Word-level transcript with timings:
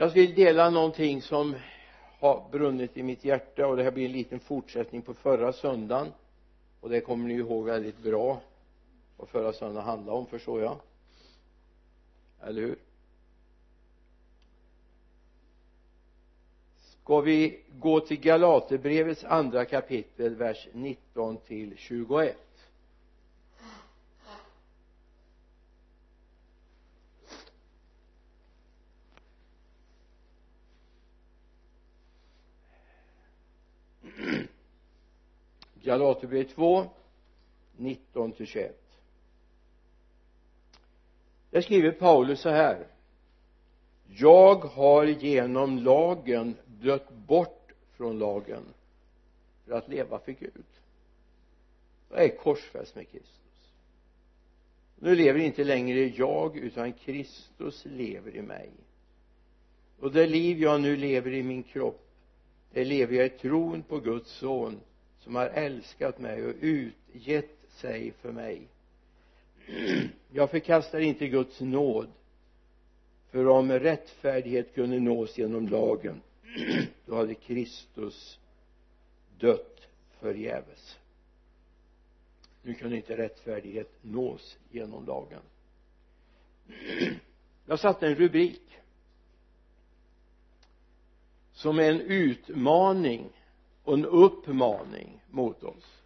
jag 0.00 0.08
vill 0.08 0.34
dela 0.34 0.70
någonting 0.70 1.22
som 1.22 1.54
har 2.20 2.48
brunnit 2.50 2.96
i 2.96 3.02
mitt 3.02 3.24
hjärta 3.24 3.66
och 3.66 3.76
det 3.76 3.82
här 3.82 3.90
blir 3.90 4.06
en 4.06 4.12
liten 4.12 4.40
fortsättning 4.40 5.02
på 5.02 5.14
förra 5.14 5.52
söndagen. 5.52 6.12
Och 6.80 6.88
det 6.88 7.00
kommer 7.00 7.28
ni 7.28 7.34
ihåg 7.34 7.64
väldigt 7.64 7.98
bra 7.98 8.40
vad 9.16 9.28
förra 9.28 9.52
söndagen 9.52 9.88
handlade 9.88 10.18
om 10.18 10.26
förstår 10.26 10.60
jag. 10.62 10.76
Eller 12.42 12.62
hur? 12.62 12.78
Ska 16.76 17.20
vi 17.20 17.60
gå 17.78 18.00
till 18.00 18.20
Galaterbrevets 18.20 19.24
andra 19.24 19.64
kapitel 19.64 20.34
vers 20.34 20.68
19 20.72 21.36
till 21.36 21.76
21 21.76 22.47
Galaterbrevet 35.88 36.54
2 36.54 36.86
19 37.76 38.32
till 38.32 38.46
21 38.46 38.80
där 41.50 41.60
skriver 41.60 41.92
Paulus 41.92 42.40
så 42.40 42.48
här. 42.48 42.86
Jag 44.06 44.54
har 44.54 45.04
genom 45.04 45.78
lagen 45.78 46.56
dött 46.66 47.10
bort 47.10 47.72
från 47.96 48.18
lagen 48.18 48.62
för 49.66 49.72
att 49.72 49.88
leva 49.88 50.18
för 50.18 50.32
Gud. 50.32 50.64
Jag 52.10 52.24
är 52.24 52.36
korsfäst 52.36 52.94
med 52.94 53.08
Kristus. 53.08 53.72
Nu 54.96 55.14
lever 55.14 55.40
inte 55.40 55.64
längre 55.64 56.00
jag 56.00 56.56
utan 56.56 56.92
Kristus 56.92 57.84
lever 57.84 58.36
i 58.36 58.42
mig. 58.42 58.70
Och 60.00 60.12
det 60.12 60.26
liv 60.26 60.58
jag 60.58 60.80
nu 60.80 60.96
lever 60.96 61.34
i 61.34 61.42
min 61.42 61.62
kropp 61.62 62.08
det 62.72 62.84
lever 62.84 63.14
jag 63.14 63.26
i 63.26 63.30
tron 63.30 63.82
på 63.82 63.98
Guds 63.98 64.30
son 64.30 64.80
som 65.18 65.34
har 65.34 65.46
älskat 65.46 66.18
mig 66.18 66.46
och 66.46 66.54
utgett 66.60 67.50
sig 67.68 68.12
för 68.12 68.32
mig. 68.32 68.68
Jag 70.32 70.50
förkastar 70.50 71.00
inte 71.00 71.28
Guds 71.28 71.60
nåd 71.60 72.08
för 73.30 73.48
om 73.48 73.72
rättfärdighet 73.72 74.74
kunde 74.74 75.00
nås 75.00 75.38
genom 75.38 75.68
lagen 75.68 76.20
då 77.06 77.16
hade 77.16 77.34
Kristus 77.34 78.38
dött 79.38 79.88
förgäves. 80.20 80.98
Nu 82.62 82.74
kunde 82.74 82.96
inte 82.96 83.16
rättfärdighet 83.16 83.92
nås 84.02 84.58
genom 84.70 85.06
lagen. 85.06 85.40
Jag 87.66 87.80
satte 87.80 88.06
en 88.06 88.14
rubrik 88.14 88.62
som 91.52 91.78
är 91.78 91.90
en 91.92 92.00
utmaning 92.00 93.30
och 93.88 93.94
en 93.94 94.04
uppmaning 94.04 95.22
mot 95.30 95.64
oss. 95.64 96.02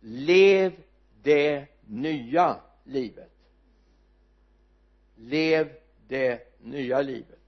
Lev 0.00 0.72
det 1.22 1.66
nya 1.86 2.60
livet. 2.84 3.32
Lev 5.16 5.72
det 6.08 6.58
nya 6.62 7.02
livet. 7.02 7.38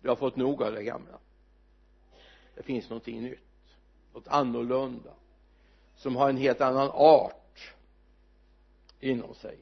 Du 0.00 0.08
har 0.08 0.16
fått 0.16 0.36
nog 0.36 0.62
av 0.62 0.72
det 0.72 0.82
gamla. 0.82 1.18
Det 2.54 2.62
finns 2.62 2.90
någonting 2.90 3.22
nytt 3.22 3.38
något 4.12 4.28
annorlunda 4.28 5.12
som 5.96 6.16
har 6.16 6.28
en 6.28 6.36
helt 6.36 6.60
annan 6.60 6.90
art 6.92 7.74
inom 9.00 9.34
sig. 9.34 9.58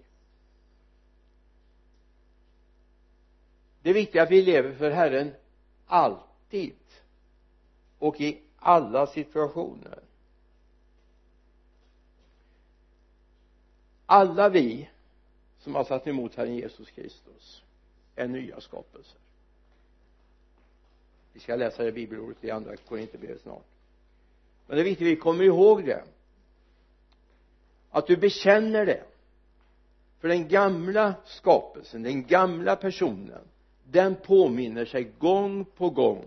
Det 3.82 3.90
är 3.90 3.94
viktigt 3.94 4.22
att 4.22 4.30
vi 4.30 4.42
lever 4.42 4.74
för 4.74 4.90
Herren 4.90 5.34
alltid 5.86 6.74
och 7.98 8.20
i 8.20 8.40
alla 8.60 9.06
situationer. 9.06 9.98
Alla 14.06 14.48
vi 14.48 14.88
som 15.58 15.74
har 15.74 15.84
satt 15.84 16.06
emot 16.06 16.34
Herren 16.34 16.54
Jesus 16.54 16.90
Kristus 16.90 17.62
är 18.16 18.28
nya 18.28 18.60
skapelser. 18.60 19.18
Vi 21.32 21.40
ska 21.40 21.56
läsa 21.56 21.82
det 21.82 21.92
bibelordet 21.92 22.44
i 22.44 22.50
andra 22.50 22.76
Korinthierbrevet 22.76 23.40
snart. 23.40 23.64
Men 24.66 24.76
det 24.76 24.82
är 24.82 24.84
viktigt 24.84 25.06
att 25.06 25.12
vi 25.12 25.16
kommer 25.16 25.44
ihåg 25.44 25.84
det. 25.84 26.04
Att 27.90 28.06
du 28.06 28.16
bekänner 28.16 28.86
det 28.86 29.04
för 30.20 30.28
den 30.28 30.48
gamla 30.48 31.14
skapelsen, 31.24 32.02
den 32.02 32.26
gamla 32.26 32.76
personen 32.76 33.44
den 33.84 34.16
påminner 34.16 34.84
sig 34.84 35.12
gång 35.18 35.64
på 35.64 35.90
gång. 35.90 36.24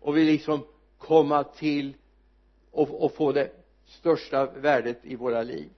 Och 0.00 0.16
vill 0.16 0.26
liksom 0.26 0.64
komma 1.02 1.44
till 1.44 1.94
och, 2.70 3.04
och 3.04 3.14
få 3.14 3.32
det 3.32 3.50
största 3.86 4.46
värdet 4.46 4.98
i 5.02 5.16
våra 5.16 5.42
liv. 5.42 5.68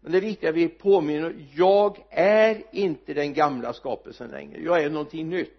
Men 0.00 0.12
det 0.12 0.18
är 0.18 0.22
viktigt 0.22 0.48
att 0.48 0.54
vi 0.54 0.68
påminner 0.68 1.48
jag 1.54 2.04
är 2.10 2.62
inte 2.72 3.14
den 3.14 3.34
gamla 3.34 3.72
skapelsen 3.72 4.30
längre. 4.30 4.60
Jag 4.62 4.82
är 4.82 4.90
någonting 4.90 5.28
nytt. 5.28 5.58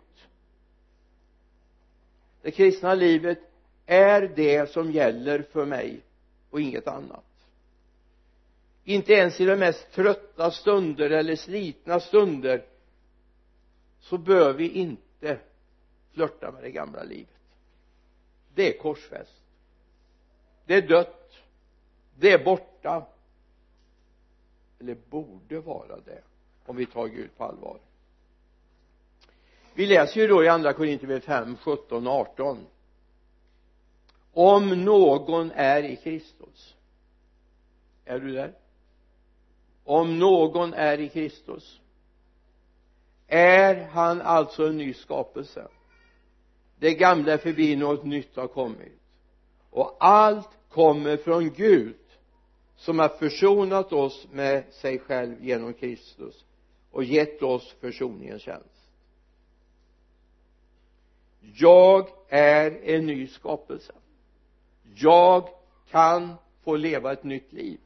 Det 2.42 2.52
kristna 2.52 2.94
livet 2.94 3.40
är 3.86 4.32
det 4.36 4.72
som 4.72 4.92
gäller 4.92 5.42
för 5.42 5.66
mig 5.66 6.02
och 6.50 6.62
inget 6.62 6.88
annat. 6.88 7.26
Inte 8.84 9.14
ens 9.14 9.42
i 9.42 9.46
de 9.46 9.56
mest 9.56 9.92
trötta 9.92 10.52
stunder 10.52 11.10
eller 11.10 11.36
slitna 11.36 12.00
stunder 12.00 12.66
så 14.00 14.18
bör 14.18 14.54
vi 14.54 14.70
inte 14.70 15.40
flörta 16.14 16.52
med 16.52 16.64
det 16.64 16.72
gamla 16.72 17.04
livet 17.04 17.43
det 18.56 18.76
är 18.76 18.78
korsfäst. 18.78 19.44
Det 20.66 20.74
är 20.74 20.88
dött. 20.88 21.34
Det 22.16 22.32
är 22.32 22.46
borta. 22.46 23.08
Eller 24.80 24.96
borde 25.10 25.60
vara 25.60 26.00
det 26.00 26.24
om 26.66 26.76
vi 26.76 26.86
tar 26.86 27.08
Gud 27.08 27.38
på 27.38 27.44
allvar. 27.44 27.80
Vi 29.74 29.86
läser 29.86 30.22
ju 30.22 30.28
då 30.28 30.44
i 30.44 30.48
andra 30.48 30.74
Korinthierbrevet 30.74 31.24
5, 31.24 31.58
17 31.58 32.08
och 32.08 32.14
18 32.14 32.66
om 34.34 34.84
någon 34.84 35.52
är 35.52 35.84
i 35.84 35.96
Kristus. 35.96 36.76
Är 38.06 38.20
du 38.20 38.32
där? 38.32 38.54
Om 39.84 40.20
någon 40.20 40.74
är 40.74 41.00
i 41.00 41.10
Kristus. 41.10 41.80
Är 43.28 43.86
han 43.86 44.22
alltså 44.22 44.68
en 44.68 44.78
ny 44.78 44.94
skapelse? 44.94 45.68
Det 46.80 46.94
gamla 46.94 47.34
är 47.34 47.38
förbi 47.38 47.76
något 47.76 48.04
nytt 48.04 48.36
har 48.36 48.48
kommit. 48.48 49.00
Och 49.70 49.98
allt 50.00 50.50
kommer 50.70 51.18
från 51.18 51.50
Gud 51.50 51.96
som 52.76 53.00
har 53.00 53.10
försonat 53.10 53.94
oss 53.94 54.28
med 54.32 54.74
sig 54.74 55.00
själv 55.00 55.44
genom 55.46 55.74
Kristus 55.74 56.46
och 56.92 57.04
gett 57.04 57.44
oss 57.44 57.76
försoningens 57.80 58.42
tjänst. 58.42 58.90
Jag 61.56 62.10
är 62.30 62.72
en 62.84 63.06
ny 63.06 63.28
skapelse. 63.28 63.94
Jag 64.96 65.50
kan 65.90 66.36
få 66.64 66.76
leva 66.76 67.14
ett 67.14 67.24
nytt 67.24 67.54
liv. 67.54 67.80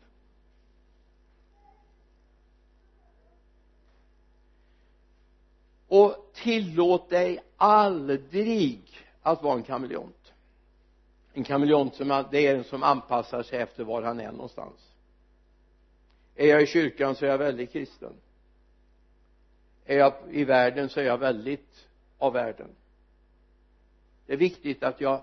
Och 5.87 6.26
tillåt 6.43 7.09
dig 7.09 7.39
aldrig 7.57 8.81
att 9.21 9.43
vara 9.43 9.55
en 9.55 9.63
kameleont. 9.63 10.33
En 11.33 11.43
kameleont 11.43 11.95
som 11.95 12.25
det 12.31 12.47
är 12.47 12.55
en 12.55 12.63
som 12.63 12.83
anpassar 12.83 13.43
sig 13.43 13.59
efter 13.59 13.83
var 13.83 14.01
han 14.01 14.19
är 14.19 14.31
någonstans. 14.31 14.93
Är 16.35 16.47
jag 16.47 16.61
i 16.61 16.67
kyrkan 16.67 17.15
så 17.15 17.25
är 17.25 17.29
jag 17.29 17.37
väldigt 17.37 17.71
kristen. 17.71 18.13
Är 19.85 19.97
jag 19.97 20.13
i 20.31 20.43
världen 20.43 20.89
så 20.89 20.99
är 20.99 21.03
jag 21.03 21.17
väldigt 21.17 21.87
av 22.17 22.33
världen. 22.33 22.69
Det 24.25 24.33
är 24.33 24.37
viktigt 24.37 24.83
att 24.83 25.01
jag 25.01 25.21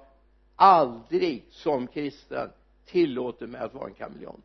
aldrig 0.57 1.45
som 1.51 1.87
kristen 1.87 2.51
tillåter 2.85 3.47
mig 3.47 3.61
att 3.61 3.75
vara 3.75 3.89
en 3.89 3.95
kameleont. 3.95 4.45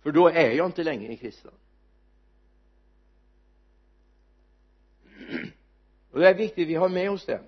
För 0.00 0.12
då 0.12 0.28
är 0.28 0.50
jag 0.50 0.66
inte 0.66 0.84
längre 0.84 1.12
en 1.12 1.16
kristen. 1.16 1.52
Och 6.12 6.20
det 6.20 6.28
är 6.28 6.34
viktigt 6.34 6.68
vi 6.68 6.74
har 6.74 6.88
med 6.88 7.10
oss 7.10 7.24
det 7.24 7.40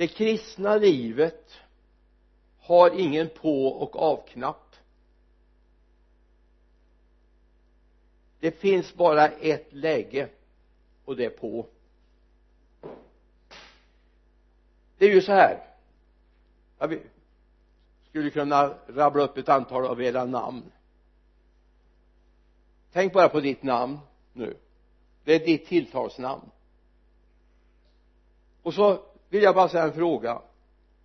det 0.00 0.08
kristna 0.08 0.76
livet 0.76 1.60
har 2.58 3.00
ingen 3.00 3.28
på 3.28 3.66
och 3.66 3.96
avknapp. 3.96 4.76
Det 8.40 8.50
finns 8.50 8.94
bara 8.94 9.28
ett 9.28 9.72
läge 9.72 10.28
och 11.04 11.16
det 11.16 11.24
är 11.24 11.30
på. 11.30 11.66
Det 14.98 15.06
är 15.06 15.14
ju 15.14 15.22
så 15.22 15.32
här. 15.32 15.66
Jag 16.78 17.00
skulle 18.08 18.30
kunna 18.30 18.74
rabbla 18.86 19.22
upp 19.22 19.36
ett 19.36 19.48
antal 19.48 19.86
av 19.86 20.02
era 20.02 20.24
namn. 20.24 20.72
Tänk 22.92 23.12
bara 23.12 23.28
på 23.28 23.40
ditt 23.40 23.62
namn 23.62 23.98
nu 24.32 24.56
det 25.30 25.34
är 25.34 25.46
ditt 25.46 25.66
tilltalsnamn. 25.66 26.50
Och 28.62 28.74
så 28.74 29.04
vill 29.28 29.42
jag 29.42 29.54
bara 29.54 29.68
säga 29.68 29.84
en 29.84 29.92
fråga. 29.92 30.42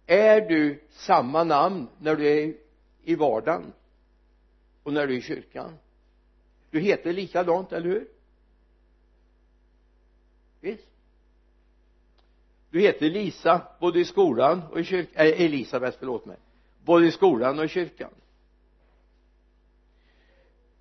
Är 0.06 0.42
du 0.42 0.84
samma 0.90 1.44
namn 1.44 1.88
när 2.00 2.16
du 2.16 2.28
är 2.28 2.56
i 3.04 3.16
vardagen 3.16 3.74
och 4.84 4.94
när 4.94 5.08
du 5.08 5.14
är 5.14 5.18
i 5.18 5.22
kyrkan? 5.22 5.78
Du 6.70 6.80
heter 6.80 7.14
likadant, 7.14 7.72
eller 7.72 7.90
hur? 7.90 8.08
Visst. 10.60 10.88
Du 12.70 12.82
heter 12.82 13.10
Lisa 13.10 13.62
både 13.80 14.00
i 14.00 14.06
skolan 14.06 14.62
och 14.72 14.80
i 14.80 14.84
kyrkan, 14.84 15.26
äh, 15.26 15.32
eh, 15.32 15.42
Elisabeth 15.42 15.98
förlåt 16.00 16.26
mig. 16.26 16.38
Både 16.84 17.08
i 17.08 17.12
skolan 17.12 17.60
och 17.60 17.66
i 17.66 17.68
kyrkan. 17.68 18.12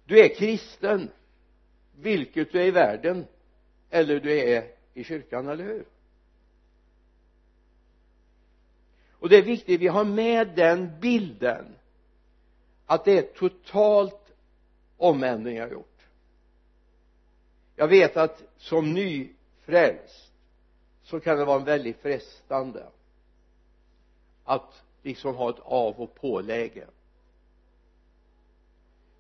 Du 0.05 0.21
är 0.21 0.35
kristen 0.35 1.11
vilket 1.97 2.53
du 2.53 2.61
är 2.61 2.67
i 2.67 2.71
världen 2.71 3.27
eller 3.95 4.21
du 4.21 4.39
är 4.39 4.71
i 4.95 5.05
kyrkan, 5.05 5.49
eller 5.49 5.65
hur? 5.65 5.85
Och 9.11 9.29
det 9.29 9.37
är 9.37 9.43
viktigt 9.43 9.81
vi 9.81 9.87
har 9.87 10.05
med 10.05 10.49
den 10.57 11.01
bilden 11.01 11.65
att 12.87 13.05
det 13.05 13.19
är 13.19 13.23
totalt 13.23 14.33
omändring 14.97 15.57
jag 15.57 15.73
gjort. 15.73 16.01
Jag 17.77 17.89
vet 17.89 18.17
att 18.17 18.43
som 18.57 18.93
nyfrälst 18.93 20.33
så 21.03 21.21
kan 21.21 21.39
det 21.39 21.45
vara 21.45 21.59
väldigt 21.59 22.01
frestande 22.01 22.87
att 24.45 24.83
liksom 25.03 25.35
ha 25.35 25.51
ett 25.51 25.61
av 25.63 26.01
och 26.01 26.15
påläge. 26.15 26.87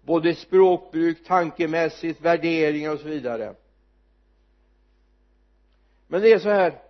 Både 0.02 0.34
språkbruk, 0.34 1.24
tankemässigt, 1.26 2.20
värderingar 2.20 2.92
och 2.92 3.00
så 3.00 3.08
vidare 3.08 3.54
men 6.14 6.22
det 6.22 6.32
är 6.32 6.38
så 6.38 6.48
här 6.48 6.82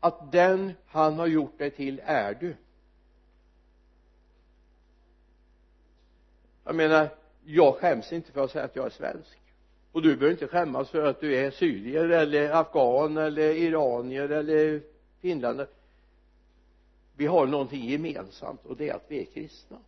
att 0.00 0.32
den 0.32 0.72
han 0.86 1.18
har 1.18 1.26
gjort 1.26 1.58
dig 1.58 1.70
till 1.70 2.00
är 2.04 2.34
du. 2.34 2.56
Jag 6.64 6.74
menar 6.74 7.08
jag 7.44 7.74
skäms 7.74 8.12
inte 8.12 8.32
för 8.32 8.44
att 8.44 8.50
säga 8.50 8.64
att 8.64 8.76
jag 8.76 8.86
är 8.86 8.90
svensk. 8.90 9.38
Och 9.92 10.02
du 10.02 10.16
behöver 10.16 10.30
inte 10.30 10.46
skämmas 10.46 10.90
för 10.90 11.06
att 11.06 11.20
du 11.20 11.36
är 11.36 11.50
syrier 11.50 12.08
eller 12.08 12.50
afghan 12.50 13.16
eller 13.16 13.54
iranier 13.54 14.28
eller 14.28 14.82
finländare. 15.20 15.68
Vi 17.16 17.26
har 17.26 17.46
någonting 17.46 17.84
gemensamt 17.90 18.66
och 18.66 18.76
det 18.76 18.88
är 18.88 18.94
att 18.94 19.06
vi 19.08 19.20
är 19.20 19.24
kristna. 19.24 19.78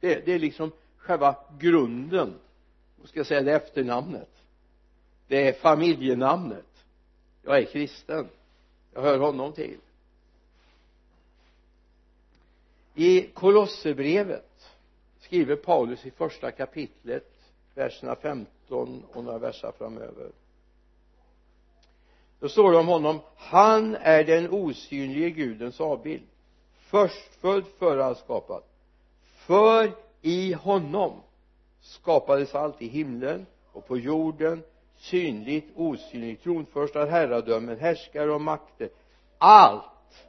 Det, 0.00 0.26
det 0.26 0.32
är 0.32 0.38
liksom 0.38 0.72
själva 0.96 1.36
grunden. 1.58 2.34
Jag 3.00 3.08
ska 3.08 3.18
jag 3.18 3.26
säga? 3.26 3.42
Det 3.42 3.52
efternamnet 3.52 4.39
det 5.30 5.48
är 5.48 5.52
familjenamnet. 5.52 6.84
Jag 7.42 7.58
är 7.58 7.64
kristen. 7.64 8.28
Jag 8.94 9.02
hör 9.02 9.18
honom 9.18 9.52
till. 9.52 9.78
I 12.94 13.22
Kolosserbrevet 13.34 14.70
skriver 15.20 15.56
Paulus 15.56 16.06
i 16.06 16.10
första 16.10 16.50
kapitlet 16.50 17.32
verserna 17.74 18.16
15 18.16 19.04
och 19.12 19.24
några 19.24 19.38
verser 19.38 19.72
framöver. 19.78 20.30
Då 22.40 22.48
står 22.48 22.72
det 22.72 22.78
om 22.78 22.88
honom 22.88 23.20
han 23.36 23.96
är 23.96 24.24
den 24.24 24.50
osynlige 24.50 25.30
gudens 25.30 25.80
avbild 25.80 26.26
förstfödd 26.78 27.64
före 27.78 28.04
allt 28.04 28.18
skapat. 28.18 28.68
För 29.22 29.92
i 30.20 30.52
honom 30.52 31.20
skapades 31.80 32.54
allt 32.54 32.82
i 32.82 32.88
himlen 32.88 33.46
och 33.72 33.86
på 33.86 33.98
jorden 33.98 34.62
synligt 35.00 35.76
osynligt 35.76 36.42
tronförstar 36.42 37.06
herradömen 37.06 37.78
härskare 37.78 38.32
och 38.32 38.40
makter. 38.40 38.90
Allt 39.38 40.26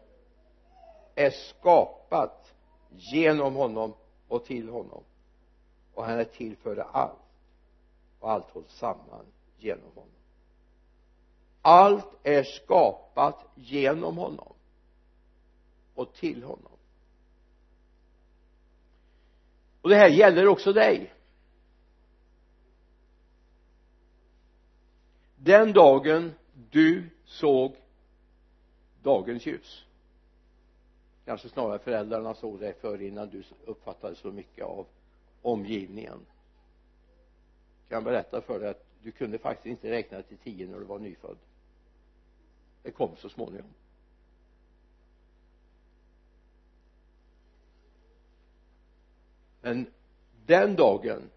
är 1.16 1.30
skapat 1.30 2.54
genom 2.90 3.56
honom 3.56 3.94
och 4.28 4.46
till 4.46 4.70
honom. 4.70 5.04
Och 5.94 6.06
han 6.06 6.20
är 6.20 6.24
till 6.24 6.58
för 6.58 6.78
allt. 6.78 7.18
Och 8.20 8.32
allt 8.32 8.50
hålls 8.50 8.72
samman 8.72 9.26
genom 9.58 9.90
honom. 9.96 10.10
Allt 11.62 12.08
är 12.24 12.44
skapat 12.44 13.46
genom 13.56 14.18
honom 14.18 14.54
och 15.96 16.14
till 16.14 16.44
honom. 16.44 16.72
Och 19.82 19.90
det 19.90 19.96
här 19.96 20.10
gäller 20.10 20.48
också 20.48 20.74
dig. 20.74 21.14
Den 25.44 25.74
dagen 25.74 26.34
du 26.72 27.10
såg 27.26 27.76
dagens 29.04 29.46
ljus. 29.46 29.86
Kanske 31.26 31.50
snarare 31.50 31.80
föräldrarna 31.80 32.34
såg 32.34 32.60
dig 32.60 32.74
för 32.74 33.02
innan 33.02 33.30
du 33.30 33.44
uppfattade 33.66 34.16
så 34.16 34.32
mycket 34.32 34.66
av 34.66 34.86
omgivningen. 35.42 36.26
Kan 37.88 37.96
jag 37.96 38.04
berätta 38.04 38.42
för 38.42 38.60
dig 38.60 38.70
att 38.70 38.86
du 39.04 39.12
kunde 39.12 39.38
faktiskt 39.38 39.66
inte 39.66 39.92
räkna 39.92 40.22
till 40.22 40.38
tio 40.38 40.68
när 40.68 40.80
du 40.80 40.86
var 40.86 41.00
nyfödd. 41.00 41.38
Det 42.84 42.92
kom 42.92 43.16
så 43.16 43.30
småningom. 43.30 43.74
Men 49.62 49.86
den 50.46 50.76
dagen 50.76 51.30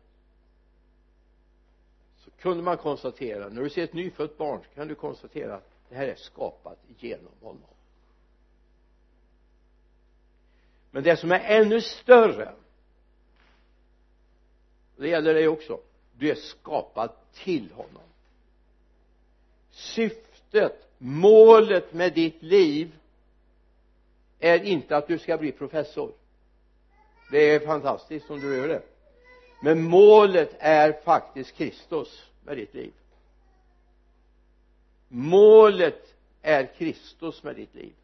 kunde 2.44 2.62
man 2.62 2.76
konstatera 2.76 3.48
när 3.48 3.62
du 3.62 3.70
ser 3.70 3.84
ett 3.84 3.92
nyfött 3.92 4.38
barn 4.38 4.60
så 4.62 4.74
kan 4.74 4.88
du 4.88 4.94
konstatera 4.94 5.54
att 5.54 5.70
det 5.88 5.94
här 5.94 6.08
är 6.08 6.14
skapat 6.14 6.78
genom 6.98 7.32
honom. 7.40 7.68
Men 10.90 11.02
det 11.02 11.16
som 11.16 11.32
är 11.32 11.40
ännu 11.40 11.80
större 11.80 12.52
det 14.96 15.08
gäller 15.08 15.34
dig 15.34 15.48
också. 15.48 15.80
Du 16.12 16.30
är 16.30 16.34
skapad 16.34 17.10
till 17.34 17.72
honom. 17.72 18.08
Syftet 19.70 20.88
målet 20.98 21.92
med 21.92 22.12
ditt 22.12 22.42
liv 22.42 22.96
är 24.38 24.64
inte 24.64 24.96
att 24.96 25.08
du 25.08 25.18
ska 25.18 25.38
bli 25.38 25.52
professor. 25.52 26.12
Det 27.30 27.50
är 27.50 27.60
fantastiskt 27.60 28.30
om 28.30 28.40
du 28.40 28.56
gör 28.56 28.68
det. 28.68 28.82
Men 29.62 29.82
målet 29.82 30.56
är 30.58 30.92
faktiskt 30.92 31.54
Kristus 31.56 32.30
med 32.44 32.56
ditt 32.56 32.74
liv. 32.74 32.92
Målet 35.08 36.14
är 36.42 36.74
Kristus 36.74 37.42
med 37.42 37.56
ditt 37.56 37.74
liv. 37.74 37.94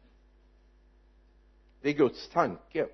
Det 1.81 1.89
är 1.89 1.93
Guds 1.93 2.29
tanke. 2.29 2.87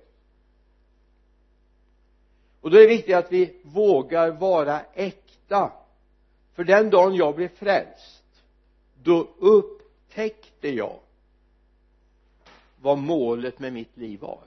Och 2.60 2.70
då 2.70 2.76
är 2.76 2.80
det 2.80 2.88
viktigt 2.88 3.14
att 3.14 3.32
vi 3.32 3.60
vågar 3.62 4.30
vara 4.30 4.80
äkta. 4.94 5.72
För 6.52 6.64
den 6.64 6.90
dagen 6.90 7.14
jag 7.14 7.36
blev 7.36 7.48
frälst 7.48 8.24
då 9.02 9.28
upptäckte 9.38 10.68
jag 10.68 11.00
vad 12.80 12.98
målet 12.98 13.58
med 13.58 13.72
mitt 13.72 13.96
liv 13.96 14.20
var. 14.20 14.44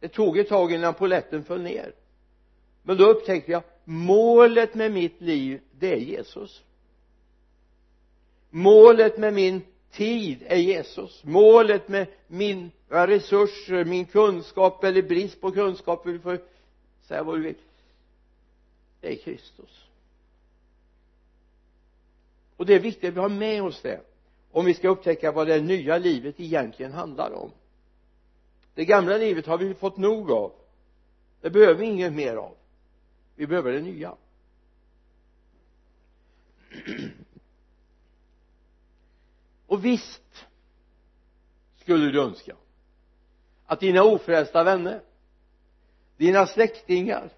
Det 0.00 0.08
tog 0.08 0.38
ett 0.38 0.48
tag 0.48 0.72
innan 0.72 0.94
poletten 0.94 1.44
föll 1.44 1.62
ner 1.62 1.94
men 2.82 2.96
då 2.96 3.04
upptäckte 3.04 3.52
jag 3.52 3.62
målet 3.84 4.74
med 4.74 4.92
mitt 4.92 5.20
liv 5.20 5.60
det 5.78 5.92
är 5.92 5.96
Jesus. 5.96 6.62
Målet 8.50 9.18
med 9.18 9.34
min 9.34 9.62
tid 9.90 10.42
är 10.46 10.56
Jesus. 10.56 11.24
Målet 11.24 11.88
med 11.88 12.06
mina 12.26 12.70
resurser, 12.88 13.84
min 13.84 14.04
kunskap 14.04 14.84
eller 14.84 15.02
brist 15.02 15.40
på 15.40 15.50
kunskap 15.50 16.04
du 16.04 16.18
får 16.18 16.40
säga 17.02 17.22
vad 17.22 17.38
du 17.38 17.42
vill 17.42 17.54
det 19.02 19.12
är 19.12 19.16
Kristus. 19.16 19.84
Och 22.56 22.66
det 22.66 22.74
är 22.74 22.80
viktigt 22.80 23.08
att 23.08 23.16
vi 23.16 23.20
har 23.20 23.28
med 23.28 23.62
oss 23.62 23.82
det 23.82 24.00
om 24.50 24.64
vi 24.64 24.74
ska 24.74 24.88
upptäcka 24.88 25.32
vad 25.32 25.46
det 25.46 25.60
nya 25.60 25.98
livet 25.98 26.40
egentligen 26.40 26.92
handlar 26.92 27.32
om. 27.32 27.50
Det 28.74 28.84
gamla 28.84 29.16
livet 29.16 29.46
har 29.46 29.58
vi 29.58 29.74
fått 29.74 29.96
nog 29.96 30.30
av. 30.30 30.52
Det 31.40 31.50
behöver 31.50 31.74
vi 31.74 31.86
inget 31.86 32.12
mer 32.12 32.36
av 32.36 32.56
vi 33.42 33.46
behöver 33.46 33.72
det 33.72 33.80
nya. 33.80 34.16
Och 39.66 39.84
visst 39.84 40.46
skulle 41.76 42.10
du 42.10 42.20
önska 42.22 42.56
att 43.66 43.80
dina 43.80 44.02
ofrälsta 44.02 44.64
vänner 44.64 45.02
dina 46.16 46.46
släktingar 46.46 47.30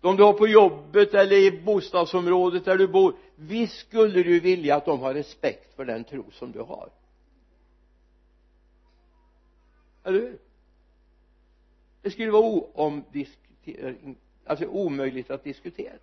de 0.00 0.16
du 0.16 0.22
har 0.22 0.32
på 0.32 0.48
jobbet 0.48 1.14
eller 1.14 1.36
i 1.36 1.62
bostadsområdet 1.62 2.64
där 2.64 2.78
du 2.78 2.88
bor 2.88 3.16
visst 3.36 3.86
skulle 3.88 4.22
du 4.22 4.40
vilja 4.40 4.76
att 4.76 4.84
de 4.84 5.00
har 5.00 5.14
respekt 5.14 5.74
för 5.74 5.84
den 5.84 6.04
tro 6.04 6.30
som 6.30 6.52
du 6.52 6.60
har. 6.60 6.90
Eller 10.04 10.20
hur? 10.20 10.38
Det 12.02 12.10
skulle 12.10 12.30
vara 12.30 12.42
oomdiskuterat 12.42 13.96
alltså 14.46 14.66
omöjligt 14.66 15.30
att 15.30 15.44
diskutera. 15.44 15.98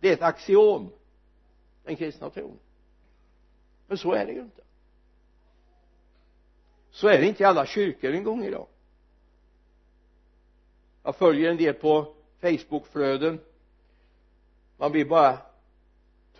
Det 0.00 0.08
är 0.08 0.12
ett 0.12 0.22
axiom 0.22 0.92
den 1.84 1.96
kristna 1.96 2.30
tron. 2.30 2.58
Men 3.86 3.98
så 3.98 4.12
är 4.12 4.26
det 4.26 4.32
ju 4.32 4.40
inte. 4.40 4.62
Så 6.90 7.08
är 7.08 7.18
det 7.18 7.26
inte 7.26 7.42
i 7.42 7.46
alla 7.46 7.66
kyrkor 7.66 8.12
en 8.12 8.24
gång 8.24 8.44
idag 8.44 8.66
jag 11.02 11.16
följer 11.16 11.50
en 11.50 11.56
del 11.56 11.74
på 11.74 12.14
facebookflöden. 12.40 13.40
Man 14.76 14.92
blir 14.92 15.04
bara 15.04 15.38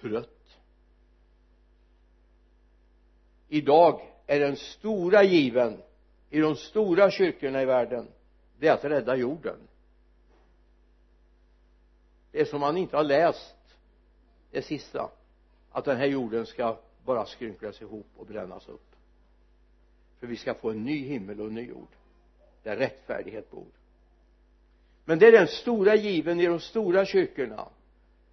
trött. 0.00 0.58
Idag 3.48 4.00
är 4.26 4.40
den 4.40 4.56
stora 4.56 5.22
given 5.22 5.82
i 6.30 6.40
de 6.40 6.56
stora 6.56 7.10
kyrkorna 7.10 7.62
i 7.62 7.64
världen 7.64 8.08
det 8.58 8.68
är 8.68 8.72
att 8.72 8.84
rädda 8.84 9.16
jorden 9.16 9.56
det 12.32 12.40
är 12.40 12.44
som 12.44 12.60
man 12.60 12.76
inte 12.76 12.96
har 12.96 13.04
läst 13.04 13.54
det 14.50 14.62
sista 14.62 15.10
att 15.72 15.84
den 15.84 15.96
här 15.96 16.06
jorden 16.06 16.46
ska 16.46 16.78
bara 17.04 17.26
skrynklas 17.26 17.82
ihop 17.82 18.06
och 18.16 18.26
brännas 18.26 18.68
upp. 18.68 18.96
För 20.20 20.26
vi 20.26 20.36
ska 20.36 20.54
få 20.54 20.70
en 20.70 20.84
ny 20.84 21.04
himmel 21.06 21.40
och 21.40 21.46
en 21.46 21.54
ny 21.54 21.68
jord 21.68 21.88
där 22.62 22.76
rättfärdighet 22.76 23.50
bor. 23.50 23.66
Men 25.04 25.18
det 25.18 25.26
är 25.26 25.32
den 25.32 25.48
stora 25.48 25.94
given 25.94 26.40
i 26.40 26.46
de 26.46 26.60
stora 26.60 27.06
kyrkorna. 27.06 27.68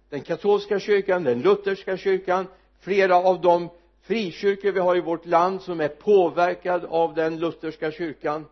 Den 0.08 0.20
katolska 0.20 0.80
kyrkan, 0.80 1.24
den 1.24 1.40
lutherska 1.40 1.96
kyrkan 1.96 2.46
flera 2.78 3.16
av 3.16 3.40
de 3.40 3.68
frikyrkor 4.00 4.72
vi 4.72 4.80
har 4.80 4.96
i 4.96 5.00
vårt 5.00 5.26
land 5.26 5.62
som 5.62 5.80
är 5.80 5.88
påverkad 5.88 6.84
av 6.84 7.14
den 7.14 7.38
lutherska 7.38 7.92
kyrkan 7.92 8.46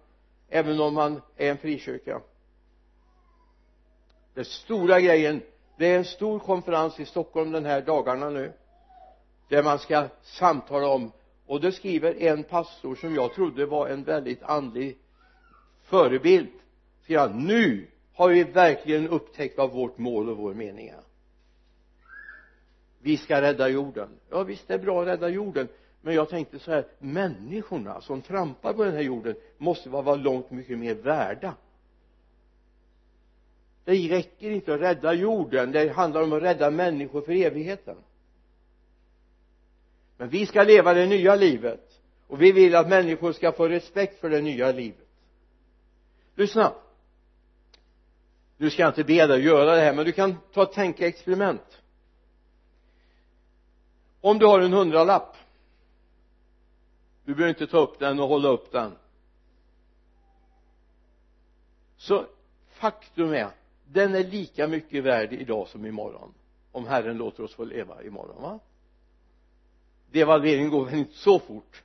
även 0.48 0.80
om 0.80 0.94
man 0.94 1.22
är 1.36 1.50
en 1.50 1.58
frikyrka 1.58 2.20
den 4.38 4.44
stora 4.44 5.00
grejen 5.00 5.42
det 5.76 5.86
är 5.86 5.98
en 5.98 6.04
stor 6.04 6.38
konferens 6.38 7.00
i 7.00 7.04
Stockholm 7.04 7.52
den 7.52 7.64
här 7.64 7.82
dagarna 7.82 8.30
nu 8.30 8.52
där 9.48 9.62
man 9.62 9.78
ska 9.78 10.08
samtala 10.22 10.88
om 10.88 11.12
och 11.46 11.60
det 11.60 11.72
skriver 11.72 12.22
en 12.22 12.44
pastor 12.44 12.94
som 12.94 13.14
jag 13.14 13.34
trodde 13.34 13.66
var 13.66 13.88
en 13.88 14.04
väldigt 14.04 14.42
andlig 14.42 14.98
förebild. 15.82 16.48
Skriver 17.02 17.20
han 17.20 17.46
nu 17.46 17.86
har 18.14 18.28
vi 18.28 18.44
verkligen 18.44 19.08
upptäckt 19.08 19.58
vad 19.58 19.72
vårt 19.72 19.98
mål 19.98 20.28
och 20.28 20.36
vår 20.36 20.54
mening 20.54 20.88
är. 20.88 21.00
Vi 22.98 23.16
ska 23.16 23.42
rädda 23.42 23.68
jorden. 23.68 24.08
Ja 24.30 24.42
visst 24.42 24.68
det 24.68 24.74
är 24.74 24.78
bra 24.78 25.02
att 25.02 25.08
rädda 25.08 25.28
jorden. 25.28 25.68
Men 26.00 26.14
jag 26.14 26.28
tänkte 26.28 26.58
så 26.58 26.70
här 26.70 26.86
människorna 26.98 28.00
som 28.00 28.22
trampar 28.22 28.72
på 28.72 28.84
den 28.84 28.94
här 28.94 29.02
jorden 29.02 29.34
måste 29.56 29.88
vara 29.88 30.14
långt 30.14 30.50
mycket 30.50 30.78
mer 30.78 30.94
värda 30.94 31.54
det 33.88 34.08
räcker 34.08 34.50
inte 34.50 34.74
att 34.74 34.80
rädda 34.80 35.12
jorden 35.12 35.72
det 35.72 35.88
handlar 35.88 36.22
om 36.22 36.32
att 36.32 36.42
rädda 36.42 36.70
människor 36.70 37.22
för 37.22 37.32
evigheten. 37.32 37.96
Men 40.16 40.28
vi 40.28 40.46
ska 40.46 40.62
leva 40.62 40.94
det 40.94 41.06
nya 41.06 41.34
livet 41.34 42.00
och 42.26 42.42
vi 42.42 42.52
vill 42.52 42.74
att 42.74 42.88
människor 42.88 43.32
ska 43.32 43.52
få 43.52 43.68
respekt 43.68 44.20
för 44.20 44.30
det 44.30 44.40
nya 44.40 44.72
livet. 44.72 45.08
Lyssna. 46.34 46.74
Nu 48.56 48.70
ska 48.70 48.82
jag 48.82 48.90
inte 48.90 49.04
be 49.04 49.26
dig 49.26 49.36
att 49.36 49.44
göra 49.44 49.74
det 49.74 49.80
här 49.80 49.94
men 49.94 50.04
du 50.04 50.12
kan 50.12 50.36
ta 50.52 50.62
ett 50.62 50.72
tänkeexperiment 50.72 51.82
om 54.20 54.38
du 54.38 54.46
har 54.46 54.60
en 54.60 54.72
hundralapp 54.72 55.36
du 57.24 57.34
behöver 57.34 57.48
inte 57.48 57.66
ta 57.66 57.78
upp 57.78 57.98
den 57.98 58.20
och 58.20 58.28
hålla 58.28 58.48
upp 58.48 58.72
den. 58.72 58.96
Så 61.96 62.26
faktum 62.68 63.32
är 63.32 63.57
den 63.92 64.14
är 64.14 64.24
lika 64.24 64.68
mycket 64.68 65.04
värd 65.04 65.32
idag 65.32 65.68
som 65.68 65.86
imorgon 65.86 66.34
om 66.72 66.86
Herren 66.86 67.16
låter 67.16 67.42
oss 67.42 67.54
få 67.54 67.64
leva 67.64 68.02
imorgon 68.02 68.42
va? 68.42 68.58
Devalveringen 70.10 70.70
går 70.70 70.84
väl 70.84 70.94
inte 70.94 71.16
så 71.16 71.38
fort. 71.38 71.82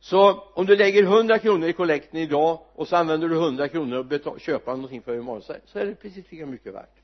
Så 0.00 0.40
om 0.40 0.66
du 0.66 0.76
lägger 0.76 1.02
100 1.02 1.38
kronor 1.38 1.68
i 1.68 1.72
kollekten 1.72 2.20
idag 2.20 2.60
och 2.72 2.88
så 2.88 2.96
använder 2.96 3.28
du 3.28 3.36
100 3.36 3.68
kronor 3.68 4.20
och 4.24 4.40
köper 4.40 4.72
någonting 4.72 5.02
för 5.02 5.16
imorgon 5.16 5.42
så, 5.42 5.54
så 5.64 5.78
är 5.78 5.86
det 5.86 5.94
precis 5.94 6.32
lika 6.32 6.46
mycket 6.46 6.74
värt. 6.74 6.96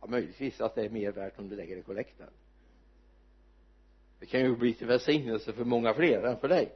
Ja 0.00 0.06
möjligtvis 0.06 0.60
att 0.60 0.74
det 0.74 0.84
är 0.84 0.90
mer 0.90 1.12
värt 1.12 1.38
om 1.38 1.48
du 1.48 1.56
lägger 1.56 1.76
i 1.76 1.82
kollekten. 1.82 2.28
Det 4.18 4.26
kan 4.26 4.40
ju 4.40 4.56
bli 4.56 4.74
till 4.74 4.86
välsignelse 4.86 5.52
för 5.52 5.64
många 5.64 5.94
fler 5.94 6.22
än 6.22 6.36
för 6.36 6.48
dig. 6.48 6.72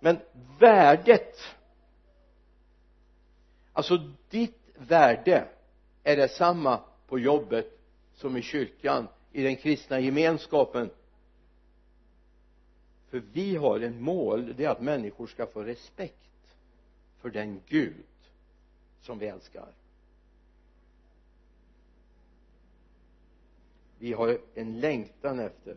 Men 0.00 0.18
värdet 0.58 1.36
alltså 3.78 3.96
ditt 4.30 4.60
värde 4.74 5.48
är 6.02 6.16
detsamma 6.16 6.80
på 7.06 7.18
jobbet 7.18 7.80
som 8.14 8.36
i 8.36 8.42
kyrkan 8.42 9.08
i 9.32 9.42
den 9.42 9.56
kristna 9.56 10.00
gemenskapen. 10.00 10.90
För 13.08 13.22
vi 13.32 13.56
har 13.56 13.80
en 13.80 14.02
mål 14.02 14.54
det 14.56 14.64
är 14.64 14.68
att 14.68 14.80
människor 14.80 15.26
ska 15.26 15.46
få 15.46 15.62
respekt 15.62 16.54
för 17.20 17.30
den 17.30 17.60
Gud 17.66 18.04
som 19.00 19.18
vi 19.18 19.26
älskar. 19.26 19.68
Vi 23.98 24.12
har 24.12 24.38
en 24.54 24.80
längtan 24.80 25.38
efter 25.38 25.76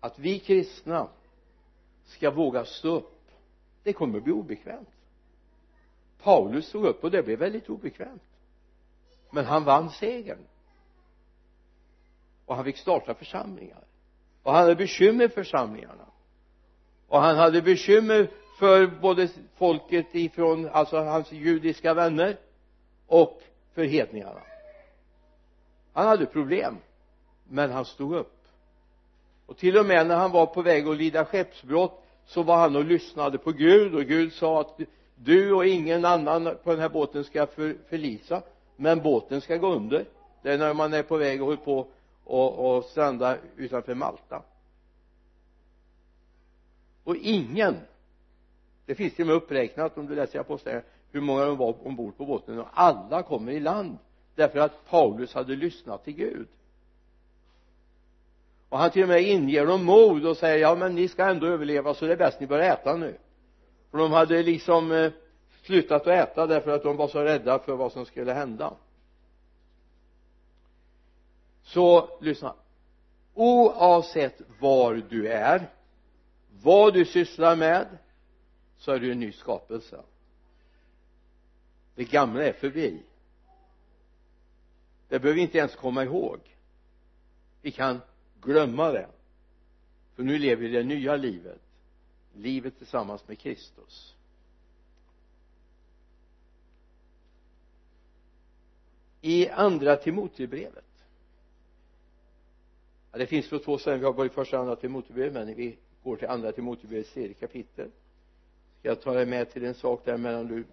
att 0.00 0.18
vi 0.18 0.38
kristna 0.38 1.08
ska 2.04 2.30
våga 2.30 2.64
stå 2.64 2.96
upp. 2.96 3.30
Det 3.82 3.92
kommer 3.92 4.18
att 4.18 4.24
bli 4.24 4.32
obekvämt. 4.32 4.88
Paulus 6.22 6.66
stod 6.66 6.84
upp 6.84 7.04
och 7.04 7.10
det 7.10 7.22
blev 7.22 7.38
väldigt 7.38 7.68
obekvämt. 7.68 8.22
Men 9.30 9.44
han 9.44 9.64
vann 9.64 9.90
segern. 9.90 10.46
Och 12.46 12.56
han 12.56 12.64
fick 12.64 12.76
starta 12.76 13.14
församlingar. 13.14 13.84
Och 14.42 14.52
han 14.52 14.62
hade 14.62 14.76
bekymmer 14.76 15.28
för 15.28 15.34
församlingarna. 15.34 16.06
Och 17.08 17.20
han 17.20 17.36
hade 17.36 17.62
bekymmer 17.62 18.30
för 18.58 18.86
både 18.86 19.28
folket 19.56 20.06
ifrån 20.12 20.68
alltså 20.68 20.98
hans 20.98 21.32
judiska 21.32 21.94
vänner 21.94 22.36
och 23.06 23.42
för 23.74 23.84
hedningarna. 23.84 24.40
Han 25.92 26.06
hade 26.06 26.26
problem 26.26 26.76
men 27.48 27.70
han 27.70 27.84
stod 27.84 28.14
upp. 28.14 28.36
Och 29.46 29.56
till 29.56 29.78
och 29.78 29.86
med 29.86 30.06
när 30.06 30.16
han 30.16 30.30
var 30.30 30.46
på 30.46 30.62
väg 30.62 30.88
att 30.88 30.96
lida 30.96 31.24
skeppsbrott 31.24 32.04
så 32.26 32.42
var 32.42 32.56
han 32.56 32.76
och 32.76 32.84
lyssnade 32.84 33.38
på 33.38 33.52
Gud 33.52 33.94
och 33.94 34.04
Gud 34.04 34.32
sa 34.32 34.60
att 34.60 34.80
du 35.24 35.52
och 35.52 35.66
ingen 35.66 36.04
annan 36.04 36.44
på 36.64 36.70
den 36.70 36.80
här 36.80 36.88
båten 36.88 37.24
ska 37.24 37.46
för, 37.46 37.76
förlisa 37.88 38.42
men 38.76 39.02
båten 39.02 39.40
ska 39.40 39.56
gå 39.56 39.74
under. 39.74 40.04
Det 40.42 40.52
är 40.52 40.58
när 40.58 40.74
man 40.74 40.92
är 40.92 41.02
på 41.02 41.16
väg 41.16 41.40
och 41.40 41.46
håller 41.46 41.62
på 41.62 41.86
och, 42.24 42.76
och 42.76 42.84
stranda 42.84 43.36
utanför 43.56 43.94
Malta. 43.94 44.42
Och 47.04 47.16
ingen 47.16 47.76
det 48.86 48.94
finns 48.94 49.14
till 49.14 49.22
och 49.22 49.26
med 49.26 49.36
uppräknat 49.36 49.98
om 49.98 50.06
du 50.06 50.14
läser 50.14 50.38
apostlagärningarna 50.38 50.94
hur 51.12 51.20
många 51.20 51.44
de 51.44 51.56
var 51.56 51.86
ombord 51.86 52.16
på 52.16 52.26
båten 52.26 52.58
och 52.58 52.68
alla 52.72 53.22
kommer 53.22 53.52
i 53.52 53.60
land 53.60 53.98
därför 54.34 54.58
att 54.58 54.90
Paulus 54.90 55.34
hade 55.34 55.56
lyssnat 55.56 56.04
till 56.04 56.14
Gud. 56.14 56.48
Och 58.68 58.78
han 58.78 58.90
till 58.90 59.02
och 59.02 59.08
med 59.08 59.22
inger 59.22 59.66
dem 59.66 59.84
mod 59.84 60.26
och 60.26 60.36
säger 60.36 60.58
ja 60.58 60.74
men 60.74 60.94
ni 60.94 61.08
ska 61.08 61.24
ändå 61.24 61.46
överleva 61.46 61.94
så 61.94 62.06
det 62.06 62.12
är 62.12 62.16
bäst 62.16 62.40
ni 62.40 62.46
börjar 62.46 62.72
äta 62.72 62.96
nu 62.96 63.18
för 63.90 63.98
de 63.98 64.12
hade 64.12 64.42
liksom 64.42 64.92
eh, 64.92 65.12
slutat 65.62 66.02
att 66.02 66.06
äta 66.06 66.46
därför 66.46 66.70
att 66.70 66.82
de 66.82 66.96
var 66.96 67.08
så 67.08 67.20
rädda 67.20 67.58
för 67.58 67.76
vad 67.76 67.92
som 67.92 68.06
skulle 68.06 68.32
hända. 68.32 68.76
Så 71.62 72.18
lyssna. 72.20 72.54
Oavsett 73.34 74.40
var 74.60 75.02
du 75.08 75.28
är 75.28 75.70
vad 76.62 76.94
du 76.94 77.04
sysslar 77.04 77.56
med 77.56 77.86
så 78.78 78.92
är 78.92 78.98
du 78.98 79.12
en 79.12 79.20
ny 79.20 79.32
skapelse. 79.32 80.02
Det 81.94 82.04
gamla 82.04 82.44
är 82.44 82.52
förbi. 82.52 83.02
Det 85.08 85.18
behöver 85.18 85.36
vi 85.36 85.42
inte 85.42 85.58
ens 85.58 85.74
komma 85.74 86.04
ihåg. 86.04 86.38
Vi 87.62 87.70
kan 87.70 88.00
glömma 88.40 88.92
det. 88.92 89.08
För 90.14 90.22
nu 90.22 90.38
lever 90.38 90.62
vi 90.62 90.68
det 90.68 90.82
nya 90.82 91.16
livet 91.16 91.60
livet 92.34 92.78
tillsammans 92.78 93.28
med 93.28 93.38
Kristus. 93.38 94.14
I 99.20 99.48
andra 99.48 99.96
Timoteusbrevet 99.96 100.84
ja, 103.12 103.18
det 103.18 103.26
finns 103.26 103.50
på 103.50 103.58
två 103.58 103.78
ställen 103.78 104.00
vi 104.00 104.06
har 104.06 104.12
både 104.12 104.30
första 104.30 104.56
och 104.56 104.62
andra 104.62 104.76
Timoteusbrevet 104.76 105.32
men 105.32 105.54
vi 105.54 105.78
går 106.02 106.16
till 106.16 106.28
andra 106.28 106.52
Timoteusbrevets 106.52 107.12
tredje 107.12 107.34
kapitel. 107.34 107.90
Ska 108.78 108.88
jag 108.88 109.02
ta 109.02 109.14
dig 109.14 109.26
med 109.26 109.50
till 109.50 109.64
en 109.64 109.74
sak 109.74 110.04
där 110.04 110.16
medan 110.16 110.46
du 110.46 110.64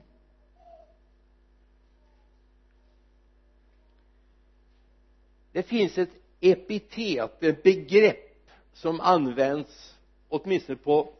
det 5.52 5.64
finns 5.64 5.98
ett 5.98 6.10
epitet, 6.40 7.44
ett 7.44 7.64
begrepp 7.64 8.50
som 8.74 9.00
används 9.00 9.98
åtminstone 10.30 10.76
på 10.76 11.14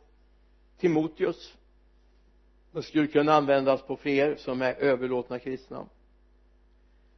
Timoteus. 0.78 1.58
Den 2.72 2.84
skulle 2.84 3.08
kunna 3.08 3.34
användas 3.34 3.82
på 3.82 3.98
fler 3.98 4.36
som 4.36 4.62
är 4.62 4.74
överlåtna 4.74 5.40
kristna. 5.40 5.86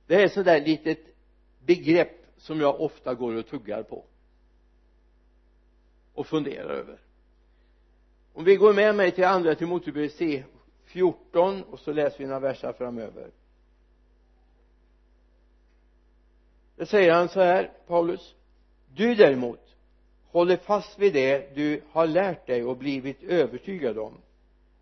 Det 0.08 0.16
är 0.16 0.26
ett 0.26 0.46
där 0.46 0.62
litet 0.62 1.00
begrepp 1.66 2.26
som 2.38 2.62
jag 2.62 2.82
ofta 2.82 3.14
går 3.14 3.36
och 3.36 3.48
tuggar 3.48 3.84
på 3.84 4.04
och 6.14 6.28
funderar 6.28 6.70
över. 6.70 7.00
Om 8.34 8.44
vi 8.44 8.56
går 8.56 8.74
med 8.74 8.96
mig 8.96 9.12
till 9.12 9.26
andra 9.26 9.56
Timoteus 9.56 10.14
C 10.16 10.44
14 10.86 11.64
och 11.64 11.80
så 11.80 11.94
läser 11.94 12.18
vi 12.18 12.26
några 12.26 12.40
verser 12.40 12.74
framöver. 12.74 13.32
Det 16.76 16.86
säger 16.86 17.14
han 17.14 17.30
så 17.30 17.42
här 17.42 17.72
Paulus. 17.88 18.36
Du 18.96 19.16
däremot 19.16 19.69
håller 20.32 20.58
fast 20.58 21.00
vid 21.00 21.14
det 21.14 21.56
du 21.56 21.82
har 21.92 22.08
lärt 22.08 22.48
dig 22.48 22.64
och 22.64 22.78
blivit 22.78 23.24
övertygad 23.24 23.98
om. 23.98 24.14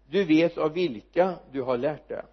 Du 0.09 0.23
vet 0.23 0.57
av 0.57 0.73
vilka 0.73 1.35
du 1.51 1.61
har 1.61 1.77
lärt 1.77 2.07
det 2.07 2.25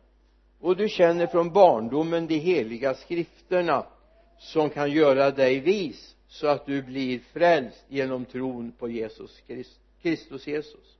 och 0.64 0.76
du 0.76 0.88
känner 0.88 1.26
från 1.26 1.52
barndomen 1.52 2.26
de 2.26 2.38
heliga 2.38 2.94
skrifterna 2.94 3.86
som 4.38 4.70
kan 4.70 4.92
göra 4.92 5.30
dig 5.30 5.60
vis 5.60 6.16
så 6.28 6.46
att 6.46 6.66
du 6.66 6.82
blir 6.82 7.18
frälst 7.18 7.84
genom 7.88 8.24
tron 8.24 8.72
på 8.78 8.88
Jesus 8.88 9.42
Kristus 10.02 10.46
Jesus. 10.46 10.98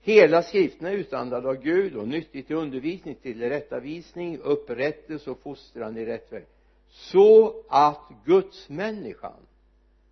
Hela 0.00 0.42
skriften 0.42 0.86
är 0.86 0.92
utandad 0.92 1.46
av 1.46 1.54
Gud 1.54 1.96
och 1.96 2.08
nyttig 2.08 2.46
till 2.46 2.56
undervisning, 2.56 3.14
till 3.14 3.40
rättavisning, 3.40 4.38
upprättelse 4.38 5.30
och 5.30 5.42
fostran 5.42 5.96
i 5.96 6.04
rätt 6.04 6.32
väg. 6.32 6.46
Så 6.88 7.54
att 7.68 8.10
Guds 8.24 8.68
människan 8.68 9.46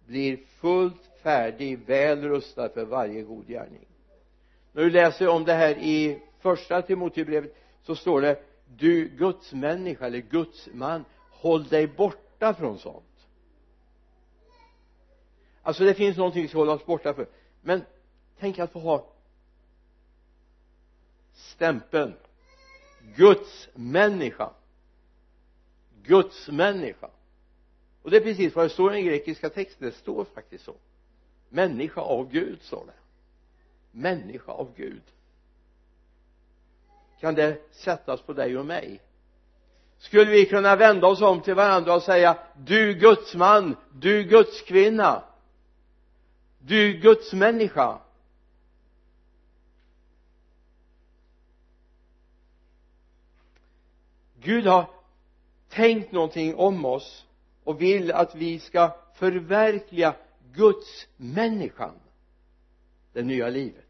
blir 0.09 0.37
fullt 0.37 1.11
färdig, 1.23 1.79
väl 1.79 2.23
rustad 2.23 2.69
för 2.69 2.85
varje 2.85 3.23
god 3.23 3.47
gärning. 3.47 3.87
När 4.73 4.83
du 4.83 4.91
läser 4.91 5.29
om 5.29 5.45
det 5.45 5.53
här 5.53 5.79
i 5.79 6.23
första 6.39 6.83
Timoteusbrevet 6.83 7.57
så 7.83 7.97
står 7.97 8.21
det 8.21 8.43
du 8.77 9.09
Guds 9.09 9.53
människa 9.53 10.07
eller 10.07 10.19
Guds 10.19 10.69
man 10.73 11.05
håll 11.31 11.69
dig 11.69 11.87
borta 11.87 12.55
från 12.55 12.79
sånt. 12.79 13.05
Alltså 15.63 15.85
det 15.85 15.95
finns 15.95 16.17
någonting 16.17 16.43
vi 16.43 16.49
ska 16.49 16.59
hålla 16.59 16.73
oss 16.73 16.87
borta 16.87 17.15
för. 17.15 17.29
Men 17.61 17.83
tänk 18.39 18.59
att 18.59 18.73
få 18.73 18.79
ha 18.79 19.07
stämpeln 21.33 22.15
Guds 23.17 23.69
människa. 23.75 24.51
Guds 26.03 26.49
människa 26.49 27.11
och 28.03 28.11
det 28.11 28.17
är 28.17 28.21
precis 28.21 28.55
vad 28.55 28.65
det 28.65 28.71
står 28.71 28.93
i 28.93 28.97
den 28.97 29.05
grekiska 29.05 29.51
texten. 29.51 29.89
Det 29.89 29.95
står 29.95 30.25
faktiskt 30.25 30.65
så. 30.65 30.75
Människa 31.49 32.01
av 32.01 32.31
Gud 32.31 32.63
står 32.63 32.87
det. 32.87 32.93
Människa 33.99 34.53
av 34.53 34.75
Gud. 34.77 35.03
Kan 37.21 37.35
det 37.35 37.75
sättas 37.75 38.21
på 38.21 38.33
dig 38.33 38.59
och 38.59 38.67
mig? 38.67 39.01
Skulle 39.99 40.31
vi 40.31 40.47
kunna 40.47 40.77
vända 40.77 41.07
oss 41.07 41.23
om 41.23 41.41
till 41.41 41.55
varandra 41.55 41.95
och 41.95 42.03
säga 42.03 42.39
du 42.57 42.95
Guds 42.95 43.35
man, 43.35 43.77
du 43.93 44.23
Guds 44.23 44.63
kvinna 44.63 45.25
du 46.69 46.93
Guds 46.93 47.33
människa? 47.33 47.99
Gud 54.41 54.67
har 54.67 54.91
tänkt 55.69 56.13
någonting 56.13 56.55
om 56.55 56.85
oss 56.85 57.27
och 57.69 57.83
vill 57.83 58.13
att 58.13 58.35
vi 58.35 58.61
ska 58.61 58.97
förverkliga 59.15 60.17
Guds 60.53 61.09
människan 61.17 61.95
det 63.13 63.23
nya 63.23 63.49
livet. 63.49 63.87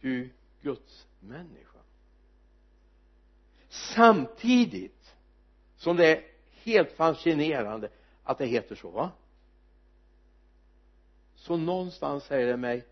Du 0.00 0.30
Guds 0.62 1.06
människa. 1.20 1.78
Samtidigt 3.68 5.14
som 5.76 5.96
det 5.96 6.16
är 6.16 6.24
helt 6.62 6.92
fascinerande 6.92 7.88
att 8.22 8.38
det 8.38 8.46
heter 8.46 8.74
så 8.74 8.90
va? 8.90 9.10
Så 11.34 11.56
någonstans 11.56 12.24
säger 12.24 12.46
det 12.46 12.56
mig 12.56 12.86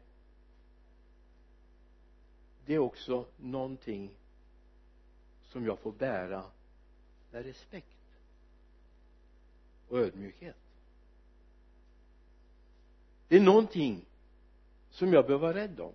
det 2.67 2.75
är 2.75 2.79
också 2.79 3.27
någonting 3.37 4.11
som 5.45 5.67
jag 5.67 5.79
får 5.79 5.93
bära 5.93 6.45
med 7.31 7.45
respekt 7.45 7.89
och 9.89 9.99
ödmjukhet. 9.99 10.57
Det 13.29 13.37
är 13.37 13.41
någonting 13.41 14.05
som 14.91 15.13
jag 15.13 15.27
behöver 15.27 15.47
vara 15.47 15.57
rädd 15.57 15.81
om. 15.81 15.93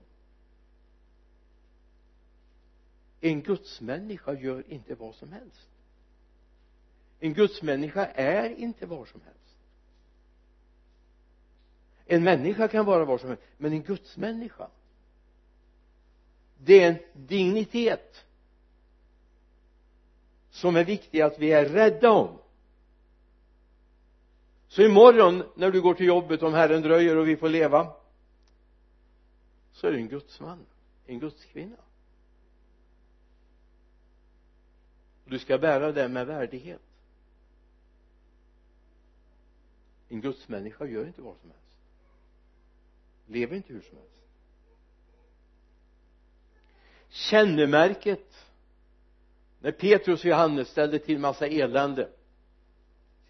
En 3.22 3.42
gudsmänniska 3.42 4.34
gör 4.34 4.72
inte 4.72 4.96
vad 4.96 5.16
som 5.16 5.32
helst. 5.32 5.68
En 7.20 7.34
gudsmänniska 7.34 8.06
är 8.06 8.50
inte 8.50 8.86
var 8.86 9.06
som 9.06 9.22
helst. 9.22 9.38
En 12.06 12.24
människa 12.24 12.68
kan 12.68 12.86
vara 12.86 13.06
var 13.06 13.18
som 13.18 13.30
helst 13.30 13.44
men 13.58 13.74
en 13.74 13.84
gudsmänniska 13.84 14.70
det 16.58 16.84
är 16.84 16.88
en 16.88 16.98
dignitet 17.14 18.26
som 20.50 20.76
är 20.76 20.84
viktig 20.84 21.22
att 21.22 21.40
vi 21.40 21.52
är 21.52 21.66
rädda 21.66 22.12
om. 22.12 22.38
Så 24.68 24.82
imorgon 24.82 25.44
när 25.56 25.72
du 25.72 25.82
går 25.82 25.94
till 25.94 26.06
jobbet 26.06 26.44
om 26.44 26.54
Herren 26.54 26.82
dröjer 26.82 27.18
och 27.18 27.28
vi 27.28 27.38
får 27.38 27.50
leva 27.50 27.94
så 29.72 29.88
är 29.88 29.92
du 29.92 29.98
en 29.98 30.08
gudsman 30.08 30.66
en 31.08 31.20
gudskvinna. 31.20 31.78
Du 35.26 35.40
ska 35.40 35.58
bära 35.58 35.92
det 35.92 36.08
med 36.08 36.28
värdighet. 36.28 36.82
En 40.10 40.22
gudsmänniska 40.22 40.86
gör 40.86 41.08
inte 41.08 41.22
vad 41.22 41.38
som 41.38 41.50
helst. 41.50 41.64
Lever 43.26 43.56
inte 43.56 43.74
hur 43.74 43.82
som 43.82 43.98
helst 43.98 44.27
kännemärket 47.18 48.48
när 49.60 49.72
Petrus 49.72 50.20
och 50.20 50.26
Johannes 50.26 50.68
ställde 50.68 51.00
till 51.00 51.20
massa 51.20 51.48
elände 51.48 52.10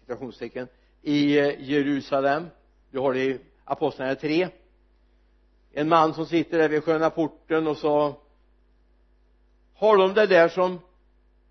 citationstecken 0.00 0.68
i 1.02 1.38
eh, 1.38 1.60
Jerusalem. 1.60 2.46
Du 2.90 2.98
har 2.98 3.12
det 3.12 3.24
i 3.24 3.40
Apostlagärningarna 3.64 4.20
3 4.20 4.48
en 5.72 5.88
man 5.88 6.14
som 6.14 6.26
sitter 6.26 6.58
där 6.58 6.68
vid 6.68 6.84
sköna 6.84 7.10
porten 7.10 7.66
och 7.66 7.76
så 7.76 8.16
har 9.74 9.96
de 9.96 10.14
det 10.14 10.26
där 10.26 10.48
som 10.48 10.80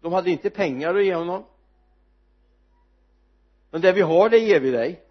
de 0.02 0.14
hade 0.14 0.32
inte 0.32 0.50
pengar 0.50 0.96
att 0.96 1.06
ge 1.06 1.16
honom? 1.16 1.44
Men 3.72 3.82
det 3.82 3.92
vi 3.92 4.02
har 4.02 4.30
det 4.30 4.38
ger 4.38 4.60
vi 4.60 4.72
dig. 4.72 5.02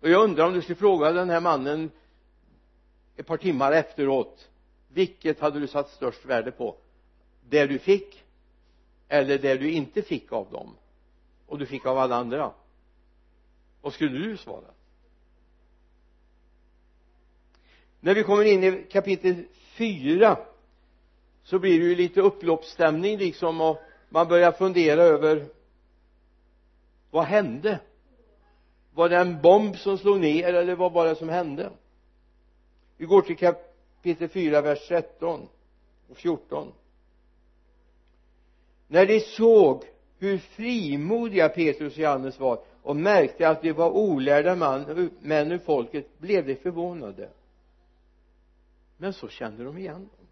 Och 0.00 0.08
jag 0.08 0.24
undrar 0.24 0.46
om 0.46 0.52
du 0.52 0.62
skulle 0.62 0.76
fråga 0.76 1.12
den 1.12 1.30
här 1.30 1.40
mannen 1.40 1.90
ett 3.16 3.26
par 3.26 3.36
timmar 3.36 3.72
efteråt 3.72 4.50
vilket 4.92 5.40
hade 5.40 5.60
du 5.60 5.66
satt 5.66 5.90
störst 5.90 6.24
värde 6.24 6.50
på? 6.50 6.76
Det 7.48 7.66
du 7.66 7.78
fick 7.78 8.24
eller 9.08 9.38
det 9.38 9.56
du 9.56 9.70
inte 9.70 10.02
fick 10.02 10.32
av 10.32 10.50
dem? 10.50 10.76
Och 11.46 11.58
du 11.58 11.66
fick 11.66 11.86
av 11.86 11.98
alla 11.98 12.16
andra? 12.16 12.52
Vad 13.80 13.92
skulle 13.92 14.18
du 14.18 14.36
svara? 14.36 14.70
När 18.00 18.14
vi 18.14 18.22
kommer 18.22 18.44
in 18.44 18.64
i 18.64 18.86
kapitel 18.90 19.44
4 19.52 20.38
så 21.42 21.58
blir 21.58 21.80
det 21.80 21.86
ju 21.86 21.96
lite 21.96 22.20
upploppsstämning 22.20 23.18
liksom 23.18 23.60
och 23.60 23.82
man 24.08 24.28
börjar 24.28 24.52
fundera 24.52 25.02
över 25.02 25.46
vad 27.10 27.24
hände? 27.24 27.80
Var 28.94 29.08
det 29.08 29.16
en 29.16 29.40
bomb 29.40 29.76
som 29.76 29.98
slog 29.98 30.20
ner 30.20 30.54
eller 30.54 30.74
vad 30.74 30.92
var 30.92 31.06
det 31.06 31.16
som 31.16 31.28
hände? 31.28 31.70
Vi 32.96 33.06
går 33.06 33.22
till 33.22 33.36
kapitel 34.02 34.28
4 34.28 34.60
vers 34.60 34.88
13 34.88 35.48
och 36.08 36.16
14 36.16 36.72
när 38.88 39.06
de 39.06 39.20
såg 39.20 39.84
hur 40.18 40.38
frimodiga 40.38 41.48
Petrus 41.48 41.92
och 41.92 41.98
Johannes 41.98 42.40
var 42.40 42.62
och 42.82 42.96
märkte 42.96 43.48
att 43.48 43.62
de 43.62 43.72
var 43.72 43.90
olärda 43.90 44.56
man, 44.56 45.10
män 45.20 45.52
ur 45.52 45.58
folket 45.58 46.18
blev 46.18 46.46
de 46.46 46.56
förvånade. 46.56 47.30
Men 48.96 49.12
så 49.12 49.28
kände 49.28 49.64
de 49.64 49.78
igen 49.78 49.94
dem. 50.16 50.26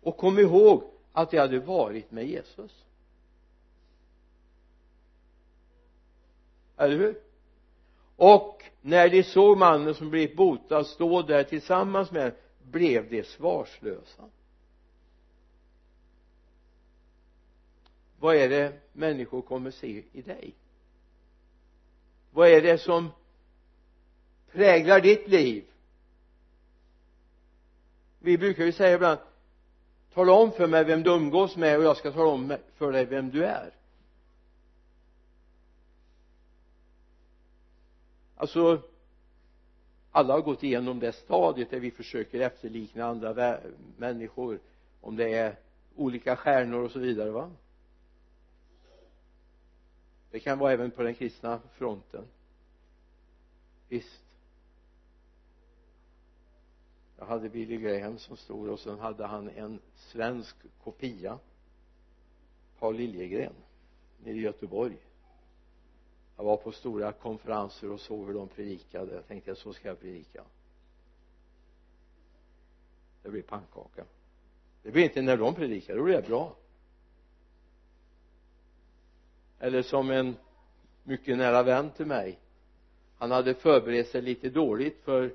Och 0.00 0.16
kom 0.16 0.38
ihåg 0.38 0.84
att 1.12 1.30
de 1.30 1.38
hade 1.38 1.58
varit 1.58 2.10
med 2.10 2.26
Jesus. 2.26 2.84
Eller 6.76 6.98
hur? 6.98 7.29
Och 8.20 8.62
när 8.80 9.08
de 9.08 9.22
såg 9.22 9.58
mannen 9.58 9.94
som 9.94 10.10
blivit 10.10 10.36
botad 10.36 10.86
stå 10.86 11.22
där 11.22 11.44
tillsammans 11.44 12.10
med 12.10 12.34
blev 12.62 13.10
de 13.10 13.24
svarslösa. 13.24 14.22
Vad 18.18 18.36
är 18.36 18.48
det 18.48 18.72
människor 18.92 19.42
kommer 19.42 19.70
se 19.70 20.02
i 20.12 20.22
dig? 20.22 20.54
Vad 22.30 22.48
är 22.48 22.62
det 22.62 22.78
som 22.78 23.08
präglar 24.52 25.00
ditt 25.00 25.28
liv? 25.28 25.64
Vi 28.18 28.38
brukar 28.38 28.64
ju 28.64 28.72
säga 28.72 28.94
ibland 28.94 29.18
tala 30.14 30.32
om 30.32 30.52
för 30.52 30.66
mig 30.66 30.84
vem 30.84 31.02
du 31.02 31.10
umgås 31.10 31.56
med 31.56 31.78
och 31.78 31.84
jag 31.84 31.96
ska 31.96 32.12
tala 32.12 32.30
om 32.30 32.56
för 32.76 32.92
dig 32.92 33.04
vem 33.04 33.30
du 33.30 33.44
är. 33.44 33.79
Alltså 38.40 38.82
alla 40.10 40.34
har 40.34 40.40
gått 40.40 40.62
igenom 40.62 40.98
det 40.98 41.12
stadiet 41.12 41.70
där 41.70 41.80
vi 41.80 41.90
försöker 41.90 42.40
efterlikna 42.40 43.04
andra 43.04 43.60
människor 43.96 44.60
om 45.00 45.16
det 45.16 45.34
är 45.34 45.56
olika 45.96 46.36
stjärnor 46.36 46.84
och 46.84 46.90
så 46.90 46.98
vidare 46.98 47.30
va? 47.30 47.50
Det 50.30 50.40
kan 50.40 50.58
vara 50.58 50.72
även 50.72 50.90
på 50.90 51.02
den 51.02 51.14
kristna 51.14 51.60
fronten. 51.72 52.24
Visst. 53.88 54.22
Jag 57.18 57.26
hade 57.26 57.48
Billy 57.48 57.76
Graham 57.76 58.18
som 58.18 58.36
stod 58.36 58.68
och 58.68 58.80
sen 58.80 58.98
hade 58.98 59.26
han 59.26 59.48
en 59.48 59.80
svensk 59.94 60.56
kopia. 60.84 61.38
Paul 62.78 62.96
Liljegren 62.96 63.52
nere 64.24 64.34
i 64.34 64.40
Göteborg 64.40 64.96
jag 66.40 66.44
var 66.44 66.56
på 66.56 66.72
stora 66.72 67.12
konferenser 67.12 67.90
och 67.90 68.00
såg 68.00 68.26
hur 68.26 68.34
de 68.34 68.48
predikade. 68.48 69.14
Jag 69.14 69.28
tänkte 69.28 69.54
så 69.54 69.72
ska 69.72 69.88
jag 69.88 70.00
predika. 70.00 70.42
Det 73.22 73.28
blir 73.28 73.42
pannkaka. 73.42 74.04
Det 74.82 74.90
blir 74.90 75.02
inte 75.02 75.22
när 75.22 75.36
de 75.36 75.54
predikar 75.54 75.96
då 75.96 76.02
blir 76.02 76.16
det 76.16 76.28
bra. 76.28 76.56
Eller 79.58 79.82
som 79.82 80.10
en 80.10 80.36
mycket 81.02 81.38
nära 81.38 81.62
vän 81.62 81.90
till 81.90 82.06
mig. 82.06 82.38
Han 83.18 83.30
hade 83.30 83.54
förberett 83.54 84.08
sig 84.08 84.22
lite 84.22 84.50
dåligt 84.50 85.00
för 85.04 85.34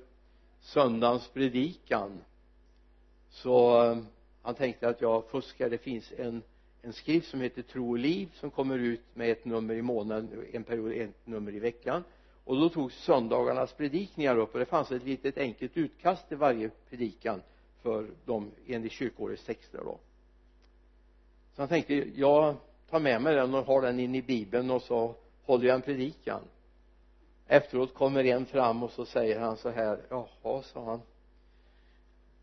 söndagens 0.60 1.28
predikan. 1.28 2.22
Så 3.30 3.84
eh, 3.84 3.98
han 4.42 4.56
tänkte 4.56 4.90
att 4.90 5.02
jag 5.02 5.30
fuskar. 5.30 5.70
Det 5.70 5.78
finns 5.78 6.14
en 6.18 6.44
en 6.86 6.94
skrift 6.94 7.30
som 7.30 7.42
heter 7.42 7.62
tro 7.62 7.90
och 7.90 7.98
liv 7.98 8.30
som 8.34 8.52
kommer 8.52 8.78
ut 8.78 9.02
med 9.14 9.32
ett 9.32 9.46
nummer 9.46 9.74
i 9.74 9.82
månaden 9.82 10.46
en 10.54 10.64
period 10.64 10.92
ett 10.92 11.28
nummer 11.28 11.56
i 11.56 11.60
veckan. 11.60 12.04
Och 12.44 12.56
då 12.56 12.70
tog 12.70 12.92
söndagarnas 12.92 13.74
predikningar 13.74 14.38
upp 14.38 14.54
och 14.54 14.60
det 14.60 14.66
fanns 14.66 14.92
ett 14.92 15.04
litet 15.04 15.38
enkelt 15.38 15.78
utkast 15.78 16.28
till 16.28 16.38
varje 16.38 16.70
predikan 16.90 17.42
för 17.82 18.08
de 18.26 18.52
enligt 18.68 18.92
kyrkårets 18.92 19.46
texter 19.46 19.78
då. 19.78 20.00
Så 21.56 21.62
han 21.62 21.70
tänkte 21.70 21.94
jag 22.16 22.56
tar 22.90 23.00
med 23.00 23.22
mig 23.22 23.36
den 23.36 23.54
och 23.54 23.66
har 23.66 23.82
den 23.82 24.00
in 24.00 24.16
i 24.16 24.22
bibeln 24.22 24.72
och 24.72 24.82
så 24.82 25.16
håller 25.44 25.68
jag 25.68 25.76
en 25.76 25.82
predikan. 25.82 26.42
Efteråt 27.48 27.94
kommer 27.94 28.24
en 28.24 28.46
fram 28.46 28.84
och 28.84 28.92
så 28.92 29.06
säger 29.06 29.40
han 29.40 29.58
så 29.58 29.70
här 29.70 30.00
jaha 30.10 30.62
sa 30.64 30.86
han. 30.86 31.02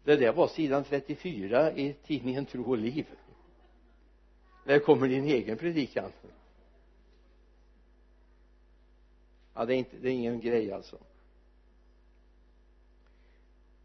Det 0.04 0.16
där 0.16 0.32
var 0.32 0.48
sidan 0.48 0.84
34 0.84 1.72
i 1.72 1.92
tidningen 1.92 2.46
tro 2.46 2.70
och 2.70 2.78
liv 2.78 3.06
när 4.64 4.78
kommer 4.78 5.08
din 5.08 5.24
egen 5.24 5.58
predikan? 5.58 6.12
Ja 9.54 9.64
det 9.64 9.74
är 9.74 9.78
inte 9.78 9.96
det 9.96 10.08
är 10.08 10.12
ingen 10.12 10.40
grej 10.40 10.72
alltså. 10.72 10.98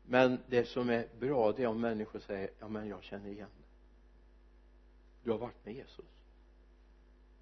Men 0.06 0.40
det 0.48 0.66
som 0.66 0.90
är 0.90 1.08
bra 1.20 1.52
det 1.52 1.64
är 1.64 1.68
om 1.68 1.82
människor 1.82 2.20
säger 2.20 2.50
ja 2.60 2.68
men 2.68 2.88
jag 2.88 3.04
känner 3.04 3.30
igen 3.30 3.50
du 5.28 5.32
har 5.32 5.40
varit 5.40 5.66
med 5.66 5.74
Jesus. 5.74 6.06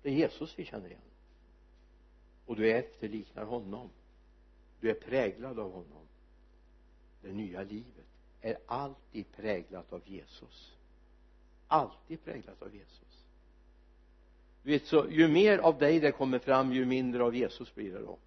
Det 0.01 0.09
är 0.09 0.13
Jesus 0.13 0.59
vi 0.59 0.65
känner 0.65 0.87
igen. 0.87 1.01
Och 2.45 2.55
du 2.55 2.71
efterliknar 2.71 3.43
honom. 3.43 3.89
Du 4.79 4.89
är 4.89 4.93
präglad 4.93 5.59
av 5.59 5.71
honom. 5.71 6.07
Det 7.21 7.31
nya 7.31 7.63
livet 7.63 8.05
är 8.41 8.57
alltid 8.65 9.31
präglat 9.31 9.93
av 9.93 10.01
Jesus. 10.05 10.75
Alltid 11.67 12.23
präglat 12.23 12.61
av 12.61 12.75
Jesus 12.75 13.14
du 14.65 14.71
vet 14.71 14.85
så 14.85 15.07
ju 15.09 15.27
mer 15.27 15.57
av 15.57 15.77
dig 15.77 15.99
det 15.99 16.11
kommer 16.11 16.39
fram 16.39 16.73
ju 16.73 16.85
mindre 16.85 17.23
av 17.23 17.35
Jesus 17.35 17.75
blir 17.75 17.91
det 17.91 17.99
då. 17.99 18.17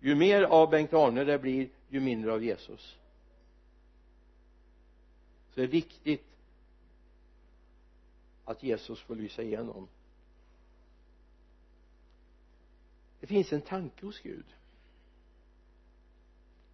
Ju 0.00 0.14
mer 0.14 0.42
av 0.42 0.70
Bengt-Arne 0.70 1.24
det 1.24 1.38
blir 1.38 1.68
ju 1.88 2.00
mindre 2.00 2.32
av 2.32 2.44
Jesus. 2.44 2.98
Så 5.50 5.60
det 5.60 5.62
är 5.62 5.66
viktigt 5.66 6.26
att 8.44 8.62
Jesus 8.62 9.00
får 9.00 9.14
lysa 9.14 9.42
igenom. 9.42 9.88
Det 13.20 13.26
finns 13.26 13.52
en 13.52 13.62
tanke 13.62 14.06
hos 14.06 14.20
Gud. 14.20 14.46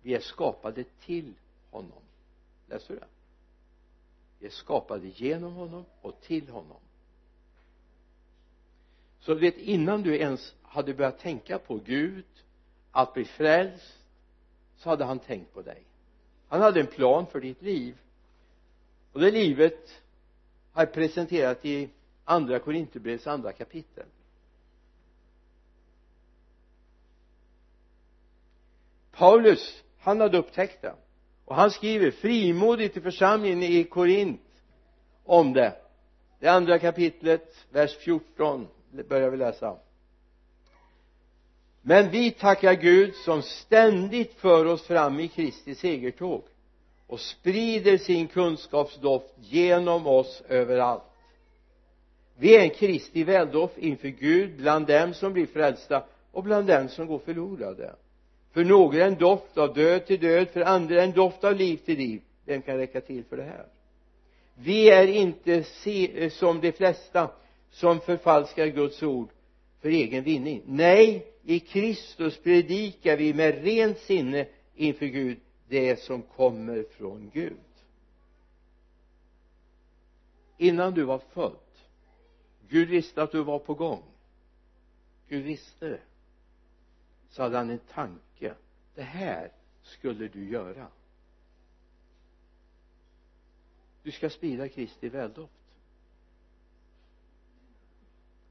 Vi 0.02 0.14
är 0.14 0.20
skapade 0.20 0.84
till 0.84 1.34
honom. 1.70 2.02
Läser 2.68 2.94
du 2.94 3.00
det? 3.00 3.06
Vi 4.38 4.46
är 4.46 4.50
skapade 4.50 5.08
genom 5.08 5.52
honom 5.52 5.84
och 6.02 6.20
till 6.20 6.48
honom 6.48 6.80
så 9.20 9.35
du 9.35 9.40
vet 9.40 9.57
innan 9.57 10.02
du 10.02 10.16
ens 10.16 10.54
hade 10.62 10.94
börjat 10.94 11.18
tänka 11.18 11.59
på 11.59 11.76
Gud 11.76 12.24
att 12.90 13.14
bli 13.14 13.24
frälst 13.24 13.98
så 14.76 14.90
hade 14.90 15.04
han 15.04 15.18
tänkt 15.18 15.54
på 15.54 15.62
dig. 15.62 15.83
Han 16.48 16.61
hade 16.61 16.81
en 16.81 16.87
plan 16.87 17.26
för 17.26 17.40
ditt 17.40 17.62
liv. 17.62 17.98
Och 19.12 19.20
det 19.20 19.31
livet 19.31 20.02
har 20.72 20.83
jag 20.83 20.92
presenterat 20.92 21.64
i 21.64 21.90
andra 22.24 22.59
Korinthierbrevets 22.59 23.26
andra 23.26 23.52
kapitel. 23.52 24.07
Paulus 29.11 29.83
han 29.98 30.20
hade 30.20 30.38
upptäckt 30.38 30.83
det. 30.83 30.94
Och 31.44 31.57
han 31.57 31.70
skriver 31.70 32.11
frimodigt 32.11 32.92
till 32.92 33.02
församlingen 33.02 33.62
i 33.62 33.85
Korint 33.85 34.62
om 35.24 35.52
det. 35.52 35.76
Det 36.38 36.48
andra 36.48 36.78
kapitlet 36.78 37.66
vers 37.70 37.96
14 37.96 38.68
börjar 39.09 39.31
vi 39.31 39.37
läsa. 39.37 39.77
Men 41.83 42.11
vi 42.11 42.31
tackar 42.31 42.74
Gud 42.74 43.14
som 43.14 43.42
ständigt 43.42 44.35
för 44.35 44.64
oss 44.64 44.87
fram 44.87 45.20
i 45.20 45.29
Kristi 45.29 45.74
segertåg 45.74 46.42
och 47.07 47.20
sprider 47.20 47.98
sin 47.98 48.27
kunskapsdoft 48.27 49.35
genom 49.40 50.07
oss 50.07 50.42
överallt. 50.48 51.03
Vi 52.37 52.57
är 52.57 52.62
en 52.62 52.70
Kristi 52.70 53.24
väldoft 53.24 53.79
inför 53.79 54.09
Gud 54.09 54.57
bland 54.57 54.87
dem 54.87 55.14
som 55.14 55.33
blir 55.33 55.46
frälsta 55.46 56.05
och 56.33 56.42
bland 56.42 56.66
dem 56.66 56.88
som 56.88 57.07
går 57.07 57.18
förlorade. 57.18 57.94
För 58.53 58.64
några 58.64 59.05
en 59.05 59.14
doft 59.14 59.59
av 59.59 59.74
död 59.74 60.07
till 60.07 60.20
död 60.20 60.48
för 60.48 60.61
andra 60.61 61.03
en 61.03 61.12
doft 61.12 61.44
av 61.44 61.57
liv 61.57 61.77
till 61.77 61.98
liv. 61.98 62.20
Vem 62.44 62.62
kan 62.62 62.77
räcka 62.77 63.01
till 63.01 63.24
för 63.24 63.37
det 63.37 63.42
här? 63.42 63.66
Vi 64.55 64.90
är 64.90 65.07
inte 65.07 65.62
se, 65.62 66.24
eh, 66.24 66.31
som 66.31 66.61
de 66.61 66.72
flesta 66.72 67.31
som 67.70 68.00
förfalskar 68.00 68.66
Guds 68.66 69.02
ord 69.02 69.28
för 69.81 69.88
egen 69.88 70.24
vinning. 70.24 70.62
Nej 70.66 71.26
i 71.42 71.61
Kristus 71.61 72.38
predikar 72.38 73.16
vi 73.16 73.35
med 73.35 73.62
rent 73.64 73.98
sinne 73.98 74.46
inför 74.74 75.07
Gud 75.07 75.40
det 75.68 76.00
som 76.00 76.22
kommer 76.22 76.83
från 76.83 77.31
Gud. 77.35 77.57
Innan 80.57 80.94
du 80.94 81.04
var 81.04 81.18
född 81.18 81.57
Gud 82.68 82.88
visste 82.88 83.22
att 83.22 83.33
du 83.33 83.42
var 83.42 83.59
på 83.59 83.74
gång. 83.74 84.02
Gud 85.28 85.44
visste 85.44 85.88
det. 85.88 86.00
Så 87.28 87.42
hade 87.42 87.57
han 87.57 87.70
en 87.70 87.78
tanke. 87.78 88.54
Det 88.94 89.02
här 89.02 89.52
skulle 89.83 90.28
du 90.28 90.50
göra. 90.50 90.88
Du 94.02 94.11
ska 94.11 94.31
sprida 94.31 94.68
Kristi 94.68 95.09
väldoft 95.09 95.58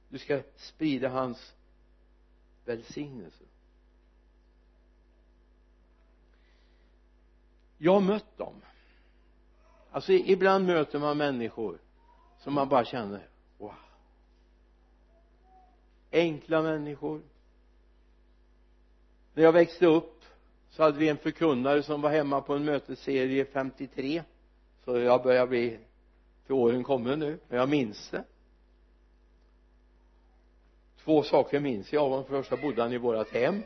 du 0.10 0.18
ska 0.18 0.42
sprida 0.56 1.10
hans 1.10 1.54
välsignelse. 2.66 3.44
Jag 7.78 7.94
har 7.94 8.02
mött 8.02 8.38
dem. 8.38 8.54
Alltså 9.92 10.12
ibland 10.12 10.66
möter 10.66 11.00
man 11.00 11.18
människor 11.18 11.78
som 12.40 12.54
man 12.54 12.70
bara 12.70 12.86
känner 12.86 13.28
wow. 13.58 13.74
Enkla 16.12 16.62
människor. 16.62 17.22
När 19.34 19.44
jag 19.44 19.52
växte 19.52 19.86
upp 19.86 20.24
så 20.70 20.84
hade 20.84 20.98
vi 20.98 21.10
en 21.10 21.18
förkunnare 21.18 21.84
som 21.84 22.02
var 22.02 22.10
hemma 22.10 22.42
på 22.42 22.56
en 22.56 22.66
mötesserie 22.66 23.46
53 23.46 24.24
så 24.86 24.98
jag 24.98 25.24
börjar 25.24 25.48
bli 25.48 25.80
till 26.46 26.54
åren 26.54 26.84
kommen 26.84 27.20
nu 27.20 27.40
men 27.48 27.60
jag 27.60 27.70
minns 27.70 28.10
det 28.10 28.24
två 31.08 31.24
saker 31.24 31.60
minns 31.60 31.94
jag. 31.94 32.04
Av 32.04 32.10
honom 32.10 32.26
för 32.26 32.36
det 32.36 32.44
första 32.44 32.58
bodde 32.58 32.82
han 32.82 32.94
i 32.94 32.98
vårat 32.98 33.30
hem. 33.30 33.64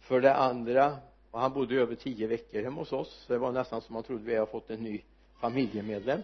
För 0.00 0.20
det 0.20 0.34
andra 0.34 0.96
och 1.30 1.40
han 1.40 1.52
bodde 1.52 1.74
över 1.74 1.94
tio 1.94 2.26
veckor 2.26 2.62
hemma 2.62 2.80
hos 2.80 2.92
oss. 2.92 3.24
Så 3.26 3.32
det 3.32 3.38
var 3.38 3.52
nästan 3.52 3.80
som 3.80 3.94
man 3.94 4.02
trodde 4.02 4.24
vi 4.24 4.34
hade 4.34 4.50
fått 4.50 4.70
en 4.70 4.80
ny 4.80 5.02
familjemedlem. 5.40 6.22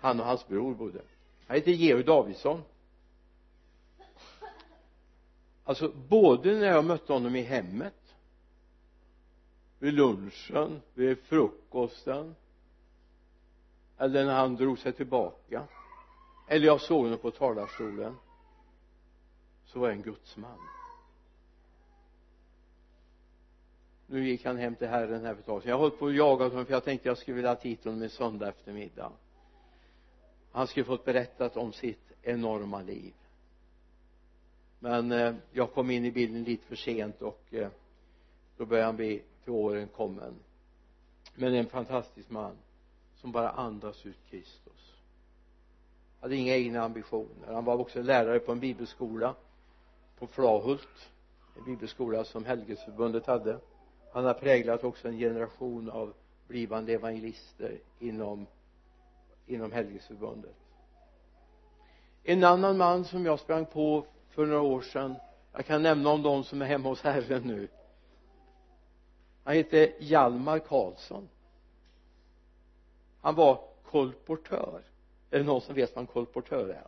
Han 0.00 0.20
och 0.20 0.26
hans 0.26 0.48
bror 0.48 0.74
bodde. 0.74 1.00
Han 1.46 1.56
heter 1.56 1.70
Georg 1.70 2.04
Davidsson. 2.04 2.62
Alltså 5.64 5.92
både 6.08 6.52
när 6.52 6.66
jag 6.66 6.84
mötte 6.84 7.12
honom 7.12 7.36
i 7.36 7.42
hemmet 7.42 8.14
vid 9.78 9.94
lunchen, 9.94 10.82
vid 10.94 11.18
frukosten 11.18 12.34
eller 13.98 14.24
när 14.24 14.34
han 14.34 14.56
drog 14.56 14.78
sig 14.78 14.92
tillbaka 14.92 15.62
eller 16.48 16.66
jag 16.66 16.80
såg 16.80 17.02
honom 17.02 17.18
på 17.18 17.30
talarstolen 17.30 18.16
så 19.66 19.78
var 19.78 19.88
jag 19.88 19.96
en 19.96 20.02
gudsman 20.02 20.58
nu 24.06 24.28
gick 24.28 24.44
han 24.44 24.56
hem 24.56 24.74
till 24.74 24.88
Herren 24.88 25.24
här 25.24 25.34
för 25.34 25.40
ett 25.40 25.46
tag 25.46 25.62
sedan. 25.62 25.70
Jag 25.70 25.76
har 25.76 25.80
hållit 25.80 25.98
på 25.98 26.04
och 26.04 26.14
jagat 26.14 26.52
honom 26.52 26.66
för 26.66 26.72
jag 26.72 26.84
tänkte 26.84 27.08
jag 27.08 27.18
skulle 27.18 27.34
vilja 27.34 27.50
ha 27.50 27.60
hit 27.60 27.84
honom 27.84 28.02
en 28.02 28.10
söndag 28.10 28.48
eftermiddag. 28.48 29.12
Han 30.52 30.66
skulle 30.66 30.86
fått 30.86 31.04
berättat 31.04 31.56
om 31.56 31.72
sitt 31.72 32.12
enorma 32.22 32.82
liv. 32.82 33.14
Men 34.78 35.12
eh, 35.12 35.34
jag 35.52 35.72
kom 35.72 35.90
in 35.90 36.04
i 36.04 36.10
bilden 36.10 36.44
lite 36.44 36.66
för 36.66 36.76
sent 36.76 37.22
och 37.22 37.42
eh, 37.50 37.68
då 38.56 38.66
började 38.66 38.86
han 38.86 38.96
bli 38.96 39.22
till 39.44 39.52
åren 39.52 39.88
kommen. 39.88 40.34
Men 41.34 41.54
en 41.54 41.66
fantastisk 41.66 42.30
man 42.30 42.56
som 43.16 43.32
bara 43.32 43.50
andas 43.50 44.06
ut 44.06 44.18
Kristus. 44.30 44.94
Hade 46.20 46.36
inga 46.36 46.56
egna 46.56 46.82
ambitioner. 46.82 47.52
Han 47.52 47.64
var 47.64 47.76
också 47.76 48.02
lärare 48.02 48.38
på 48.38 48.52
en 48.52 48.60
bibelskola 48.60 49.34
på 50.18 50.26
Flahult 50.26 51.10
en 51.56 51.64
bibelskola 51.64 52.24
som 52.24 52.44
Helgesförbundet 52.44 53.26
hade. 53.26 53.60
Han 54.12 54.24
har 54.24 54.34
präglat 54.34 54.84
också 54.84 55.08
en 55.08 55.18
generation 55.18 55.90
av 55.90 56.14
blivande 56.48 56.92
evangelister 56.92 57.78
inom 57.98 58.46
inom 59.46 59.72
Helgesförbundet. 59.72 60.56
En 62.22 62.44
annan 62.44 62.76
man 62.76 63.04
som 63.04 63.26
jag 63.26 63.40
sprang 63.40 63.66
på 63.66 64.06
för 64.30 64.46
några 64.46 64.62
år 64.62 64.80
sedan 64.80 65.14
jag 65.52 65.66
kan 65.66 65.82
nämna 65.82 66.10
om 66.10 66.22
de 66.22 66.44
som 66.44 66.62
är 66.62 66.66
hemma 66.66 66.88
hos 66.88 67.02
Herren 67.02 67.42
nu. 67.42 67.68
Han 69.44 69.54
hette 69.54 69.92
Hjalmar 69.98 70.58
Karlsson. 70.58 71.28
Han 73.20 73.34
var 73.34 73.60
kolportör. 73.84 74.82
Är 75.30 75.38
det 75.38 75.44
någon 75.44 75.60
som 75.60 75.74
vet 75.74 75.94
vad 75.94 76.02
en 76.02 76.06
kolportör 76.06 76.68
är? 76.68 76.86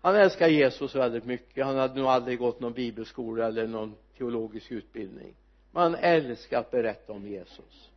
Han 0.00 0.16
älskar 0.16 0.48
Jesus 0.48 0.94
väldigt 0.94 1.24
mycket. 1.24 1.66
Han 1.66 1.76
hade 1.76 1.94
nog 1.94 2.06
aldrig 2.06 2.38
gått 2.38 2.60
någon 2.60 2.72
bibelskola 2.72 3.46
eller 3.46 3.66
någon 3.66 3.94
teologisk 4.18 4.72
utbildning. 4.72 5.34
Men 5.72 5.82
han 5.82 5.94
älskar 5.94 6.60
att 6.60 6.70
berätta 6.70 7.12
om 7.12 7.26
Jesus. 7.26 7.90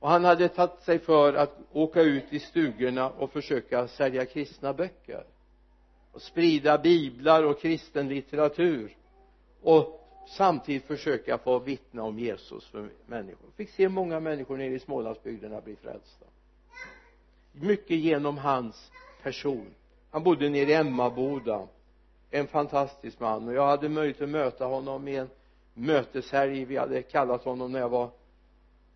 Och 0.00 0.10
han 0.10 0.24
hade 0.24 0.48
tagit 0.48 0.80
sig 0.80 0.98
för 0.98 1.34
att 1.34 1.58
åka 1.72 2.02
ut 2.02 2.32
i 2.32 2.38
stugorna 2.38 3.10
och 3.10 3.30
försöka 3.30 3.88
sälja 3.88 4.26
kristna 4.26 4.72
böcker. 4.72 5.24
Och 6.12 6.22
sprida 6.22 6.78
biblar 6.78 7.42
och 7.42 7.60
kristen 7.60 8.08
litteratur. 8.08 8.96
Och 9.62 10.00
samtidigt 10.28 10.84
försöka 10.84 11.38
få 11.38 11.58
vittna 11.58 12.02
om 12.02 12.18
Jesus 12.18 12.66
för 12.66 12.88
människor. 13.06 13.50
Fick 13.56 13.70
se 13.70 13.88
många 13.88 14.20
människor 14.20 14.56
nere 14.56 14.74
i 14.74 14.78
Smålandsbygderna 14.78 15.60
bli 15.60 15.76
frälsta. 15.76 16.26
Mycket 17.52 17.96
genom 17.96 18.38
hans 18.38 18.90
person 19.22 19.74
han 20.14 20.22
bodde 20.22 20.48
nere 20.48 20.70
i 20.70 20.74
Emmaboda 20.74 21.68
en 22.30 22.46
fantastisk 22.46 23.20
man. 23.20 23.48
Och 23.48 23.54
jag 23.54 23.66
hade 23.66 23.88
möjlighet 23.88 24.22
att 24.22 24.28
möta 24.28 24.64
honom 24.64 25.08
i 25.08 25.16
en 25.16 25.30
möteshelg. 25.74 26.64
Vi 26.64 26.76
hade 26.76 27.02
kallat 27.02 27.44
honom 27.44 27.72
när 27.72 27.80
jag 27.80 27.88
var 27.88 28.10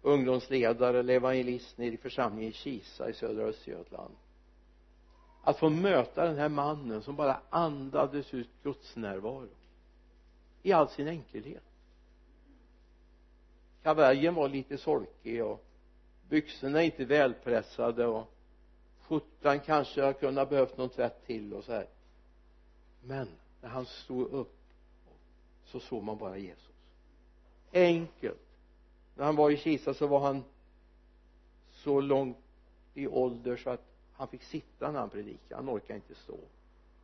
ungdomsledare 0.02 0.98
eller 0.98 1.14
evangelist 1.14 1.78
nere 1.78 1.94
i 1.94 1.96
församlingen 1.96 2.50
i 2.50 2.52
Kisa 2.52 3.10
i 3.10 3.12
södra 3.12 3.42
Östergötland. 3.42 4.14
Att 5.42 5.58
få 5.58 5.68
möta 5.68 6.24
den 6.24 6.38
här 6.38 6.48
mannen 6.48 7.02
som 7.02 7.16
bara 7.16 7.40
andades 7.50 8.34
ut 8.34 8.50
Guds 8.62 8.96
närvaro 8.96 9.48
i 10.62 10.72
all 10.72 10.88
sin 10.88 11.08
enkelhet. 11.08 11.64
Kavajen 13.82 14.34
var 14.34 14.48
lite 14.48 14.78
solkig 14.78 15.44
och 15.44 15.64
byxorna 16.28 16.82
inte 16.82 17.04
välpressade 17.04 18.06
och 18.06 18.34
skjortan 19.08 19.60
kanske 19.60 20.00
jag 20.00 20.20
kunde 20.20 20.40
ha 20.40 20.46
behövt 20.46 20.76
någon 20.76 20.88
tvätt 20.88 21.26
till 21.26 21.54
och 21.54 21.64
så 21.64 21.72
här. 21.72 21.86
Men 23.02 23.28
när 23.60 23.68
han 23.68 23.86
stod 23.86 24.32
upp 24.32 24.58
så 25.64 25.80
såg 25.80 26.02
man 26.02 26.18
bara 26.18 26.36
Jesus. 26.36 26.74
Enkelt. 27.72 28.40
När 29.14 29.24
han 29.24 29.36
var 29.36 29.50
i 29.50 29.56
Kisa 29.56 29.94
så 29.94 30.06
var 30.06 30.20
han 30.20 30.44
så 31.70 32.00
långt 32.00 32.36
i 32.94 33.06
ålder 33.06 33.56
så 33.56 33.70
att 33.70 33.84
han 34.12 34.28
fick 34.28 34.42
sitta 34.42 34.90
när 34.90 35.00
han 35.00 35.10
predikade. 35.10 35.54
Han 35.54 35.68
orkade 35.68 35.94
inte 35.94 36.14
stå. 36.14 36.38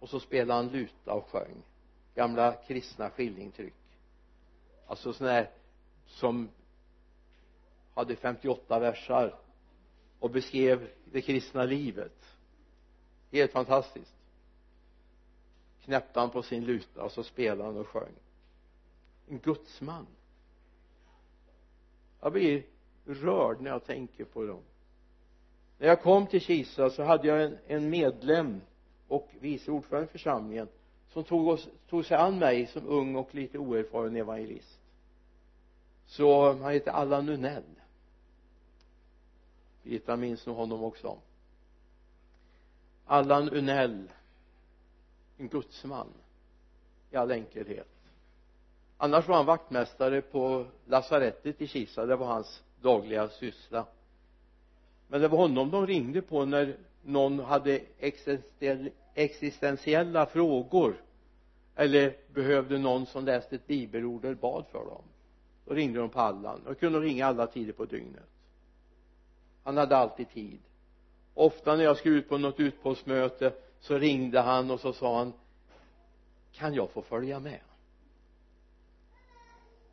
Och 0.00 0.08
så 0.08 0.20
spelade 0.20 0.60
han 0.60 0.68
luta 0.72 1.12
och 1.12 1.28
sjöng. 1.28 1.62
Gamla 2.14 2.52
kristna 2.52 3.10
skillingtryck. 3.10 3.74
Alltså 4.86 5.12
sådana 5.12 5.34
här 5.34 5.50
som 6.06 6.48
hade 7.94 8.16
58 8.16 8.78
versar 8.78 9.34
och 10.24 10.30
beskrev 10.30 10.90
det 11.04 11.22
kristna 11.22 11.64
livet. 11.64 12.36
Helt 13.32 13.52
fantastiskt. 13.52 14.14
Knäppte 15.84 16.20
han 16.20 16.30
på 16.30 16.42
sin 16.42 16.64
luta 16.64 17.02
och 17.02 17.12
så 17.12 17.22
spelade 17.22 17.64
han 17.64 17.76
och 17.76 17.88
sjöng. 17.88 18.12
En 19.28 19.38
gudsman. 19.38 20.06
Jag 22.20 22.32
blir 22.32 22.62
rörd 23.04 23.60
när 23.60 23.70
jag 23.70 23.84
tänker 23.84 24.24
på 24.24 24.46
dem. 24.46 24.62
När 25.78 25.88
jag 25.88 26.02
kom 26.02 26.26
till 26.26 26.40
Kisa 26.40 26.90
så 26.90 27.02
hade 27.02 27.28
jag 27.28 27.42
en, 27.42 27.58
en 27.66 27.90
medlem 27.90 28.60
och 29.08 29.30
vice 29.40 29.70
ordförande 29.70 30.08
i 30.08 30.12
församlingen 30.12 30.68
som 31.08 31.24
tog, 31.24 31.48
oss, 31.48 31.68
tog 31.88 32.04
sig 32.04 32.16
an 32.16 32.38
mig 32.38 32.66
som 32.66 32.86
ung 32.86 33.16
och 33.16 33.34
lite 33.34 33.58
oerfaren 33.58 34.16
evangelist. 34.16 34.80
Så 36.06 36.52
han 36.52 36.72
heter 36.72 36.90
Allan 36.90 37.26
Nunell 37.26 37.64
Birgitta 39.84 40.16
minns 40.16 40.46
nog 40.46 40.56
honom 40.56 40.84
också. 40.84 41.18
Allan 43.06 43.50
Unell 43.50 44.08
en 45.38 45.48
gudsman 45.48 46.08
i 47.10 47.16
all 47.16 47.30
enkelhet. 47.30 47.88
Annars 48.96 49.28
var 49.28 49.36
han 49.36 49.46
vaktmästare 49.46 50.20
på 50.20 50.66
lasarettet 50.86 51.62
i 51.62 51.66
Kisa. 51.66 52.06
Det 52.06 52.16
var 52.16 52.26
hans 52.26 52.62
dagliga 52.80 53.28
syssla. 53.28 53.86
Men 55.08 55.20
det 55.20 55.28
var 55.28 55.38
honom 55.38 55.70
de 55.70 55.86
ringde 55.86 56.22
på 56.22 56.44
när 56.44 56.76
någon 57.02 57.38
hade 57.38 57.80
existentiella 59.14 60.26
frågor. 60.26 61.02
Eller 61.76 62.16
behövde 62.34 62.78
någon 62.78 63.06
som 63.06 63.24
läste 63.24 63.54
ett 63.54 63.66
bibelord 63.66 64.24
eller 64.24 64.34
bad 64.34 64.64
för 64.72 64.84
dem? 64.84 65.02
Då 65.64 65.74
ringde 65.74 65.98
de 65.98 66.08
på 66.08 66.20
Allan. 66.20 66.60
Och 66.66 66.80
kunde 66.80 67.00
ringa 67.00 67.26
alla 67.26 67.46
tider 67.46 67.72
på 67.72 67.84
dygnet 67.84 68.33
han 69.64 69.76
hade 69.76 69.96
alltid 69.96 70.30
tid. 70.30 70.58
Ofta 71.34 71.76
när 71.76 71.84
jag 71.84 71.96
skulle 71.96 72.16
ut 72.16 72.28
på 72.28 72.38
något 72.38 72.60
utpostmöte 72.60 73.52
så 73.80 73.98
ringde 73.98 74.40
han 74.40 74.70
och 74.70 74.80
så 74.80 74.92
sa 74.92 75.18
han 75.18 75.32
kan 76.52 76.74
jag 76.74 76.90
få 76.90 77.02
följa 77.02 77.40
med? 77.40 77.60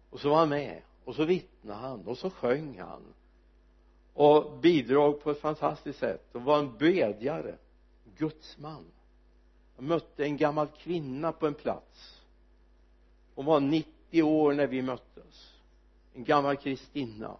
Och 0.10 0.20
så 0.20 0.30
var 0.30 0.38
han 0.38 0.50
med 0.50 0.82
och 1.06 1.16
så 1.16 1.26
vittnade 1.26 1.80
han 1.80 2.08
och 2.08 2.18
så 2.18 2.30
sjöng 2.30 2.80
han. 2.80 3.14
Och 4.14 4.60
bidrog 4.60 5.24
på 5.24 5.32
ett 5.32 5.42
fantastiskt 5.42 6.00
sätt 6.00 6.36
och 6.36 6.42
var 6.42 6.60
en 6.60 6.78
bedjare 6.78 7.56
gudsman 8.18 8.86
jag 9.82 9.88
mötte 9.88 10.24
en 10.24 10.38
gammal 10.38 10.68
kvinna 10.68 11.32
på 11.32 11.48
en 11.48 11.54
plats. 11.54 12.22
Hon 13.36 13.46
var 13.46 13.60
90 13.60 14.24
år 14.24 14.54
när 14.54 14.68
vi 14.68 14.82
möttes. 14.82 15.54
En 16.14 16.24
gammal 16.24 16.58
kristinna 16.58 17.38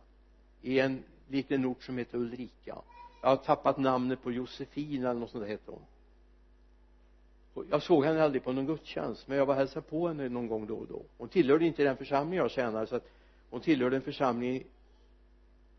i 0.62 0.80
en 0.80 1.04
liten 1.32 1.66
ort 1.66 1.84
som 1.84 1.98
heter 1.98 2.18
Ulrika. 2.18 2.78
Jag 3.22 3.30
har 3.30 3.36
tappat 3.36 3.78
namnet 3.78 4.24
på 4.24 4.32
Josefin 4.32 5.06
eller 5.06 5.20
något 5.20 5.30
sånt 5.30 5.44
där 5.44 5.52
hette 5.52 5.72
hon. 5.72 5.82
Och 7.54 7.66
jag 7.70 7.84
såg 7.84 8.06
henne 8.06 8.24
aldrig 8.24 8.44
på 8.44 8.52
någon 8.52 8.66
gudstjänst 8.66 9.28
men 9.28 9.38
jag 9.38 9.46
var 9.46 9.56
hälsade 9.56 9.82
på 9.82 10.08
henne 10.08 10.30
någon 10.30 10.48
gång 10.48 10.68
då 10.68 10.76
och 10.76 10.88
då. 10.88 11.02
Hon 11.18 11.30
tillhörde 11.30 11.66
inte 11.66 11.84
den 11.84 11.98
församling 11.98 12.38
jag 12.38 12.52
tjänade 12.52 12.88
så 12.88 12.96
att 12.96 13.08
hon 13.50 13.62
tillhörde 13.62 13.96
en 13.96 14.02
församling 14.02 14.64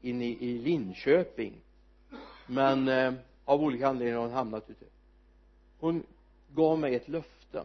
inne 0.00 0.24
i 0.24 0.58
Linköping. 0.58 1.60
Men 2.46 2.88
eh, 2.88 3.14
av 3.44 3.62
olika 3.62 3.88
anledningar 3.88 4.18
har 4.18 4.26
hon 4.26 4.34
hamnat 4.34 4.70
ute. 4.70 4.84
Hon 5.78 6.02
gav 6.54 6.78
mig 6.78 6.94
ett 6.94 7.08
löfte. 7.08 7.64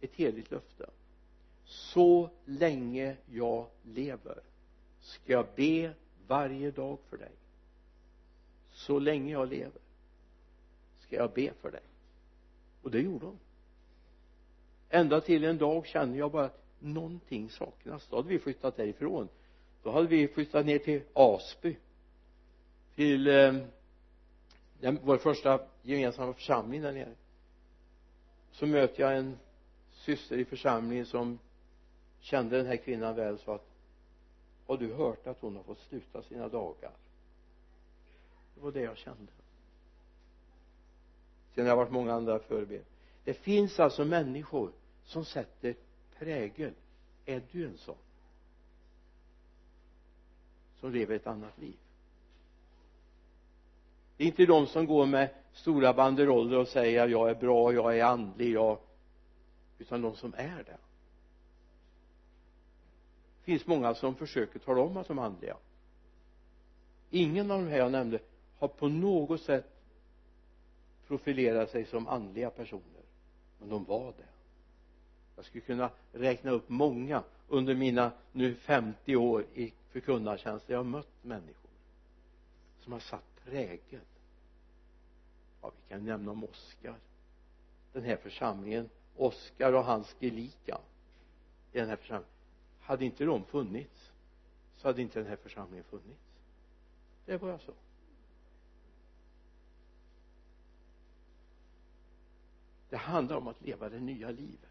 Ett 0.00 0.14
heligt 0.14 0.50
löfte. 0.50 0.86
Så 1.64 2.30
länge 2.44 3.16
jag 3.30 3.66
lever 3.82 4.40
ska 5.00 5.32
jag 5.32 5.46
be 5.56 5.92
varje 6.26 6.70
dag 6.70 6.98
för 7.08 7.16
dig. 7.16 7.32
Så 8.72 8.98
länge 8.98 9.32
jag 9.32 9.48
lever 9.48 9.80
ska 10.98 11.16
jag 11.16 11.32
be 11.32 11.52
för 11.60 11.70
dig. 11.70 11.82
Och 12.82 12.90
det 12.90 13.00
gjorde 13.00 13.26
hon. 13.26 13.38
Ända 14.88 15.20
till 15.20 15.44
en 15.44 15.58
dag 15.58 15.86
kände 15.86 16.18
jag 16.18 16.30
bara 16.30 16.44
att 16.44 16.62
någonting 16.78 17.50
saknas. 17.50 18.06
Då 18.10 18.16
hade 18.16 18.28
vi 18.28 18.38
flyttat 18.38 18.76
därifrån. 18.76 19.28
Då 19.82 19.90
hade 19.90 20.06
vi 20.06 20.28
flyttat 20.28 20.66
ner 20.66 20.78
till 20.78 21.02
Asby. 21.12 21.76
Till 22.94 23.26
eh, 23.26 23.54
den, 24.80 24.98
vår 25.02 25.16
första 25.16 25.60
gemensamma 25.82 26.32
församling 26.32 26.82
där 26.82 26.92
nere. 26.92 27.14
Så 28.52 28.66
möter 28.66 29.02
jag 29.02 29.16
en 29.16 29.38
syster 29.92 30.38
i 30.38 30.44
församlingen 30.44 31.06
som 31.06 31.38
kände 32.20 32.56
den 32.56 32.66
här 32.66 32.76
kvinnan 32.76 33.14
väl 33.14 33.38
så 33.38 33.52
att 33.52 33.75
har 34.66 34.76
du 34.76 34.94
hört 34.94 35.26
att 35.26 35.40
hon 35.40 35.56
har 35.56 35.62
fått 35.62 35.80
sluta 35.80 36.22
sina 36.22 36.48
dagar. 36.48 36.92
Det 38.54 38.60
var 38.60 38.72
det 38.72 38.80
jag 38.80 38.96
kände. 38.96 39.32
Sen 41.54 41.64
har 41.64 41.70
det 41.70 41.76
varit 41.76 41.92
många 41.92 42.12
andra 42.14 42.38
förebilder. 42.38 42.86
Det 43.24 43.34
finns 43.34 43.80
alltså 43.80 44.04
människor 44.04 44.72
som 45.04 45.24
sätter 45.24 45.74
prägel. 46.18 46.72
Är 47.24 47.42
du 47.52 47.66
en 47.66 47.78
sån? 47.78 47.96
Som 50.80 50.92
lever 50.92 51.16
ett 51.16 51.26
annat 51.26 51.58
liv. 51.58 51.76
Det 54.16 54.24
är 54.24 54.28
inte 54.28 54.46
de 54.46 54.66
som 54.66 54.86
går 54.86 55.06
med 55.06 55.28
stora 55.52 55.92
banderoller 55.94 56.58
och 56.58 56.68
säger 56.68 57.08
jag 57.08 57.30
är 57.30 57.34
bra, 57.34 57.72
jag 57.72 57.98
är 57.98 58.04
andlig, 58.04 58.52
jag 58.52 58.78
utan 59.78 60.02
de 60.02 60.16
som 60.16 60.34
är 60.34 60.64
det 60.64 60.76
finns 63.46 63.66
många 63.66 63.94
som 63.94 64.14
försöker 64.14 64.58
tala 64.58 64.80
om 64.80 64.96
att 64.96 65.08
de 65.08 65.18
är 65.18 65.22
andliga. 65.22 65.56
Ingen 67.10 67.50
av 67.50 67.64
de 67.64 67.70
här 67.70 67.78
jag 67.78 67.92
nämnde 67.92 68.18
har 68.58 68.68
på 68.68 68.88
något 68.88 69.40
sätt 69.40 69.64
profilerat 71.06 71.70
sig 71.70 71.84
som 71.84 72.08
andliga 72.08 72.50
personer 72.50 73.02
men 73.58 73.68
de 73.68 73.84
var 73.84 74.12
det. 74.18 74.26
Jag 75.36 75.44
skulle 75.44 75.60
kunna 75.64 75.90
räkna 76.12 76.50
upp 76.50 76.68
många 76.68 77.22
under 77.48 77.74
mina 77.74 78.12
nu 78.32 78.54
50 78.54 79.16
år 79.16 79.44
i 79.54 79.72
förkunnartjänst 79.90 80.66
där 80.66 80.74
jag 80.74 80.78
har 80.78 80.84
mött 80.84 81.24
människor 81.24 81.70
som 82.80 82.92
har 82.92 83.00
satt 83.00 83.44
prägel 83.44 84.00
ja 85.62 85.72
vi 85.76 85.88
kan 85.88 86.04
nämna 86.04 86.30
om 86.30 86.44
Oskar 86.44 86.94
den 87.92 88.02
här 88.02 88.16
församlingen 88.16 88.90
Oskar 89.16 89.72
och 89.72 89.84
hans 89.84 90.16
gelika 90.20 90.78
i 91.72 91.78
den 91.78 91.88
här 91.88 91.96
församlingen 91.96 92.35
hade 92.86 93.04
inte 93.04 93.24
de 93.24 93.44
funnits 93.44 94.12
så 94.76 94.88
hade 94.88 95.02
inte 95.02 95.18
den 95.18 95.28
här 95.28 95.36
församlingen 95.36 95.84
funnits. 95.84 96.20
Det 97.24 97.32
är 97.32 97.48
jag 97.48 97.60
så. 97.60 97.72
Det 102.88 102.96
handlar 102.96 103.36
om 103.36 103.48
att 103.48 103.60
leva 103.60 103.88
det 103.88 104.00
nya 104.00 104.30
livet. 104.30 104.70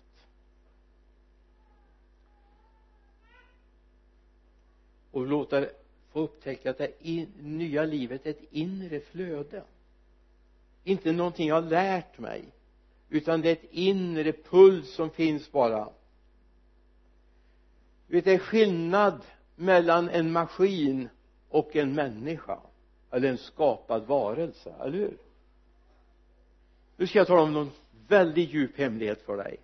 Och 5.12 5.28
låta 5.28 5.66
få 6.10 6.20
upptäcka 6.20 6.70
att 6.70 6.78
det 6.78 6.94
in, 7.00 7.34
nya 7.40 7.86
livet 7.86 8.26
är 8.26 8.30
ett 8.30 8.52
inre 8.52 9.00
flöde. 9.00 9.64
Inte 10.84 11.12
någonting 11.12 11.48
jag 11.48 11.56
har 11.56 11.70
lärt 11.70 12.20
mig 12.20 12.46
utan 13.10 13.42
det 13.42 13.50
är 13.50 13.54
ett 13.54 13.72
inre 13.72 14.32
puls 14.32 14.94
som 14.94 15.10
finns 15.10 15.52
bara 15.52 15.90
vet 18.08 18.26
det 18.26 18.34
är 18.34 18.38
skillnad 18.40 19.26
mellan 19.56 20.10
en 20.10 20.32
maskin 20.32 21.10
och 21.50 21.76
en 21.76 21.94
människa 21.94 22.60
eller 23.12 23.30
en 23.30 23.38
skapad 23.38 24.06
varelse, 24.06 24.74
eller 24.80 24.98
hur? 24.98 25.18
Nu 26.98 27.08
ska 27.08 27.20
jag 27.20 27.28
tala 27.28 27.42
om 27.42 27.54
någon 27.54 27.72
väldigt 28.08 28.54
djup 28.54 28.78
hemlighet 28.78 29.22
för 29.22 29.38
dig. 29.38 29.58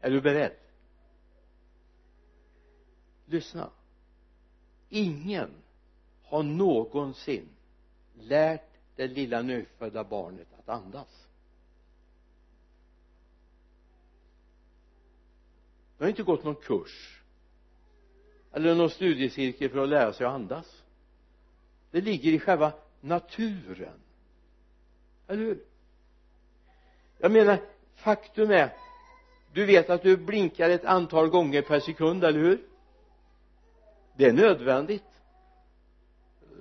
Är 0.00 0.10
du 0.10 0.20
beredd? 0.20 0.56
Lyssna. 3.26 3.70
Ingen 4.88 5.50
har 6.22 6.42
någonsin 6.42 7.48
lärt 8.14 8.70
det 8.96 9.06
lilla 9.06 9.42
nyfödda 9.42 10.04
barnet 10.04 10.48
att 10.58 10.68
andas. 10.68 11.28
Har 16.04 16.08
inte 16.08 16.22
gått 16.22 16.44
någon 16.44 16.54
kurs 16.54 17.22
eller 18.52 18.74
någon 18.74 18.90
studiecirkel 18.90 19.70
för 19.70 19.82
att 19.82 19.88
lära 19.88 20.12
sig 20.12 20.26
att 20.26 20.32
andas. 20.32 20.82
Det 21.90 22.00
ligger 22.00 22.32
i 22.32 22.38
själva 22.38 22.72
naturen. 23.00 24.00
Eller 25.28 25.42
hur? 25.42 25.64
Jag 27.18 27.32
menar 27.32 27.58
faktum 27.96 28.50
är 28.50 28.72
du 29.52 29.66
vet 29.66 29.90
att 29.90 30.02
du 30.02 30.16
blinkar 30.16 30.70
ett 30.70 30.84
antal 30.84 31.28
gånger 31.28 31.62
per 31.62 31.80
sekund, 31.80 32.24
eller 32.24 32.38
hur? 32.38 32.60
Det 34.16 34.24
är 34.24 34.32
nödvändigt. 34.32 35.04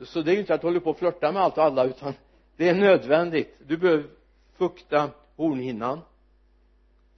Så 0.03 0.21
det 0.21 0.31
är 0.31 0.33
ju 0.33 0.39
inte 0.39 0.53
att 0.53 0.61
du 0.61 0.67
håller 0.67 0.79
på 0.79 0.89
och 0.89 0.97
flörta 0.97 1.31
med 1.31 1.41
allt 1.41 1.57
och 1.57 1.63
alla 1.63 1.83
utan 1.83 2.13
det 2.55 2.69
är 2.69 2.75
nödvändigt. 2.75 3.55
Du 3.67 3.77
behöver 3.77 4.09
fukta 4.57 5.09
hornhinnan. 5.35 6.01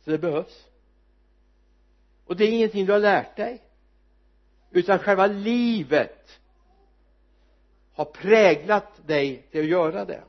Så 0.04 0.12
det 0.12 0.18
behövs 0.18 0.68
och 2.26 2.36
det 2.36 2.44
är 2.44 2.52
ingenting 2.52 2.86
du 2.86 2.92
har 2.92 3.00
lärt 3.00 3.36
dig. 3.36 3.62
Utan 4.72 5.00
själva 5.00 5.28
livet 5.28 6.40
har 7.94 8.06
präglat 8.06 9.08
dig 9.08 9.48
till 9.52 9.62
att 9.62 9.68
göra 9.68 10.06
det. 10.06 10.24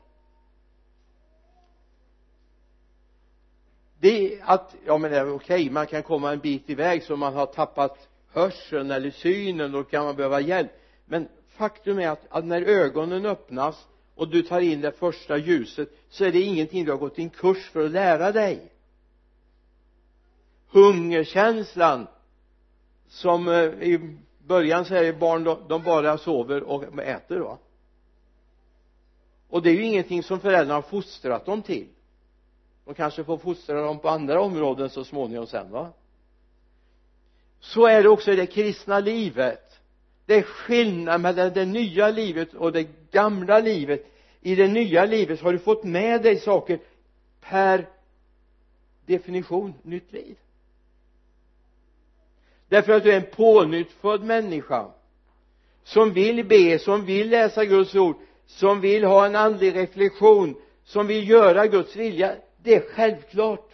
Det 4.01 4.35
är 4.35 4.41
att, 4.45 4.75
ja 4.87 4.99
men 4.99 5.11
det 5.11 5.19
är 5.19 5.35
okej, 5.35 5.63
okay, 5.63 5.71
man 5.71 5.87
kan 5.87 6.03
komma 6.03 6.33
en 6.33 6.39
bit 6.39 6.71
iväg 6.71 7.03
så 7.03 7.17
man 7.17 7.35
har 7.35 7.47
tappat 7.47 8.09
hörseln 8.33 8.91
eller 8.91 9.11
synen 9.11 9.73
då 9.73 9.85
kan 9.85 10.05
man 10.05 10.17
behöva 10.17 10.41
hjälp. 10.41 10.71
Men 11.07 11.29
faktum 11.49 11.99
är 11.99 12.09
att, 12.09 12.27
att 12.29 12.45
när 12.45 12.63
ögonen 12.63 13.27
öppnas 13.27 13.87
och 14.15 14.29
du 14.29 14.43
tar 14.43 14.61
in 14.61 14.81
det 14.81 14.93
första 14.93 15.37
ljuset 15.37 15.89
så 16.09 16.25
är 16.25 16.33
det 16.33 16.41
ingenting 16.41 16.85
du 16.85 16.91
har 16.91 16.99
gått 16.99 17.19
en 17.19 17.31
kurs 17.31 17.71
för 17.71 17.85
att 17.85 17.91
lära 17.91 18.33
dig 18.33 18.73
hungerkänslan 20.75 22.07
som 23.09 23.49
eh, 23.49 23.65
i 23.65 24.17
början 24.47 24.85
säger 24.85 25.13
barn 25.13 25.45
de 25.69 25.83
bara 25.83 26.19
sover 26.19 26.63
och 26.63 26.99
äter 26.99 27.39
va. 27.39 27.59
Och 29.49 29.63
det 29.63 29.71
är 29.71 29.75
ju 29.75 29.85
ingenting 29.85 30.23
som 30.23 30.41
föräldrarna 30.41 30.75
har 30.75 30.83
fostrat 30.83 31.47
dem 31.47 31.63
till. 31.63 31.89
De 32.85 32.95
kanske 32.95 33.25
får 33.25 33.39
fostra 33.39 33.83
dem 33.83 33.99
på 33.99 34.09
andra 34.09 34.41
områden 34.41 34.91
så 34.91 35.05
småningom 35.05 35.47
sen 35.47 35.71
va. 35.71 35.93
Så 37.61 37.87
är 37.87 38.03
det 38.03 38.09
också 38.09 38.33
i 38.33 38.37
det 38.37 38.47
kristna 38.47 39.01
livet. 39.01 39.81
Det 40.27 40.35
är 40.35 40.43
skillnad 40.43 41.21
mellan 41.21 41.53
det 41.53 41.65
nya 41.65 42.11
livet 42.11 42.55
och 42.55 42.73
det 42.73 42.89
gamla 43.11 43.59
livet. 43.59 44.07
I 44.41 44.55
det 44.55 44.69
nya 44.69 45.05
livet 45.05 45.41
har 45.41 45.53
du 45.53 45.59
fått 45.59 45.85
med 45.85 46.23
dig 46.23 46.39
saker 46.39 46.79
per 47.41 47.89
definition 49.07 49.75
nytt 49.83 50.13
liv 50.13 50.37
därför 52.75 52.93
att 52.93 53.03
du 53.03 53.13
är 53.13 53.17
en 53.17 53.31
pånyttfödd 53.37 54.23
människa 54.23 54.91
som 55.85 56.13
vill 56.13 56.45
be, 56.45 56.79
som 56.79 57.05
vill 57.05 57.31
läsa 57.31 57.65
Guds 57.65 57.95
ord 57.95 58.17
som 58.47 58.81
vill 58.81 59.05
ha 59.05 59.27
en 59.27 59.37
andlig 59.37 59.75
reflektion 59.75 60.57
som 60.85 61.07
vill 61.07 61.29
göra 61.29 61.67
Guds 61.67 61.97
vilja. 61.97 62.37
Det 62.63 62.75
är 62.75 62.81
självklart. 62.81 63.71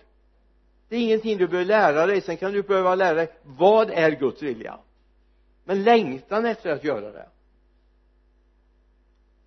Det 0.88 0.96
är 0.96 1.00
ingenting 1.00 1.38
du 1.38 1.48
behöver 1.48 1.66
lära 1.66 2.06
dig. 2.06 2.20
Sen 2.20 2.36
kan 2.36 2.52
du 2.52 2.62
behöva 2.62 2.94
lära 2.94 3.14
dig 3.14 3.32
vad 3.42 3.90
är 3.90 4.10
Guds 4.10 4.42
vilja. 4.42 4.78
Men 5.64 5.82
längtan 5.82 6.46
efter 6.46 6.70
att 6.70 6.84
göra 6.84 7.12
det. 7.12 7.28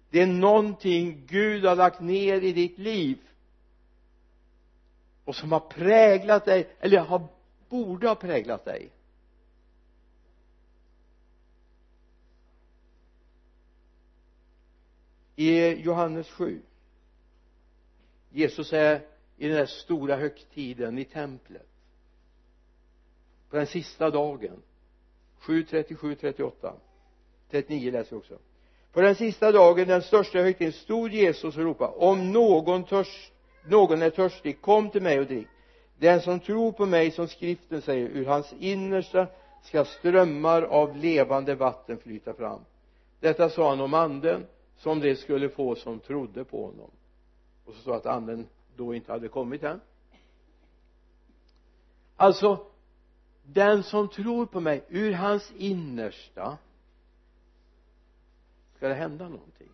Det 0.10 0.22
är 0.22 0.28
någonting 0.28 1.24
Gud 1.28 1.66
har 1.66 1.76
lagt 1.76 2.02
ner 2.02 2.42
i 2.42 2.54
ditt 2.54 2.78
liv 2.78 3.18
och 5.26 5.36
som 5.36 5.52
har 5.52 5.60
präglat 5.60 6.46
dig 6.46 6.68
eller 6.80 7.00
har, 7.00 7.22
borde 7.70 8.08
ha 8.08 8.16
präglat 8.16 8.66
dig. 8.66 8.90
I 15.36 15.74
Johannes 15.82 16.30
7 16.30 16.62
Jesus 18.30 18.74
är 18.74 19.02
i 19.38 19.48
den 19.48 19.58
där 19.58 19.66
stora 19.66 20.16
högtiden 20.16 20.98
i 20.98 21.06
templet. 21.06 21.68
På 23.50 23.58
den 23.58 23.68
sista 23.68 24.10
dagen. 24.10 24.62
7, 25.40 25.64
37, 25.64 26.16
38 26.16 26.74
39 27.50 27.92
läser 27.92 28.12
vi 28.12 28.18
också. 28.18 28.38
På 28.94 29.02
den 29.02 29.16
sista 29.16 29.52
dagen, 29.52 29.88
den 29.88 30.02
största 30.02 30.40
högtiden, 30.40 30.74
stod 30.74 31.12
Jesus 31.12 31.58
och 31.58 31.64
ropade 31.64 31.94
om 31.94 32.32
någon 32.32 32.84
törst, 32.84 33.34
någon 33.68 34.02
är 34.02 34.10
törstig, 34.10 34.62
kom 34.62 34.90
till 34.90 35.02
mig 35.02 35.20
och 35.20 35.26
drick. 35.26 35.48
Den 35.98 36.22
som 36.22 36.40
tror 36.40 36.72
på 36.72 36.86
mig, 36.86 37.12
som 37.12 37.28
skriften 37.28 37.82
säger, 37.82 38.08
ur 38.08 38.26
hans 38.26 38.54
innersta 38.60 39.28
ska 39.64 39.86
strömmar 39.86 40.62
av 40.62 40.98
levande 40.98 41.56
vatten 41.56 41.98
flyta 41.98 42.34
fram. 42.34 42.60
Detta 43.20 43.50
sa 43.50 43.70
han 43.70 43.82
om 43.82 43.94
anden 43.94 44.46
som 44.78 45.00
de 45.00 45.16
skulle 45.16 45.50
få 45.50 45.76
som 45.76 46.00
trodde 46.00 46.44
på 46.44 46.66
honom. 46.66 46.92
Och 47.66 47.74
så 47.74 47.82
sa 47.82 47.96
att 47.96 48.06
anden 48.06 48.48
då 48.76 48.96
inte 48.96 49.12
hade 49.12 49.28
kommit 49.28 49.64
än 49.64 49.80
alltså 52.16 52.66
den 53.44 53.84
som 53.84 54.08
tror 54.08 54.46
på 54.46 54.60
mig 54.60 54.84
ur 54.90 55.12
hans 55.12 55.52
innersta 55.58 56.58
ska 58.76 58.88
det 58.88 58.94
hända 58.94 59.30
någonting. 59.30 59.70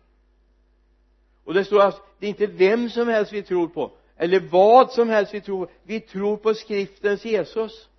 Och 1.44 1.54
det 1.54 1.64
står 1.64 1.80
att 1.80 2.02
det 2.18 2.26
är 2.26 2.30
inte 2.30 2.46
vem 2.46 2.90
som 2.90 3.08
helst 3.08 3.32
vi 3.32 3.42
tror 3.42 3.68
på 3.68 3.92
eller 4.16 4.40
vad 4.40 4.92
som 4.92 5.08
helst 5.08 5.34
vi 5.34 5.40
tror 5.40 5.66
på. 5.66 5.72
Vi 5.82 6.00
tror 6.00 6.36
på 6.36 6.54
skriftens 6.54 7.24
Jesus 7.24 7.89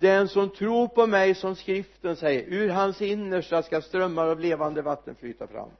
den 0.00 0.28
som 0.28 0.50
tror 0.50 0.88
på 0.88 1.06
mig 1.06 1.34
som 1.34 1.56
skriften 1.56 2.16
säger 2.16 2.42
ur 2.42 2.68
hans 2.68 3.02
innersta 3.02 3.62
ska 3.62 3.80
strömmar 3.80 4.26
av 4.26 4.40
levande 4.40 4.82
vatten 4.82 5.14
flyta 5.14 5.46
fram. 5.46 5.70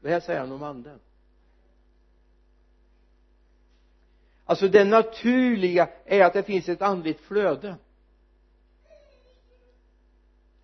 Det 0.00 0.08
här 0.10 0.20
säger 0.20 0.40
han 0.40 0.52
om 0.52 0.62
anden. 0.62 0.98
Alltså 4.44 4.68
det 4.68 4.84
naturliga 4.84 5.88
är 6.04 6.24
att 6.24 6.32
det 6.32 6.42
finns 6.42 6.68
ett 6.68 6.82
andligt 6.82 7.20
flöde. 7.20 7.76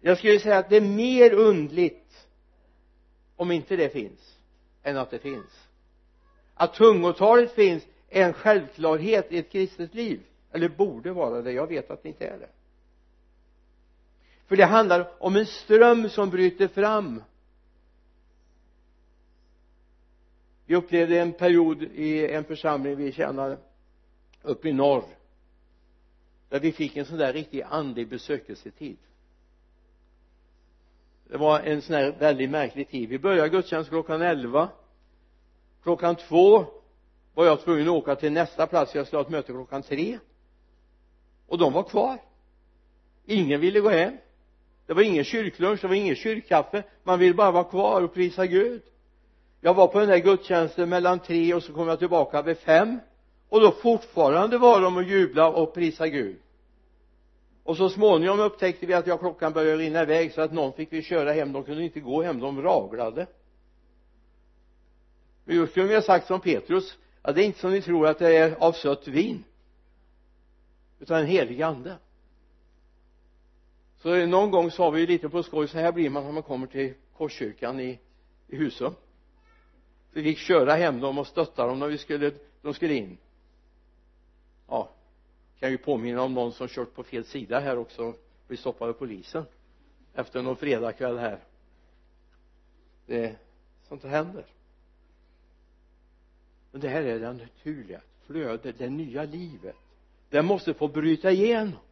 Jag 0.00 0.18
skulle 0.18 0.40
säga 0.40 0.58
att 0.58 0.68
det 0.68 0.76
är 0.76 0.80
mer 0.80 1.32
undligt 1.32 2.26
om 3.36 3.50
inte 3.50 3.76
det 3.76 3.88
finns 3.88 4.38
än 4.82 4.96
att 4.96 5.10
det 5.10 5.18
finns. 5.18 5.68
Att 6.54 6.74
tungotalet 6.74 7.52
finns 7.52 7.82
är 8.08 8.24
en 8.24 8.32
självklarhet 8.32 9.32
i 9.32 9.38
ett 9.38 9.52
kristet 9.52 9.94
liv 9.94 10.20
eller 10.52 10.68
borde 10.68 11.12
vara 11.12 11.42
det. 11.42 11.52
Jag 11.52 11.66
vet 11.66 11.90
att 11.90 12.02
det 12.02 12.08
inte 12.08 12.26
är 12.26 12.38
det 12.38 12.48
för 14.48 14.56
det 14.56 14.64
handlar 14.64 15.10
om 15.18 15.36
en 15.36 15.46
ström 15.46 16.08
som 16.08 16.30
bryter 16.30 16.68
fram. 16.68 17.22
Vi 20.66 20.76
upplevde 20.76 21.20
en 21.20 21.32
period 21.32 21.82
i 21.82 22.32
en 22.32 22.44
församling 22.44 22.96
vi 22.96 23.12
tjänade 23.12 23.58
uppe 24.42 24.68
i 24.68 24.72
norr 24.72 25.04
där 26.48 26.60
vi 26.60 26.72
fick 26.72 26.96
en 26.96 27.04
sån 27.04 27.18
där 27.18 27.32
riktig 27.32 27.62
andlig 27.62 28.08
besökelsetid. 28.08 28.96
Det 31.24 31.36
var 31.36 31.60
en 31.60 31.82
sån 31.82 31.94
här 31.94 32.16
väldigt 32.18 32.50
märklig 32.50 32.88
tid. 32.88 33.08
Vi 33.08 33.18
började 33.18 33.48
gudstjänst 33.48 33.90
klockan 33.90 34.22
elva. 34.22 34.68
Klockan 35.82 36.16
två 36.16 36.66
var 37.34 37.44
jag 37.44 37.60
tvungen 37.60 37.88
att 37.88 37.94
åka 37.94 38.16
till 38.16 38.32
nästa 38.32 38.66
plats. 38.66 38.94
Jag 38.94 39.06
skulle 39.06 39.18
ha 39.18 39.24
ett 39.24 39.30
möte 39.30 39.52
klockan 39.52 39.82
tre. 39.82 40.18
Och 41.46 41.58
de 41.58 41.72
var 41.72 41.82
kvar. 41.82 42.18
Ingen 43.24 43.60
ville 43.60 43.80
gå 43.80 43.88
hem 43.88 44.16
det 44.88 44.94
var 44.94 45.02
ingen 45.02 45.24
kyrklunch, 45.24 45.80
det 45.80 45.88
var 45.88 45.94
ingen 45.94 46.16
kyrkkaffe. 46.16 46.82
Man 47.02 47.18
ville 47.18 47.34
bara 47.34 47.50
vara 47.50 47.64
kvar 47.64 48.02
och 48.02 48.14
prisa 48.14 48.46
Gud. 48.46 48.82
Jag 49.60 49.74
var 49.74 49.86
på 49.86 49.98
den 49.98 50.08
där 50.08 50.18
gudstjänsten 50.18 50.88
mellan 50.88 51.18
tre 51.18 51.54
och 51.54 51.62
så 51.62 51.72
kom 51.72 51.88
jag 51.88 51.98
tillbaka 51.98 52.42
vid 52.42 52.58
fem. 52.58 52.98
Och 53.48 53.60
då 53.60 53.70
fortfarande 53.70 54.58
var 54.58 54.80
de 54.80 54.96
och 54.96 55.02
jubla 55.02 55.48
och 55.48 55.74
prisa 55.74 56.08
Gud. 56.08 56.36
Och 57.64 57.76
så 57.76 57.88
småningom 57.88 58.40
upptäckte 58.40 58.86
vi 58.86 58.94
att 58.94 59.06
ja, 59.06 59.18
klockan 59.18 59.52
började 59.52 59.76
rinna 59.76 60.02
iväg 60.02 60.32
så 60.32 60.40
att 60.40 60.52
någon 60.52 60.72
fick 60.72 60.92
vi 60.92 61.02
köra 61.02 61.32
hem. 61.32 61.52
De 61.52 61.64
kunde 61.64 61.84
inte 61.84 62.00
gå 62.00 62.22
hem, 62.22 62.40
de 62.40 62.62
raglade. 62.62 63.26
Vi 65.44 65.66
skulle 65.66 65.86
vi 65.86 65.94
ha 65.94 66.02
sagt 66.02 66.26
som 66.26 66.40
Petrus 66.40 66.98
ja, 67.22 67.32
det 67.32 67.42
är 67.42 67.46
inte 67.46 67.60
som 67.60 67.70
ni 67.70 67.82
tror 67.82 68.06
att 68.06 68.18
det 68.18 68.36
är 68.36 68.56
av 68.60 68.72
sött 68.72 69.08
vin 69.08 69.44
utan 71.00 71.20
en 71.20 71.26
helig 71.26 71.62
ande 71.62 71.96
så 74.08 74.26
någon 74.26 74.50
gång 74.50 74.70
sa 74.70 74.90
vi 74.90 75.06
lite 75.06 75.28
på 75.28 75.42
skoj 75.42 75.68
så 75.68 75.78
här 75.78 75.92
blir 75.92 76.10
man 76.10 76.24
när 76.24 76.32
man 76.32 76.42
kommer 76.42 76.66
till 76.66 76.94
Korskyrkan 77.16 77.80
i, 77.80 77.98
i 78.46 78.56
Husum. 78.56 78.94
Vi 80.12 80.22
fick 80.22 80.38
köra 80.38 80.74
hem 80.74 81.00
dem 81.00 81.18
och 81.18 81.26
stötta 81.26 81.66
dem 81.66 81.78
när 81.78 81.86
vi 81.86 81.98
skulle, 81.98 82.32
de 82.62 82.74
skulle 82.74 82.94
in. 82.94 83.18
Ja 84.68 84.90
kan 85.60 85.70
ju 85.70 85.78
påminna 85.78 86.22
om 86.22 86.34
någon 86.34 86.52
som 86.52 86.68
kört 86.68 86.94
på 86.94 87.02
fel 87.02 87.24
sida 87.24 87.60
här 87.60 87.78
också 87.78 88.14
blir 88.46 88.58
stoppad 88.58 88.88
av 88.88 88.92
polisen 88.92 89.44
efter 90.14 90.42
någon 90.42 90.56
fredagkväll 90.56 91.18
här. 91.18 91.38
Det 93.06 93.36
sånt 93.88 94.04
händer. 94.04 94.46
Men 96.70 96.80
det 96.80 96.88
här 96.88 97.02
är 97.02 97.20
det 97.20 97.32
naturliga 97.32 98.00
flödet, 98.26 98.78
det 98.78 98.90
nya 98.90 99.24
livet. 99.24 99.76
Det 100.28 100.42
måste 100.42 100.74
få 100.74 100.88
bryta 100.88 101.30
igenom 101.30 101.87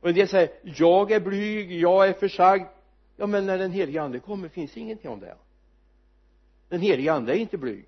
och 0.00 0.08
en 0.08 0.14
del 0.14 0.28
säger 0.28 0.50
jag 0.62 1.12
är 1.12 1.20
blyg, 1.20 1.72
jag 1.72 2.08
är 2.08 2.12
försagd. 2.12 2.66
Ja 3.16 3.26
men 3.26 3.46
när 3.46 3.58
den 3.58 3.72
helige 3.72 4.02
ande 4.02 4.20
kommer 4.20 4.48
finns 4.48 4.76
ingenting 4.76 5.10
om 5.10 5.20
det. 5.20 5.36
Den 6.68 6.80
helige 6.80 7.12
ande 7.12 7.32
är 7.32 7.36
inte 7.36 7.58
blyg. 7.58 7.84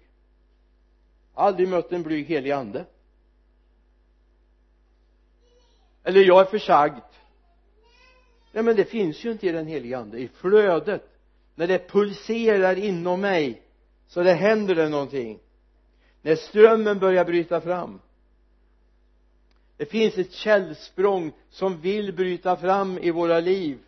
Aldrig 1.34 1.68
mött 1.68 1.92
en 1.92 2.02
blyg 2.02 2.26
helig 2.26 2.50
ande. 2.50 2.84
Eller 6.04 6.20
jag 6.20 6.40
är 6.40 6.44
försagd. 6.44 7.02
Nej 8.52 8.64
men 8.64 8.76
det 8.76 8.84
finns 8.84 9.24
ju 9.24 9.32
inte 9.32 9.46
i 9.46 9.52
den 9.52 9.66
helige 9.66 9.98
ande. 9.98 10.18
I 10.18 10.28
flödet 10.28 11.08
när 11.54 11.66
det 11.66 11.88
pulserar 11.88 12.78
inom 12.78 13.20
mig 13.20 13.62
så 14.06 14.22
det 14.22 14.32
händer 14.32 14.74
det 14.74 14.88
någonting. 14.88 15.38
När 16.22 16.36
strömmen 16.36 16.98
börjar 16.98 17.24
bryta 17.24 17.60
fram 17.60 18.00
det 19.82 19.86
finns 19.86 20.18
ett 20.18 20.32
källsprång 20.32 21.32
som 21.50 21.80
vill 21.80 22.12
bryta 22.12 22.56
fram 22.56 22.98
i 22.98 23.10
våra 23.10 23.40
liv. 23.40 23.78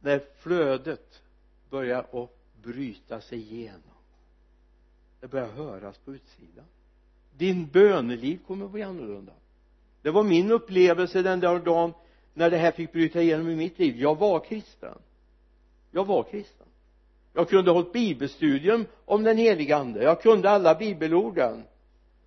När 0.00 0.24
flödet 0.38 1.22
börjar 1.70 1.98
att 2.12 2.62
bryta 2.62 3.20
sig 3.20 3.38
igenom 3.38 3.80
det 5.20 5.28
börjar 5.28 5.48
höras 5.48 5.98
på 5.98 6.14
utsidan. 6.14 6.64
Din 7.36 7.66
böneliv 7.66 8.38
kommer 8.46 8.64
att 8.64 8.72
bli 8.72 8.82
annorlunda. 8.82 9.32
Det 10.02 10.10
var 10.10 10.22
min 10.22 10.50
upplevelse 10.50 11.22
den 11.22 11.40
där 11.40 11.58
dagen 11.58 11.92
när 12.34 12.50
det 12.50 12.56
här 12.56 12.72
fick 12.72 12.92
bryta 12.92 13.22
igenom 13.22 13.48
i 13.48 13.56
mitt 13.56 13.78
liv. 13.78 13.96
Jag 13.96 14.18
var 14.18 14.40
kristen. 14.40 14.98
Jag 15.90 16.04
var 16.04 16.22
kristen 16.22 16.66
jag 17.34 17.48
kunde 17.48 17.70
hållit 17.70 17.92
bibelstudium 17.92 18.86
om 19.04 19.22
den 19.22 19.36
heliga 19.36 19.76
ande. 19.76 20.02
Jag 20.02 20.22
kunde 20.22 20.50
alla 20.50 20.74
bibelorden. 20.74 21.62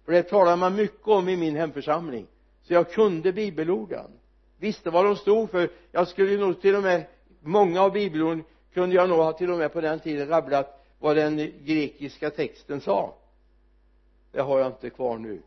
För 0.05 0.11
det 0.11 0.23
talade 0.23 0.55
man 0.55 0.75
mycket 0.75 1.07
om 1.07 1.29
i 1.29 1.37
min 1.37 1.55
hemförsamling. 1.55 2.27
Så 2.63 2.73
jag 2.73 2.91
kunde 2.91 3.33
bibelorden. 3.33 4.11
Visste 4.59 4.89
vad 4.89 5.05
de 5.05 5.15
stod 5.15 5.49
för. 5.49 5.69
Jag 5.91 6.07
skulle 6.07 6.37
nog 6.37 6.61
till 6.61 6.75
och 6.75 6.83
med 6.83 7.05
många 7.41 7.81
av 7.81 7.91
bibelorden 7.91 8.43
kunde 8.73 8.95
jag 8.95 9.09
nog 9.09 9.17
ha 9.17 9.33
till 9.33 9.51
och 9.51 9.57
med 9.57 9.73
på 9.73 9.81
den 9.81 9.99
tiden 9.99 10.27
rabblat 10.27 10.85
vad 10.99 11.15
den 11.15 11.37
grekiska 11.63 12.29
texten 12.29 12.81
sa. 12.81 13.13
Det 14.31 14.41
har 14.41 14.59
jag 14.59 14.67
inte 14.67 14.89
kvar 14.89 15.17
nu. 15.17 15.41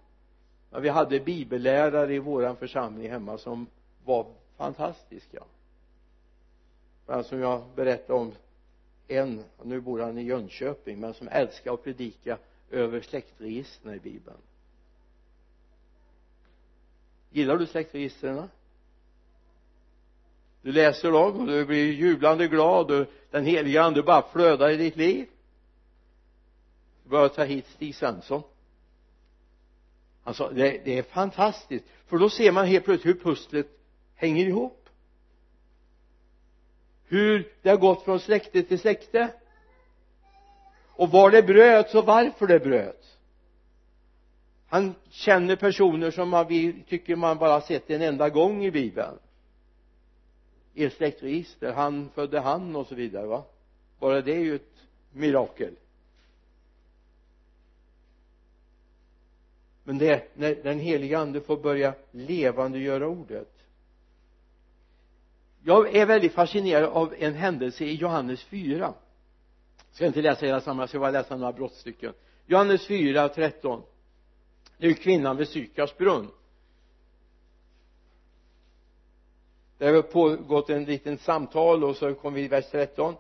Men 0.70 0.82
vi 0.82 0.88
hade 0.88 1.20
bibellärare 1.20 2.14
i 2.14 2.18
våran 2.18 2.56
församling 2.56 3.10
hemma 3.10 3.38
som 3.38 3.66
var 4.04 4.26
fantastiska. 4.56 5.42
Men 7.06 7.24
som 7.24 7.40
jag 7.40 7.62
berättade 7.74 8.18
om 8.18 8.32
en, 9.10 9.44
nu 9.62 9.80
bor 9.80 10.00
han 10.00 10.18
i 10.18 10.22
Jönköping 10.22 11.00
men 11.00 11.14
som 11.14 11.28
älskar 11.28 11.74
att 11.74 11.84
predika 11.84 12.38
över 12.70 13.00
släktregistren 13.00 13.94
i 13.94 13.98
bibeln. 13.98 14.36
Gillar 17.30 17.56
du 17.56 17.66
släktregistren 17.66 18.48
du 20.62 20.72
läser 20.72 21.12
dem 21.12 21.40
och 21.40 21.46
du 21.46 21.64
blir 21.64 21.92
jublande 21.92 22.48
glad 22.48 22.90
och 22.90 23.06
den 23.30 23.44
heliga 23.44 23.82
ande 23.82 24.02
bara 24.02 24.22
flödar 24.22 24.70
i 24.70 24.76
ditt 24.76 24.96
liv. 24.96 25.26
Du 27.04 27.10
börjar 27.10 27.28
ta 27.28 27.44
hit 27.44 27.66
Stig 27.66 27.94
Svensson. 27.94 28.42
Alltså 30.24 30.48
det, 30.48 30.80
det 30.84 30.98
är 30.98 31.02
fantastiskt. 31.02 31.84
För 32.06 32.18
då 32.18 32.30
ser 32.30 32.52
man 32.52 32.66
helt 32.66 32.84
plötsligt 32.84 33.16
hur 33.16 33.20
pusslet 33.20 33.66
hänger 34.14 34.46
ihop 34.46 34.79
hur 37.10 37.52
det 37.62 37.70
har 37.70 37.76
gått 37.76 38.02
från 38.02 38.20
släkte 38.20 38.62
till 38.62 38.78
släkte. 38.78 39.30
Och 40.86 41.10
var 41.10 41.30
det 41.30 41.42
bröts 41.42 41.94
och 41.94 42.06
varför 42.06 42.46
det 42.46 42.60
bröts 42.60 43.16
han 44.70 44.94
känner 45.08 45.56
personer 45.56 46.10
som 46.10 46.28
man 46.28 46.46
vi 46.48 46.82
tycker 46.88 47.16
man 47.16 47.38
bara 47.38 47.60
sett 47.60 47.90
en 47.90 48.02
enda 48.02 48.28
gång 48.28 48.64
i 48.64 48.70
bibeln. 48.70 49.18
I 50.74 50.84
ett 50.84 50.92
släktregister 50.92 51.72
han 51.72 52.10
födde 52.14 52.40
han 52.40 52.76
och 52.76 52.86
så 52.86 52.94
vidare 52.94 53.26
va? 53.26 53.44
Bara 53.98 54.20
det 54.20 54.32
är 54.32 54.38
ju 54.38 54.54
ett 54.54 54.86
mirakel. 55.12 55.74
Men 59.84 59.98
det 59.98 60.08
är 60.08 60.24
när 60.34 60.54
den 60.54 60.78
heliga 60.78 61.18
ande 61.18 61.40
får 61.40 61.56
börja 61.56 61.94
levandegöra 62.10 63.08
ordet 63.08 63.52
jag 65.62 65.96
är 65.96 66.06
väldigt 66.06 66.32
fascinerad 66.32 66.84
av 66.84 67.14
en 67.18 67.34
händelse 67.34 67.84
i 67.84 67.94
Johannes 67.94 68.42
4 68.42 68.94
jag 69.90 69.96
ska 69.96 70.06
inte 70.06 70.22
läsa 70.22 70.46
hela 70.46 70.60
samma, 70.60 70.82
jag 70.82 70.88
ska 70.88 70.98
bara 70.98 71.10
läsa 71.10 71.36
några 71.36 71.52
brottstycken. 71.52 72.12
Johannes 72.46 72.86
4, 72.86 73.28
13 73.28 73.82
det 74.78 74.86
är 74.86 74.92
kvinnan 74.92 75.36
vid 75.36 75.48
Sykars 75.48 75.96
brunn. 75.96 76.28
Det 79.78 79.86
har 79.86 80.02
pågått 80.02 80.70
en 80.70 80.84
liten 80.84 81.18
samtal 81.18 81.84
och 81.84 81.96
så 81.96 82.14
kom 82.14 82.34
vi 82.34 82.44
i 82.44 82.48
vers 82.48 82.64
13 82.70 83.14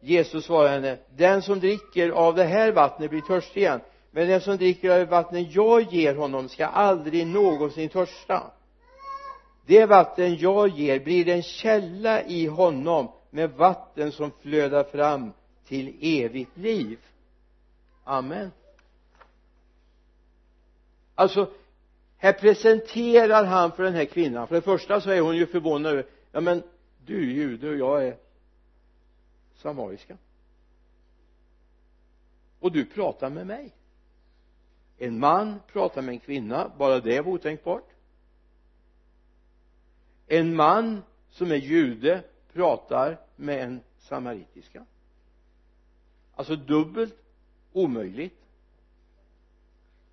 Jesus 0.00 0.44
svarar 0.44 0.68
henne 0.68 0.98
den 1.16 1.42
som 1.42 1.60
dricker 1.60 2.10
av 2.10 2.34
det 2.34 2.44
här 2.44 2.72
vattnet 2.72 3.10
blir 3.10 3.20
törstig 3.20 3.60
igen 3.60 3.80
men 4.10 4.28
den 4.28 4.40
som 4.40 4.56
dricker 4.56 5.00
av 5.00 5.08
vattnet 5.08 5.54
jag 5.54 5.92
ger 5.92 6.14
honom 6.14 6.48
ska 6.48 6.66
aldrig 6.66 7.26
någonsin 7.26 7.88
törsta 7.88 8.52
det 9.66 9.86
vatten 9.86 10.36
jag 10.36 10.68
ger 10.68 11.00
blir 11.00 11.28
en 11.28 11.42
källa 11.42 12.22
i 12.22 12.46
honom 12.46 13.08
med 13.30 13.50
vatten 13.50 14.12
som 14.12 14.30
flödar 14.40 14.84
fram 14.84 15.32
till 15.64 15.96
evigt 16.00 16.56
liv. 16.56 16.98
Amen. 18.04 18.50
Alltså 21.14 21.50
här 22.16 22.32
presenterar 22.32 23.44
han 23.44 23.72
för 23.72 23.82
den 23.82 23.94
här 23.94 24.04
kvinnan. 24.04 24.46
För 24.46 24.54
det 24.54 24.62
första 24.62 25.00
så 25.00 25.10
är 25.10 25.20
hon 25.20 25.36
ju 25.36 25.46
förvånad 25.46 25.92
över 25.92 26.06
ja 26.32 26.40
men 26.40 26.62
du 27.06 27.16
är 27.16 27.34
jude 27.34 27.68
och 27.68 27.76
jag 27.76 28.06
är 28.06 28.16
samariska. 29.54 30.16
Och 32.60 32.72
du 32.72 32.84
pratar 32.84 33.30
med 33.30 33.46
mig. 33.46 33.72
En 34.98 35.18
man 35.18 35.60
pratar 35.72 36.02
med 36.02 36.12
en 36.12 36.20
kvinna 36.20 36.72
bara 36.78 37.00
det 37.00 37.20
var 37.20 37.32
otänkbart 37.32 37.88
en 40.32 40.56
man 40.56 41.02
som 41.30 41.52
är 41.52 41.56
jude 41.56 42.22
pratar 42.52 43.18
med 43.36 43.62
en 43.62 43.80
samaritiska. 43.98 44.84
Alltså 46.34 46.56
dubbelt 46.56 47.14
omöjligt. 47.72 48.38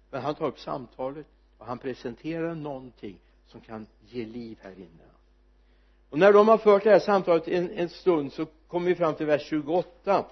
Men 0.10 0.22
han 0.22 0.36
tar 0.36 0.48
upp 0.48 0.60
samtalet 0.60 1.26
och 1.58 1.66
han 1.66 1.78
presenterar 1.78 2.56
någonting 2.56 3.20
som 3.48 3.62
kan 3.62 3.88
ge 4.06 4.26
liv 4.26 4.58
här 4.62 4.72
inne. 4.72 5.08
Och 6.10 6.20
när 6.20 6.34
de 6.34 6.48
har 6.48 6.58
fört 6.58 6.84
det 6.84 6.90
här 6.90 7.00
samtalet 7.00 7.48
en, 7.48 7.72
en 7.72 7.90
stund 7.90 8.34
så 8.34 8.46
kommer 8.68 8.88
vi 8.88 8.96
fram 8.96 9.16
till 9.16 9.26
vers 9.26 9.42
28 9.50 10.26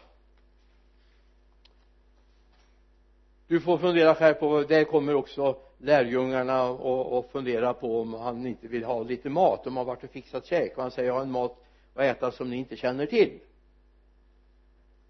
du 3.48 3.62
får 3.62 3.78
fundera 3.78 4.16
själv 4.16 4.34
på 4.34 4.64
där 4.64 4.84
kommer 4.84 5.16
också 5.16 5.58
lärjungarna 5.86 6.70
och, 6.70 7.18
och 7.18 7.32
funderar 7.32 7.74
på 7.74 8.02
om 8.02 8.14
han 8.14 8.48
inte 8.48 8.68
vill 8.68 8.84
ha 8.84 9.04
lite 9.04 9.30
mat. 9.30 9.64
De 9.64 9.78
har 9.78 9.86
varit 9.86 10.04
och 10.04 10.10
fixat 10.10 10.46
käk 10.46 10.78
och 10.78 10.82
han 10.82 10.92
säger 10.92 11.08
jag 11.08 11.16
har 11.16 11.22
en 11.22 11.32
mat 11.32 11.64
att 11.94 12.02
äta 12.02 12.32
som 12.32 12.50
ni 12.50 12.56
inte 12.56 12.76
känner 12.76 13.06
till. 13.06 13.40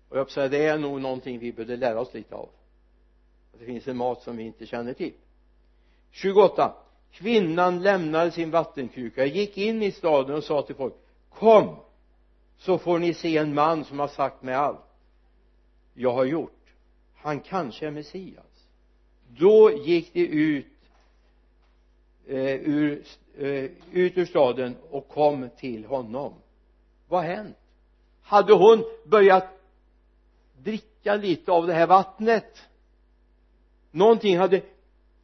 Och 0.09 0.17
jag 0.17 0.31
säga 0.31 0.47
det 0.47 0.65
är 0.65 0.77
nog 0.77 1.01
någonting 1.01 1.39
vi 1.39 1.53
borde 1.53 1.75
lära 1.75 1.99
oss 1.99 2.13
lite 2.13 2.35
av. 2.35 2.49
Att 3.53 3.59
det 3.59 3.65
finns 3.65 3.87
en 3.87 3.97
mat 3.97 4.21
som 4.21 4.37
vi 4.37 4.43
inte 4.43 4.65
känner 4.65 4.93
till. 4.93 5.13
28 6.11 6.75
kvinnan 7.11 7.81
lämnade 7.81 8.31
sin 8.31 8.51
vattenkruka 8.51 9.25
gick 9.25 9.57
in 9.57 9.83
i 9.83 9.91
staden 9.91 10.35
och 10.35 10.43
sa 10.43 10.61
till 10.61 10.75
folk 10.75 10.93
kom 11.29 11.75
så 12.57 12.77
får 12.77 12.99
ni 12.99 13.13
se 13.13 13.37
en 13.37 13.53
man 13.53 13.85
som 13.85 13.99
har 13.99 14.07
sagt 14.07 14.43
mig 14.43 14.55
allt 14.55 14.79
jag 15.93 16.13
har 16.13 16.25
gjort. 16.25 16.51
Han 17.15 17.39
kanske 17.39 17.87
är 17.87 17.91
Messias 17.91 18.54
då 19.37 19.71
gick 19.71 20.13
de 20.13 20.27
ut 20.27 20.65
eh, 22.25 22.55
ur, 22.55 23.03
eh, 23.37 23.71
ut 23.91 24.17
ur 24.17 24.25
staden 24.25 24.75
och 24.89 25.07
kom 25.07 25.49
till 25.57 25.85
honom. 25.85 26.33
Vad 27.07 27.23
har 27.23 27.35
hänt? 27.35 27.57
Hade 28.21 28.53
hon 28.53 28.83
börjat 29.05 29.47
dricka 30.57 31.15
lite 31.15 31.51
av 31.51 31.67
det 31.67 31.73
här 31.73 31.87
vattnet? 31.87 32.69
Någonting 33.91 34.37
hade 34.37 34.61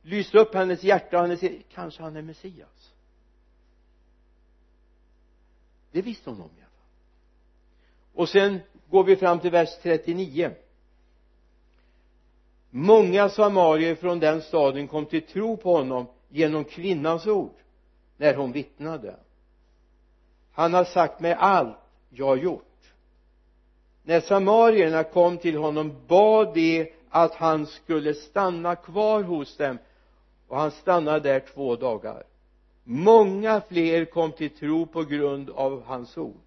lyst 0.02 0.36
upp 0.36 0.54
hennes 0.54 0.84
hjärta 0.84 1.18
och 1.18 1.28
hennes 1.28 1.64
kanske 1.74 2.04
han 2.04 2.16
är 2.16 2.22
Messias? 2.22 2.94
Det 5.92 6.02
visste 6.02 6.30
hon 6.30 6.42
om 6.42 6.50
i 6.58 6.62
alla 6.62 6.70
fall. 6.70 6.90
Och 8.14 8.30
sen 8.30 8.60
går 8.90 9.04
vi 9.04 9.16
fram 9.16 9.40
till 9.40 9.52
vers 9.52 9.70
39 9.82 10.52
många 12.72 13.30
samarier 13.30 13.96
från 13.96 14.20
den 14.20 14.42
staden 14.42 14.88
kom 14.88 15.06
till 15.06 15.22
tro 15.22 15.58
på 15.58 15.76
honom 15.76 16.06
genom 16.30 16.64
kvinnans 16.64 17.28
ord 17.28 17.54
när 18.18 18.36
hon 18.36 18.52
vittnade. 18.52 19.16
Han 20.52 20.74
har 20.74 20.84
sagt 20.84 21.20
mig 21.20 21.34
allt 21.34 21.78
jag 22.10 22.26
har 22.26 22.36
gjort. 22.36 22.66
När 24.04 24.20
samarierna 24.20 25.04
kom 25.04 25.38
till 25.38 25.58
honom 25.58 25.96
bad 26.08 26.54
de 26.54 26.92
att 27.10 27.34
han 27.34 27.66
skulle 27.66 28.14
stanna 28.14 28.76
kvar 28.76 29.24
hos 29.24 29.58
dem 29.58 29.78
och 30.48 30.58
han 30.58 30.72
stannade 30.72 31.20
där 31.20 31.40
två 31.40 31.76
dagar. 31.76 32.24
Många 32.84 33.62
fler 33.62 34.06
kom 34.06 34.32
till 34.32 34.50
tro 34.50 34.86
på 34.86 35.04
grund 35.04 35.50
av 35.50 35.84
hans 35.84 36.18
ord. 36.18 36.42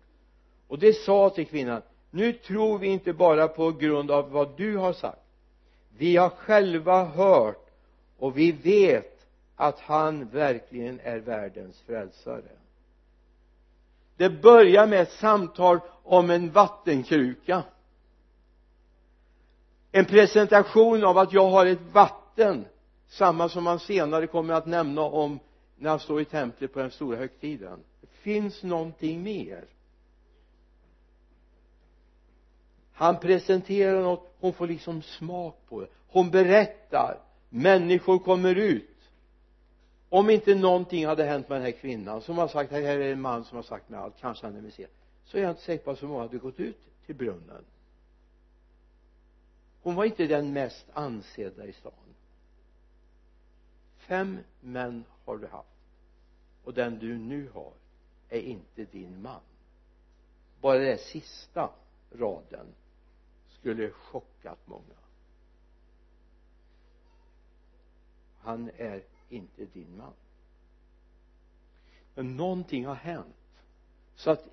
Och 0.68 0.78
de 0.78 0.92
sa 0.92 1.30
till 1.30 1.46
kvinnan 1.46 1.82
nu 2.10 2.32
tror 2.32 2.78
vi 2.78 2.88
inte 2.88 3.12
bara 3.12 3.48
på 3.48 3.72
grund 3.72 4.10
av 4.10 4.30
vad 4.30 4.56
du 4.56 4.76
har 4.76 4.92
sagt 4.92 5.23
vi 5.96 6.16
har 6.16 6.30
själva 6.30 7.04
hört 7.04 7.70
och 8.18 8.38
vi 8.38 8.52
vet 8.52 9.26
att 9.56 9.80
han 9.80 10.28
verkligen 10.28 11.00
är 11.00 11.18
världens 11.18 11.80
frälsare. 11.80 12.50
Det 14.16 14.30
börjar 14.30 14.86
med 14.86 15.00
ett 15.00 15.12
samtal 15.12 15.80
om 16.02 16.30
en 16.30 16.50
vattenkruka. 16.50 17.62
En 19.92 20.04
presentation 20.04 21.04
av 21.04 21.18
att 21.18 21.32
jag 21.32 21.50
har 21.50 21.66
ett 21.66 21.92
vatten 21.92 22.64
samma 23.08 23.48
som 23.48 23.66
han 23.66 23.78
senare 23.78 24.26
kommer 24.26 24.54
att 24.54 24.66
nämna 24.66 25.00
om 25.02 25.38
när 25.76 25.90
han 25.90 26.00
står 26.00 26.20
i 26.20 26.24
templet 26.24 26.72
på 26.72 26.78
den 26.78 26.90
stora 26.90 27.16
högtiden. 27.16 27.78
Det 28.00 28.06
finns 28.06 28.62
någonting 28.62 29.22
mer? 29.22 29.64
Han 32.94 33.20
presenterar 33.20 34.02
något 34.02 34.34
hon 34.40 34.52
får 34.52 34.66
liksom 34.66 35.02
smak 35.02 35.56
på 35.68 35.80
det. 35.80 35.88
Hon 36.08 36.30
berättar 36.30 37.18
människor 37.48 38.18
kommer 38.18 38.54
ut. 38.54 38.90
Om 40.08 40.30
inte 40.30 40.54
någonting 40.54 41.06
hade 41.06 41.24
hänt 41.24 41.48
med 41.48 41.56
den 41.56 41.64
här 41.64 41.80
kvinnan 41.80 42.20
som 42.22 42.38
har 42.38 42.48
sagt 42.48 42.72
här 42.72 42.82
är 42.82 43.12
en 43.12 43.20
man 43.20 43.44
som 43.44 43.56
har 43.56 43.62
sagt 43.62 43.88
mig 43.88 44.00
allt 44.00 44.14
kanske 44.20 44.46
han 44.46 44.56
är 44.56 44.60
messias. 44.60 44.90
Så 45.24 45.36
är 45.36 45.42
jag 45.42 45.50
inte 45.50 45.62
säker 45.62 45.84
på 45.84 45.90
att 45.90 45.98
så 45.98 46.06
många 46.06 46.22
hade 46.22 46.38
gått 46.38 46.60
ut 46.60 46.78
till 47.06 47.14
brunnen. 47.14 47.64
Hon 49.82 49.94
var 49.94 50.04
inte 50.04 50.26
den 50.26 50.52
mest 50.52 50.86
ansedda 50.92 51.66
i 51.66 51.72
stan. 51.72 51.92
Fem 53.96 54.38
män 54.60 55.04
har 55.24 55.36
du 55.36 55.46
haft. 55.46 55.68
Och 56.64 56.74
den 56.74 56.98
du 56.98 57.18
nu 57.18 57.48
har 57.54 57.72
är 58.28 58.40
inte 58.40 58.84
din 58.84 59.22
man. 59.22 59.40
Bara 60.60 60.78
den 60.78 60.98
sista 60.98 61.70
raden 62.12 62.66
skulle 63.64 63.90
chockat 63.90 64.58
många. 64.64 64.94
Han 68.38 68.70
är 68.76 69.02
inte 69.28 69.64
din 69.64 69.96
man. 69.96 70.12
Men 72.14 72.36
någonting 72.36 72.86
har 72.86 72.94
hänt. 72.94 73.36
Så 74.14 74.30
att 74.30 74.48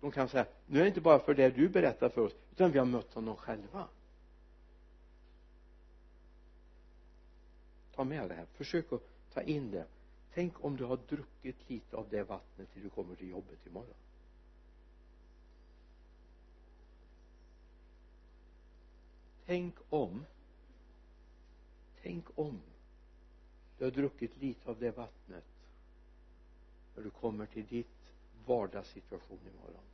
de 0.00 0.10
kan 0.10 0.28
säga 0.28 0.46
nu 0.66 0.78
är 0.78 0.82
det 0.82 0.88
inte 0.88 1.00
bara 1.00 1.18
för 1.18 1.34
det 1.34 1.50
du 1.50 1.68
berättar 1.68 2.08
för 2.08 2.20
oss 2.20 2.32
utan 2.52 2.72
vi 2.72 2.78
har 2.78 2.86
mött 2.86 3.14
honom 3.14 3.36
själva. 3.36 3.88
Ta 7.94 8.04
med 8.04 8.28
det 8.28 8.34
här. 8.34 8.46
Försök 8.46 8.92
att 8.92 9.02
ta 9.34 9.42
in 9.42 9.70
det. 9.70 9.86
Tänk 10.34 10.64
om 10.64 10.76
du 10.76 10.84
har 10.84 10.98
druckit 11.08 11.70
lite 11.70 11.96
av 11.96 12.06
det 12.10 12.22
vattnet 12.22 12.72
till 12.72 12.82
du 12.82 12.88
kommer 12.88 13.14
till 13.14 13.30
jobbet 13.30 13.66
imorgon. 13.66 13.94
Tänk 19.46 19.74
om. 19.90 20.24
Tänk 22.02 22.38
om. 22.38 22.60
Du 23.78 23.84
har 23.84 23.90
druckit 23.90 24.36
lite 24.36 24.70
av 24.70 24.78
det 24.78 24.90
vattnet 24.90 25.44
när 26.96 27.02
du 27.02 27.10
kommer 27.10 27.46
till 27.46 27.66
ditt 27.66 28.12
vardagssituation 28.46 29.38
imorgon. 29.54 29.84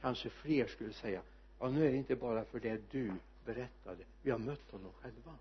Kanske 0.00 0.30
fler 0.30 0.66
skulle 0.66 0.92
säga 0.92 1.22
ja 1.58 1.68
nu 1.68 1.86
är 1.86 1.90
det 1.90 1.96
inte 1.96 2.16
bara 2.16 2.44
för 2.44 2.60
det 2.60 2.90
du 2.90 3.12
berättade. 3.44 4.04
Vi 4.22 4.30
har 4.30 4.38
mött 4.38 4.70
honom 4.70 4.92
själva. 4.92 5.34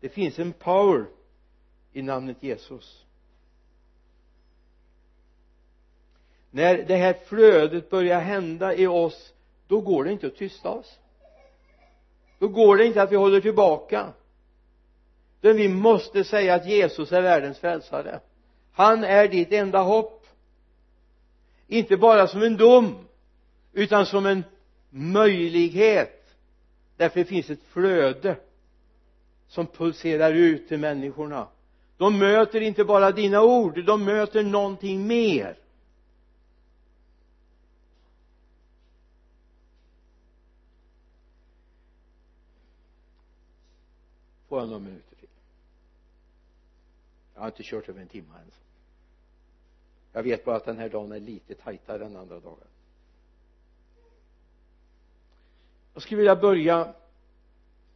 Det 0.00 0.08
finns 0.08 0.38
en 0.38 0.52
power 0.52 1.06
i 1.92 2.02
namnet 2.02 2.42
Jesus. 2.42 3.05
När 6.56 6.82
det 6.82 6.96
här 6.96 7.16
flödet 7.26 7.90
börjar 7.90 8.20
hända 8.20 8.74
i 8.74 8.86
oss 8.86 9.32
då 9.66 9.80
går 9.80 10.04
det 10.04 10.12
inte 10.12 10.26
att 10.26 10.36
tysta 10.36 10.70
oss. 10.70 10.98
Då 12.38 12.48
går 12.48 12.76
det 12.76 12.86
inte 12.86 13.02
att 13.02 13.12
vi 13.12 13.16
håller 13.16 13.40
tillbaka. 13.40 14.12
Utan 15.42 15.56
vi 15.56 15.68
måste 15.68 16.24
säga 16.24 16.54
att 16.54 16.66
Jesus 16.66 17.12
är 17.12 17.22
världens 17.22 17.58
frälsare. 17.58 18.20
Han 18.72 19.04
är 19.04 19.28
ditt 19.28 19.52
enda 19.52 19.78
hopp. 19.78 20.26
Inte 21.68 21.96
bara 21.96 22.26
som 22.26 22.42
en 22.42 22.56
dom 22.56 22.94
utan 23.72 24.06
som 24.06 24.26
en 24.26 24.44
möjlighet. 24.90 26.36
Därför 26.96 27.20
det 27.20 27.24
finns 27.26 27.50
ett 27.50 27.62
flöde 27.68 28.36
som 29.48 29.66
pulserar 29.66 30.32
ut 30.32 30.68
till 30.68 30.78
människorna. 30.78 31.48
De 31.96 32.18
möter 32.18 32.60
inte 32.60 32.84
bara 32.84 33.10
dina 33.10 33.42
ord 33.42 33.84
de 33.84 34.04
möter 34.04 34.42
någonting 34.42 35.06
mer. 35.06 35.56
Får 44.48 44.60
jag 44.60 44.68
några 44.68 44.80
minuter 44.80 45.16
till? 45.16 45.28
Jag 47.34 47.40
har 47.40 47.46
inte 47.46 47.62
kört 47.62 47.88
över 47.88 48.00
en 48.00 48.08
timme 48.08 48.34
än 48.34 48.40
alltså. 48.44 48.60
jag 50.12 50.22
vet 50.22 50.44
bara 50.44 50.56
att 50.56 50.64
den 50.64 50.78
här 50.78 50.88
dagen 50.88 51.12
är 51.12 51.20
lite 51.20 51.54
tajtare 51.54 52.04
än 52.06 52.16
andra 52.16 52.40
dagar. 52.40 52.66
Jag 55.94 56.02
skulle 56.02 56.16
vilja 56.16 56.36
börja 56.36 56.94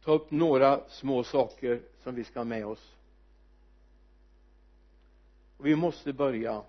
ta 0.03 0.11
upp 0.11 0.31
några 0.31 0.89
små 0.89 1.23
saker 1.23 1.81
som 2.03 2.15
vi 2.15 2.23
ska 2.23 2.39
ha 2.39 2.45
med 2.45 2.65
oss. 2.65 2.95
Och 5.57 5.65
vi 5.65 5.75
måste 5.75 6.13
börja 6.13 6.63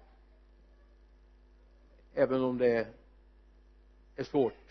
även 2.15 2.43
om 2.43 2.59
det 2.59 2.89
är 4.17 4.25
svårt 4.25 4.63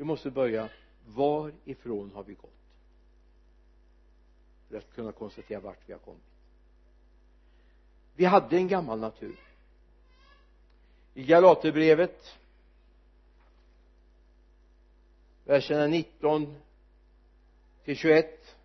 vi 0.00 0.04
måste 0.04 0.30
börja 0.30 0.68
varifrån 1.06 2.10
har 2.14 2.24
vi 2.24 2.34
gått? 2.34 2.59
För 4.70 4.78
att 4.78 4.94
kunna 4.94 5.12
konstatera 5.12 5.60
vart 5.60 5.78
vi 5.86 5.92
har 5.92 6.00
kommit. 6.00 6.22
Vi 8.14 8.24
hade 8.24 8.56
en 8.56 8.68
gammal 8.68 8.98
natur. 8.98 9.36
I 11.14 11.24
Galaterbrevet 11.24 12.38
verserna 15.44 15.86
19 15.86 16.56
till 17.84 17.96
21 17.96 18.56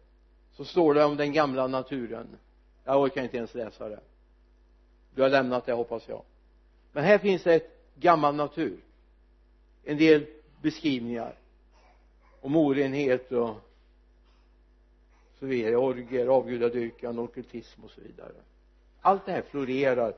så 0.52 0.66
står 0.66 0.94
det 0.94 1.06
om 1.06 1.18
den 1.18 1.34
gamla 1.34 1.68
naturen. 1.68 2.38
Jag 2.84 3.02
orkar 3.02 3.24
inte 3.24 3.38
ens 3.38 3.54
läsa 3.54 3.90
det. 3.90 4.00
Du 5.16 5.22
har 5.22 5.30
lämnat 5.30 5.66
det 5.66 5.74
hoppas 5.74 6.08
jag. 6.08 6.24
Men 6.92 7.04
här 7.04 7.18
finns 7.18 7.44
det 7.44 7.54
ett 7.54 7.72
gammal 7.96 8.36
natur. 8.36 8.80
En 9.84 9.98
del 9.98 10.26
beskrivningar 10.62 11.40
om 12.42 12.56
orenhet 12.56 13.32
och 13.32 13.56
så 15.40 15.46
orger, 15.46 16.28
avgudadyrkan, 16.28 17.20
okultism 17.20 17.84
och 17.84 17.92
så 17.92 18.02
vidare. 18.02 18.34
Allt 19.02 19.26
det 19.26 19.32
här 19.32 19.42
florerar. 19.42 20.16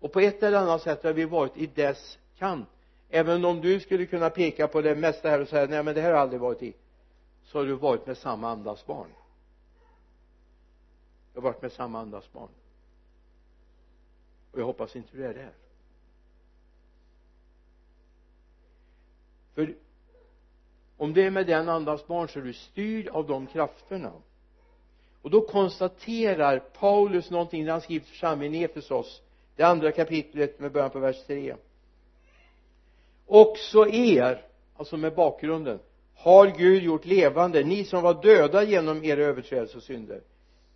Och 0.00 0.12
på 0.12 0.20
ett 0.20 0.42
eller 0.42 0.58
annat 0.58 0.82
sätt 0.82 1.04
har 1.04 1.12
vi 1.12 1.24
varit 1.24 1.56
i 1.56 1.66
dess 1.66 2.18
kant. 2.38 2.68
Även 3.08 3.44
om 3.44 3.60
du 3.60 3.80
skulle 3.80 4.06
kunna 4.06 4.30
peka 4.30 4.68
på 4.68 4.82
det 4.82 4.94
mesta 4.94 5.28
här 5.28 5.40
och 5.40 5.48
säga 5.48 5.66
nej 5.66 5.82
men 5.82 5.94
det 5.94 6.00
här 6.00 6.08
har 6.08 6.14
jag 6.16 6.22
aldrig 6.22 6.40
varit 6.40 6.62
i 6.62 6.74
så 7.46 7.58
har 7.58 7.66
du 7.66 7.74
varit 7.74 8.06
med 8.06 8.18
samma 8.18 8.50
andas 8.50 8.86
barn. 8.86 9.08
Du 11.32 11.40
har 11.40 11.42
varit 11.42 11.62
med 11.62 11.72
samma 11.72 12.00
andas 12.00 12.32
barn. 12.32 12.48
Och 14.52 14.60
jag 14.60 14.64
hoppas 14.64 14.96
inte 14.96 15.16
du 15.16 15.24
är 15.26 15.34
där. 15.34 15.52
För 19.54 19.74
om 20.96 21.14
det 21.14 21.26
är 21.26 21.30
med 21.30 21.46
den 21.46 21.68
andas 21.68 22.06
barn 22.06 22.28
så 22.28 22.38
är 22.38 22.42
du 22.42 22.52
styrd 22.52 23.08
av 23.08 23.26
de 23.26 23.46
krafterna 23.46 24.12
och 25.26 25.32
då 25.32 25.40
konstaterar 25.40 26.58
Paulus 26.58 27.30
någonting 27.30 27.64
när 27.64 27.72
han 27.72 27.80
skriver 27.80 28.04
till 28.04 28.10
församlingen 28.12 28.54
i 28.54 28.62
Efesos 28.64 29.22
det 29.56 29.62
andra 29.62 29.92
kapitlet 29.92 30.60
med 30.60 30.72
början 30.72 30.90
på 30.90 30.98
vers 30.98 31.16
3 31.26 31.54
också 33.26 33.88
er 33.88 34.42
alltså 34.76 34.96
med 34.96 35.14
bakgrunden 35.14 35.78
har 36.14 36.46
Gud 36.46 36.82
gjort 36.82 37.04
levande 37.04 37.62
ni 37.62 37.84
som 37.84 38.02
var 38.02 38.22
döda 38.22 38.62
genom 38.62 39.04
era 39.04 39.20
överträdelser 39.24 39.76
och 39.76 39.82
synder. 39.82 40.20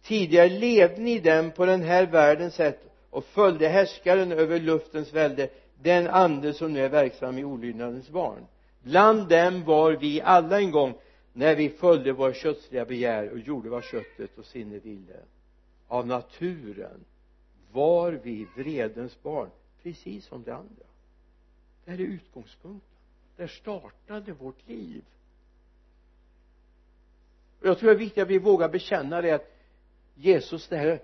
Tidigare 0.02 0.48
levde 0.48 1.00
ni 1.00 1.18
dem 1.18 1.50
på 1.50 1.66
den 1.66 1.82
här 1.82 2.06
världens 2.06 2.54
sätt 2.54 2.80
och 3.10 3.24
följde 3.24 3.68
härskaren 3.68 4.32
över 4.32 4.60
luftens 4.60 5.12
välde 5.12 5.48
den 5.82 6.08
ande 6.08 6.52
som 6.52 6.72
nu 6.72 6.84
är 6.84 6.88
verksam 6.88 7.38
i 7.38 7.44
olydnadens 7.44 8.08
barn. 8.08 8.46
Bland 8.82 9.28
dem 9.28 9.64
var 9.64 9.92
vi 9.92 10.20
alla 10.20 10.60
en 10.60 10.70
gång 10.70 10.94
när 11.40 11.56
vi 11.56 11.68
följde 11.68 12.12
våra 12.12 12.34
kötsliga 12.34 12.84
begär 12.84 13.30
och 13.30 13.38
gjorde 13.38 13.68
vad 13.68 13.84
köttet 13.84 14.38
och 14.38 14.44
sinnet 14.44 14.84
ville 14.84 15.20
av 15.88 16.06
naturen 16.06 17.04
var 17.72 18.12
vi 18.12 18.46
vredens 18.56 19.22
barn 19.22 19.50
precis 19.82 20.26
som 20.26 20.42
de 20.42 20.50
andra. 20.50 20.84
Det 21.84 21.90
här 21.90 22.00
är 22.00 22.04
utgångspunkten. 22.04 22.98
Där 23.36 23.46
startade 23.46 24.32
vårt 24.32 24.68
liv. 24.68 25.04
Och 27.60 27.66
jag 27.66 27.78
tror 27.78 27.90
det 27.90 27.96
är 27.96 27.98
viktigt 27.98 28.22
att 28.22 28.28
vi 28.28 28.38
vågar 28.38 28.68
bekänna 28.68 29.20
det 29.20 29.30
att 29.30 29.50
Jesus 30.14 30.68
det 30.68 30.76
här 30.76 31.02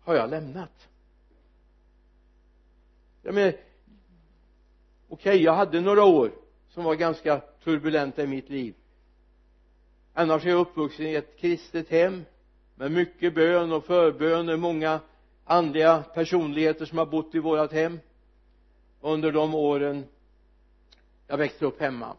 har 0.00 0.14
jag 0.14 0.30
lämnat. 0.30 0.88
Jag 3.22 3.34
menar 3.34 3.52
okej 3.52 3.62
okay, 5.08 5.36
jag 5.36 5.54
hade 5.54 5.80
några 5.80 6.04
år 6.04 6.32
som 6.68 6.84
var 6.84 6.94
ganska 6.94 7.40
turbulenta 7.64 8.22
i 8.22 8.26
mitt 8.26 8.48
liv 8.48 8.74
annars 10.14 10.44
är 10.44 10.50
jag 10.50 10.60
uppvuxen 10.60 11.06
i 11.06 11.14
ett 11.14 11.38
kristet 11.38 11.88
hem 11.88 12.24
med 12.74 12.92
mycket 12.92 13.34
bön 13.34 13.72
och 13.72 13.84
förböner 13.84 14.56
många 14.56 15.00
andliga 15.44 16.02
personligheter 16.02 16.84
som 16.84 16.98
har 16.98 17.06
bott 17.06 17.34
i 17.34 17.38
vårat 17.38 17.72
hem 17.72 18.00
under 19.00 19.32
de 19.32 19.54
åren 19.54 20.04
jag 21.26 21.36
växte 21.36 21.66
upp 21.66 21.80
hemma. 21.80 22.16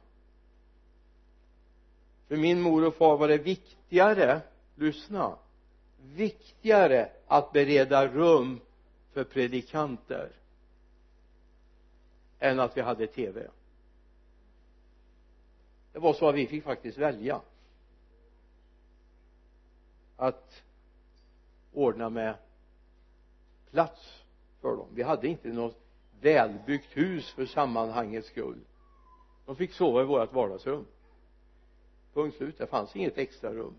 För 2.27 2.37
min 2.37 2.61
mor 2.61 2.85
och 2.85 2.95
far 2.95 3.17
var 3.17 3.27
det 3.27 3.37
viktigare 3.37 4.41
lyssna 4.75 5.35
viktigare 6.13 7.09
att 7.27 7.51
bereda 7.53 8.07
rum 8.07 8.59
för 9.13 9.23
predikanter 9.23 10.29
än 12.39 12.59
att 12.59 12.77
vi 12.77 12.81
hade 12.81 13.07
tv 13.07 13.47
det 15.95 15.99
var 15.99 16.13
så 16.13 16.29
att 16.29 16.35
vi 16.35 16.47
fick 16.47 16.63
faktiskt 16.63 16.97
välja 16.97 17.41
att 20.17 20.63
ordna 21.73 22.09
med 22.09 22.35
plats 23.71 24.23
för 24.61 24.75
dem. 24.75 24.87
Vi 24.93 25.03
hade 25.03 25.27
inte 25.27 25.47
något 25.47 25.77
välbyggt 26.21 26.97
hus 26.97 27.31
för 27.31 27.45
sammanhangets 27.45 28.27
skull. 28.27 28.59
De 29.45 29.55
fick 29.55 29.73
sova 29.73 30.01
i 30.01 30.05
vårt 30.05 30.33
vardagsrum. 30.33 30.85
Punkt 32.13 32.37
slut. 32.37 32.57
Det 32.57 32.67
fanns 32.67 32.95
inget 32.95 33.17
extra 33.17 33.53
rum. 33.53 33.75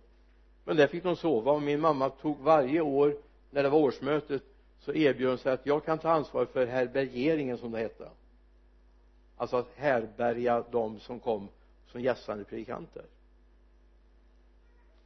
Men 0.65 0.77
där 0.77 0.87
fick 0.87 1.03
de 1.03 1.17
sova. 1.17 1.53
Och 1.53 1.63
min 1.63 1.81
mamma 1.81 2.11
tog 2.11 2.39
varje 2.39 2.81
år 2.81 3.17
när 3.51 3.63
det 3.63 3.69
var 3.69 3.79
årsmötet 3.79 4.43
så 4.81 4.95
erbjöd 4.95 5.29
hon 5.29 5.39
sig 5.39 5.53
att 5.53 5.67
jag 5.67 5.85
kan 5.85 5.99
ta 5.99 6.11
ansvar 6.11 6.45
för 6.45 6.67
härbärgeringen 6.67 7.59
som 7.59 7.73
det 7.73 7.79
hette. 7.79 8.11
Alltså 9.37 9.57
att 9.57 9.73
härbärga 9.75 10.65
de 10.71 11.01
som 11.01 11.21
kom 11.21 11.49
som 11.87 12.01
gästande 12.01 12.45
predikanter 12.45 13.05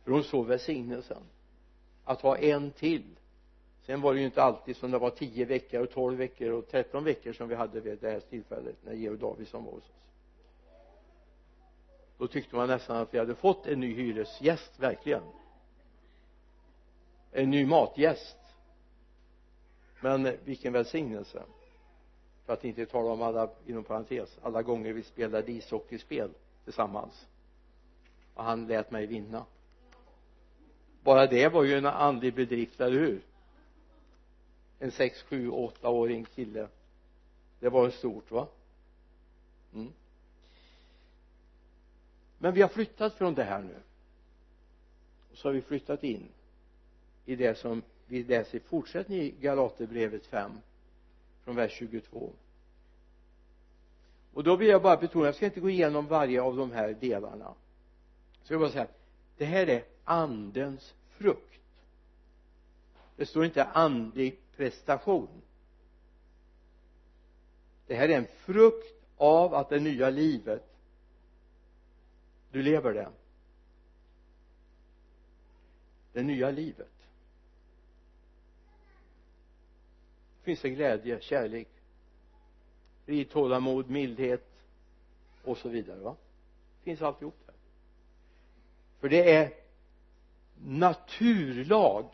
för 0.05 0.11
hon 0.11 0.24
såg 0.24 0.46
välsignelsen. 0.46 1.22
Att 2.05 2.20
ha 2.20 2.36
en 2.36 2.70
till. 2.70 3.16
Sen 3.82 4.01
var 4.01 4.14
det 4.14 4.20
ju 4.20 4.26
inte 4.26 4.42
alltid 4.42 4.76
som 4.76 4.90
det 4.90 4.98
var 4.98 5.11
tio 5.11 5.44
veckor 5.44 5.82
och 5.82 5.90
tolv 5.90 6.18
veckor 6.18 6.51
och 6.51 6.68
tretton 6.68 7.05
veckor 7.05 7.32
som 7.32 7.48
vi 7.48 7.55
hade 7.55 7.80
vid 7.80 7.98
det 7.98 8.11
här 8.11 8.20
tillfället 8.20 8.76
när 8.84 8.92
Georg 8.92 9.18
Davidsson 9.18 9.64
var 9.64 9.72
hos 9.72 9.82
oss. 9.82 9.90
Då 12.18 12.26
tyckte 12.26 12.57
man 12.57 12.68
nästan 12.68 12.96
att 12.96 13.14
vi 13.14 13.18
hade 13.18 13.34
fått 13.34 13.66
en 13.66 13.80
ny 13.80 13.94
hyresgäst 13.94 14.80
verkligen. 14.80 15.22
En 17.32 17.51
ny 17.51 17.66
matgäst. 17.66 18.36
Men 20.01 20.36
vilken 20.44 20.72
välsignelse. 20.72 21.42
För 22.46 22.53
att 22.53 22.64
inte 22.64 22.86
tala 22.86 23.11
om 23.11 23.22
alla 23.22 23.51
inom 23.66 23.84
parentes 23.84 24.38
alla 24.42 24.62
gånger 24.62 24.92
vi 24.92 25.03
spelade 25.03 25.53
ishockeyspel 25.53 26.30
tillsammans. 26.64 27.26
Och 28.34 28.44
han 28.44 28.66
lät 28.66 28.90
mig 28.90 29.07
vinna 29.07 29.44
bara 31.03 31.26
det 31.26 31.48
var 31.48 31.62
ju 31.62 31.74
en 31.74 31.86
andlig 31.86 32.34
bedrift, 32.34 32.80
eller 32.80 32.98
hur? 32.98 33.20
En 34.78 34.90
sex, 34.90 35.22
sju, 35.22 35.51
åttaåring 35.51 36.24
kille. 36.24 36.68
Det 37.61 37.68
var 37.68 37.84
en 37.84 37.92
stort 37.92 38.30
va? 38.30 38.46
Mm. 39.74 39.92
men 42.38 42.55
vi 42.55 42.62
har 42.62 42.68
flyttat 42.68 43.14
från 43.14 43.34
det 43.34 43.44
här 43.44 43.62
nu. 43.62 43.76
Och 45.30 45.36
så 45.38 45.48
har 45.48 45.53
vi 45.53 45.62
flyttat 45.62 46.05
in 46.05 46.28
i 47.24 47.36
det 47.36 47.59
som 47.59 47.82
vi 48.07 48.24
läser 48.24 48.59
i 48.59 48.61
fortsättningen 48.61 49.24
i 49.24 49.30
Galaterbrevet 49.30 50.26
5 50.26 50.51
från 51.44 51.57
vers 51.57 51.72
22 51.72 52.32
och 54.34 54.44
då 54.44 54.57
vill 54.57 54.68
jag 54.68 54.82
bara 54.82 54.96
betona, 54.96 55.26
jag 55.26 55.34
ska 55.34 55.46
inte 55.46 55.61
gå 55.61 55.70
igenom 55.70 56.07
varje 56.07 56.42
av 56.42 56.57
de 56.57 56.72
här 56.72 56.96
delarna. 57.01 57.55
Så 58.42 58.53
jag 58.53 58.61
bara 58.61 58.70
säga 58.70 58.86
det 59.36 59.44
här 59.44 59.66
är 59.66 59.84
andens 60.11 60.94
frukt. 61.08 61.61
Det 63.16 63.26
står 63.26 63.44
inte 63.44 63.64
andlig 63.64 64.38
prestation. 64.56 65.42
Det 67.86 67.94
här 67.94 68.08
är 68.08 68.16
en 68.16 68.26
frukt 68.26 69.04
av 69.16 69.54
att 69.54 69.68
det 69.68 69.80
nya 69.80 70.11
livet 70.11 70.66
du 72.50 72.62
lever 72.62 72.94
det. 72.94 73.08
Det 76.12 76.22
nya 76.22 76.50
livet. 76.50 76.92
Finns 80.42 80.61
det 80.61 80.70
glädje, 80.70 81.20
kärlek 81.20 81.68
frid, 83.04 83.30
tålamod, 83.30 83.90
mildhet 83.90 84.46
och 85.44 85.58
så 85.58 85.68
vidare 85.68 86.00
va? 86.00 86.16
Finns 86.82 87.02
alltihop 87.02 87.34
där. 87.46 87.54
För 89.00 89.08
det 89.08 89.34
är 89.34 89.59
naturlag. 90.64 92.06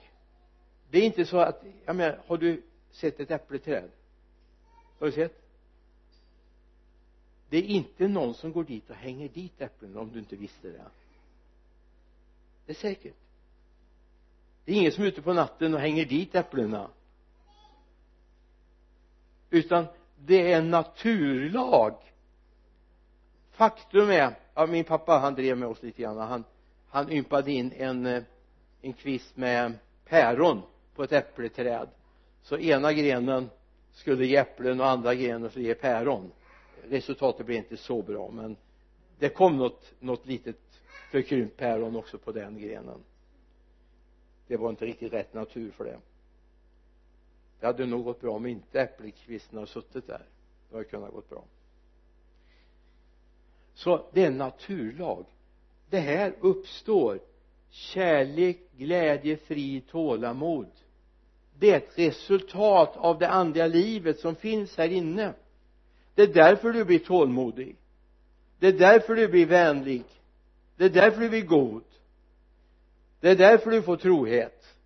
Det 0.91 0.99
är 0.99 1.03
inte 1.03 1.27
så 1.27 1.39
att, 1.39 1.65
jag 1.85 1.97
menar, 1.97 2.21
har 2.27 2.37
du 2.37 2.63
sett 2.91 3.21
ett 3.21 3.31
äppleträd 3.31 3.91
har 4.99 5.07
du 5.07 5.13
sett? 5.13 5.43
Det 7.49 7.57
är 7.57 7.63
inte 7.63 8.09
någon 8.09 8.35
som 8.35 8.53
går 8.53 8.65
dit 8.65 8.91
och 8.91 8.97
hänger 8.97 9.29
dit 9.29 9.61
äpplen 9.61 9.97
om 9.97 10.13
du 10.13 10.19
inte 10.19 10.37
visste 10.37 10.69
det. 10.69 10.85
Det 12.67 12.73
är 12.73 12.77
säkert. 12.77 13.15
Det 14.65 14.73
är 14.73 14.77
ingen 14.77 14.93
som 14.93 15.05
är 15.05 15.09
ute 15.09 15.23
på 15.23 15.33
natten 15.33 15.75
och 15.75 15.81
hänger 15.81 16.05
dit 16.05 16.35
äpplena. 16.35 16.91
Utan 19.51 19.87
det 20.19 20.53
är 20.53 20.59
en 20.59 20.71
naturlag. 20.71 21.95
Faktum 23.51 24.11
är 24.11 24.37
ja, 24.55 24.67
min 24.67 24.85
pappa 24.85 25.19
han 25.19 25.35
drev 25.35 25.59
med 25.59 25.69
oss 25.69 25.83
lite 25.83 26.03
grann 26.03 26.17
han 26.17 26.45
han 26.89 27.13
ympade 27.13 27.53
in 27.53 27.73
en 27.73 28.07
eh, 28.07 28.23
en 28.87 28.93
kvist 28.93 29.37
med 29.37 29.73
päron 30.05 30.63
på 30.95 31.05
ett 31.05 31.13
äppleträd 31.13 31.89
så 32.43 32.59
ena 32.59 32.93
grenen 32.93 33.51
skulle 33.93 34.27
ge 34.27 34.37
äpplen 34.37 34.81
och 34.81 34.87
andra 34.87 35.15
grenen 35.15 35.51
skulle 35.51 35.67
ge 35.67 35.75
päron. 35.75 36.33
Resultatet 36.83 37.47
blev 37.47 37.59
inte 37.59 37.77
så 37.77 38.03
bra 38.03 38.31
men 38.31 38.57
det 39.19 39.29
kom 39.29 39.57
något, 39.57 39.93
något 40.01 40.27
litet 40.27 40.57
förkrympt 41.11 41.57
päron 41.57 41.97
också 41.97 42.19
på 42.19 42.33
den 42.33 42.59
grenen. 42.61 43.01
Det 44.47 44.57
var 44.57 44.71
inte 44.71 44.87
riktigt 44.87 45.13
rätt 45.13 45.35
natur 45.35 45.71
för 45.71 45.85
det. 45.85 45.99
Det 47.61 47.67
hade 47.67 47.87
nog 47.87 48.05
gått 48.05 48.21
bra 48.21 48.33
om 48.33 48.47
inte 48.47 48.81
äppelkvisten 48.81 49.59
hade 49.59 49.71
suttit 49.71 50.07
där. 50.07 50.23
Det 50.69 50.77
hade 50.77 50.89
kunnat 50.89 51.13
gått 51.13 51.31
bra. 51.31 51.45
Så 53.75 54.05
det 54.13 54.23
är 54.23 54.27
en 54.27 54.39
naturlag. 54.39 55.25
Det 55.91 56.01
här 56.01 56.35
uppstår 56.41 57.21
kärlek, 57.77 58.59
glädje, 58.77 59.37
frid, 59.37 59.89
tålamod. 59.89 60.67
Det 61.59 61.71
är 61.71 61.77
ett 61.77 61.99
resultat 61.99 62.97
av 62.97 63.19
det 63.19 63.29
andliga 63.29 63.67
livet 63.67 64.21
som 64.21 64.37
finns 64.37 64.77
här 64.77 64.89
inne. 64.89 65.35
Det 66.15 66.23
är 66.23 66.35
därför 66.35 66.73
du 66.73 66.85
blir 66.85 66.99
tålmodig. 66.99 67.77
Det 68.59 68.67
är 68.67 68.73
därför 68.73 69.15
du 69.15 69.29
blir 69.29 69.47
vänlig. 69.47 70.05
Det 70.77 70.85
är 70.85 70.91
därför 70.91 71.21
du 71.21 71.29
blir 71.29 71.45
god. 71.45 71.85
Det 73.21 73.29
är 73.29 73.37
därför 73.37 73.71
du 73.71 73.83
får 73.83 73.97
trohet. 73.97 74.77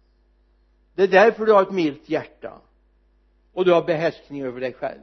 Det 0.94 1.02
är 1.02 1.08
därför 1.08 1.46
du 1.46 1.52
har 1.52 1.62
ett 1.62 1.72
milt 1.72 2.08
hjärta. 2.08 2.60
Och 3.52 3.64
du 3.64 3.72
har 3.72 3.84
behärskning 3.84 4.42
över 4.42 4.60
dig 4.60 4.72
själv. 4.72 5.02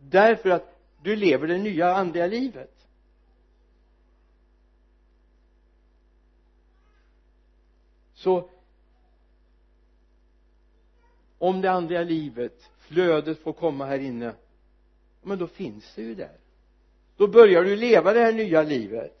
Därför 0.00 0.50
att 0.50 0.76
du 1.02 1.16
lever 1.16 1.46
det 1.46 1.58
nya 1.58 1.94
andliga 1.94 2.26
livet. 2.26 2.79
Så 8.20 8.48
om 11.38 11.60
det 11.60 11.70
andliga 11.70 12.02
livet 12.02 12.70
flödet 12.78 13.38
får 13.38 13.52
komma 13.52 13.86
här 13.86 13.98
inne 13.98 14.34
men 15.22 15.38
då 15.38 15.46
finns 15.46 15.94
det 15.94 16.02
ju 16.02 16.14
där. 16.14 16.36
Då 17.16 17.26
börjar 17.28 17.64
du 17.64 17.76
leva 17.76 18.12
det 18.12 18.20
här 18.20 18.32
nya 18.32 18.62
livet. 18.62 19.16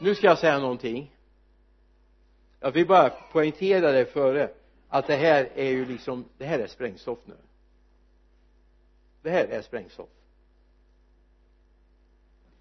Nu 0.00 0.14
ska 0.14 0.26
jag 0.26 0.38
säga 0.38 0.58
någonting. 0.58 1.10
Jag 2.60 2.70
vill 2.70 2.86
bara 2.86 3.10
poängtera 3.10 3.92
det 3.92 4.04
före 4.04 4.50
att 4.88 5.06
det 5.06 5.16
här 5.16 5.50
är 5.54 5.70
ju 5.70 5.84
liksom 5.86 6.24
det 6.38 6.44
här 6.44 6.58
är 6.58 6.66
sprängstoff 6.66 7.18
nu. 7.24 7.36
Det 9.22 9.30
här 9.30 9.44
är 9.44 9.62
sprängstoff 9.62 10.08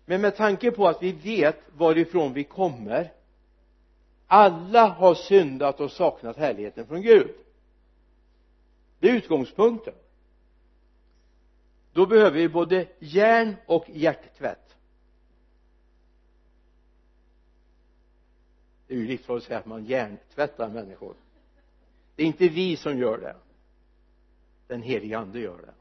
men 0.06 0.22
med 0.22 0.36
tanke 0.36 0.72
på 0.72 0.88
att 0.88 1.04
vi 1.04 1.12
vet 1.12 1.62
varifrån 1.74 2.34
vi 2.34 2.44
kommer 2.44 3.12
alla 4.28 4.88
har 4.88 5.16
syndat 5.16 5.80
och 5.80 5.92
saknat 5.92 6.38
härligheten 6.38 6.88
från 6.88 7.02
Gud. 7.02 7.36
Det 9.00 9.10
är 9.10 9.14
utgångspunkten. 9.14 9.94
Då 11.92 12.06
behöver 12.06 12.38
vi 12.38 12.50
både 12.50 12.88
järn 13.00 13.56
och 13.66 13.86
hjärttvätt. 13.90 14.76
Det 18.88 18.94
är 18.94 18.98
ju 18.98 19.08
livsfarligt 19.08 19.44
att 19.44 19.48
säga 19.48 19.60
att 19.60 19.66
man 19.66 19.86
hjärntvättar 19.86 20.70
människor. 20.70 21.16
Det 22.16 22.24
är 22.24 22.28
inte 22.28 22.48
vi 22.48 22.78
som 22.78 22.98
gör 22.98 23.18
det. 23.18 23.36
Den 24.68 24.82
helige 24.82 25.18
ande 25.18 25.40
gör 25.40 25.58
det. 25.58 25.74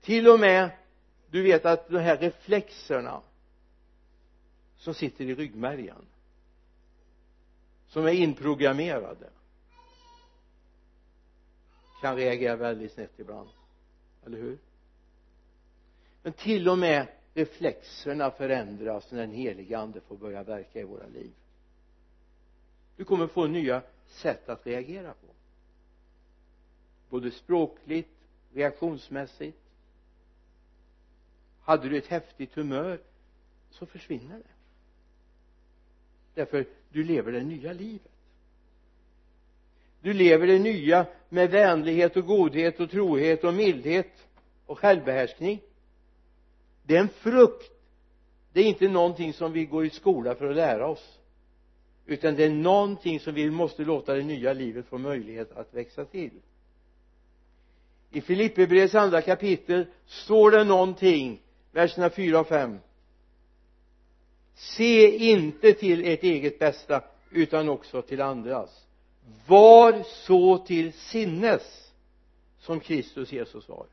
Till 0.00 0.28
och 0.28 0.40
med 0.40 0.70
du 1.30 1.42
vet 1.42 1.66
att 1.66 1.88
de 1.88 1.98
här 1.98 2.16
reflexerna 2.16 3.22
som 4.76 4.94
sitter 4.94 5.24
i 5.24 5.34
ryggmärgen 5.34 6.06
som 7.86 8.06
är 8.06 8.12
inprogrammerade 8.12 9.30
kan 12.02 12.16
reagera 12.16 12.56
väldigt 12.56 12.92
snett 12.92 13.18
ibland. 13.18 13.48
Eller 14.26 14.38
hur? 14.38 14.58
Men 16.22 16.32
till 16.32 16.68
och 16.68 16.78
med 16.78 17.06
reflexerna 17.34 18.30
förändras 18.30 19.10
när 19.10 19.20
den 19.20 19.32
helige 19.32 19.78
ande 19.78 20.00
får 20.00 20.16
börja 20.16 20.42
verka 20.42 20.80
i 20.80 20.84
våra 20.84 21.06
liv. 21.06 21.32
Du 22.96 23.04
kommer 23.04 23.26
få 23.26 23.46
nya 23.46 23.82
sätt 24.06 24.48
att 24.48 24.66
reagera 24.66 25.12
på. 25.12 25.26
Både 27.08 27.30
språkligt 27.30 28.16
reaktionsmässigt 28.52 29.58
hade 31.62 31.88
du 31.88 31.96
ett 31.96 32.06
häftigt 32.06 32.54
humör 32.54 33.00
så 33.70 33.86
försvinner 33.86 34.36
det. 34.36 34.50
Därför 36.34 36.66
du 36.92 37.04
lever 37.04 37.32
det 37.32 37.42
nya 37.42 37.72
livet. 37.72 38.12
Du 40.00 40.12
lever 40.12 40.46
det 40.46 40.58
nya 40.58 41.06
med 41.28 41.50
vänlighet 41.50 42.16
och 42.16 42.26
godhet 42.26 42.80
och 42.80 42.90
trohet 42.90 43.44
och 43.44 43.54
mildhet 43.54 44.26
och 44.66 44.78
självbehärskning. 44.78 45.60
Det 46.82 46.96
är 46.96 47.00
en 47.00 47.08
frukt. 47.08 47.72
Det 48.52 48.60
är 48.60 48.64
inte 48.64 48.88
någonting 48.88 49.32
som 49.32 49.52
vi 49.52 49.64
går 49.64 49.86
i 49.86 49.90
skola 49.90 50.34
för 50.34 50.50
att 50.50 50.56
lära 50.56 50.86
oss. 50.86 51.18
Utan 52.06 52.34
det 52.34 52.44
är 52.44 52.50
någonting 52.50 53.20
som 53.20 53.34
vi 53.34 53.50
måste 53.50 53.84
låta 53.84 54.14
det 54.14 54.22
nya 54.22 54.52
livet 54.52 54.86
få 54.86 54.98
möjlighet 54.98 55.52
att 55.52 55.74
växa 55.74 56.04
till. 56.04 56.40
I 58.10 58.20
Filipperbrevets 58.20 58.94
andra 58.94 59.22
kapitel 59.22 59.86
står 60.06 60.50
det 60.50 60.64
någonting 60.64 61.40
verserna 61.72 62.10
4 62.10 62.40
och 62.40 62.46
5 62.46 62.78
se 64.54 65.16
inte 65.16 65.72
till 65.72 66.04
ert 66.04 66.22
eget 66.22 66.58
bästa 66.58 67.04
utan 67.30 67.68
också 67.68 68.02
till 68.02 68.20
andras. 68.20 68.86
Var 69.46 70.02
så 70.02 70.58
till 70.58 70.92
sinnes 70.92 71.92
som 72.58 72.80
Kristus 72.80 73.32
Jesus 73.32 73.68
var. 73.68 73.86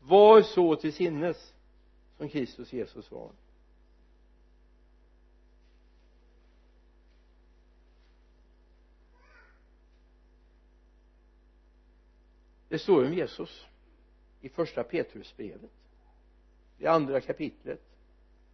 Var 0.00 0.42
så 0.42 0.76
till 0.76 0.92
sinnes 0.92 1.52
som 2.16 2.28
Kristus 2.28 2.72
Jesus 2.72 3.10
var. 3.10 3.30
Det 12.68 12.78
står 12.78 13.04
om 13.04 13.14
Jesus 13.14 13.66
i 14.40 14.48
första 14.48 14.84
Petrusbrevet 14.84 15.70
i 16.78 16.86
andra 16.86 17.20
kapitlet 17.20 17.80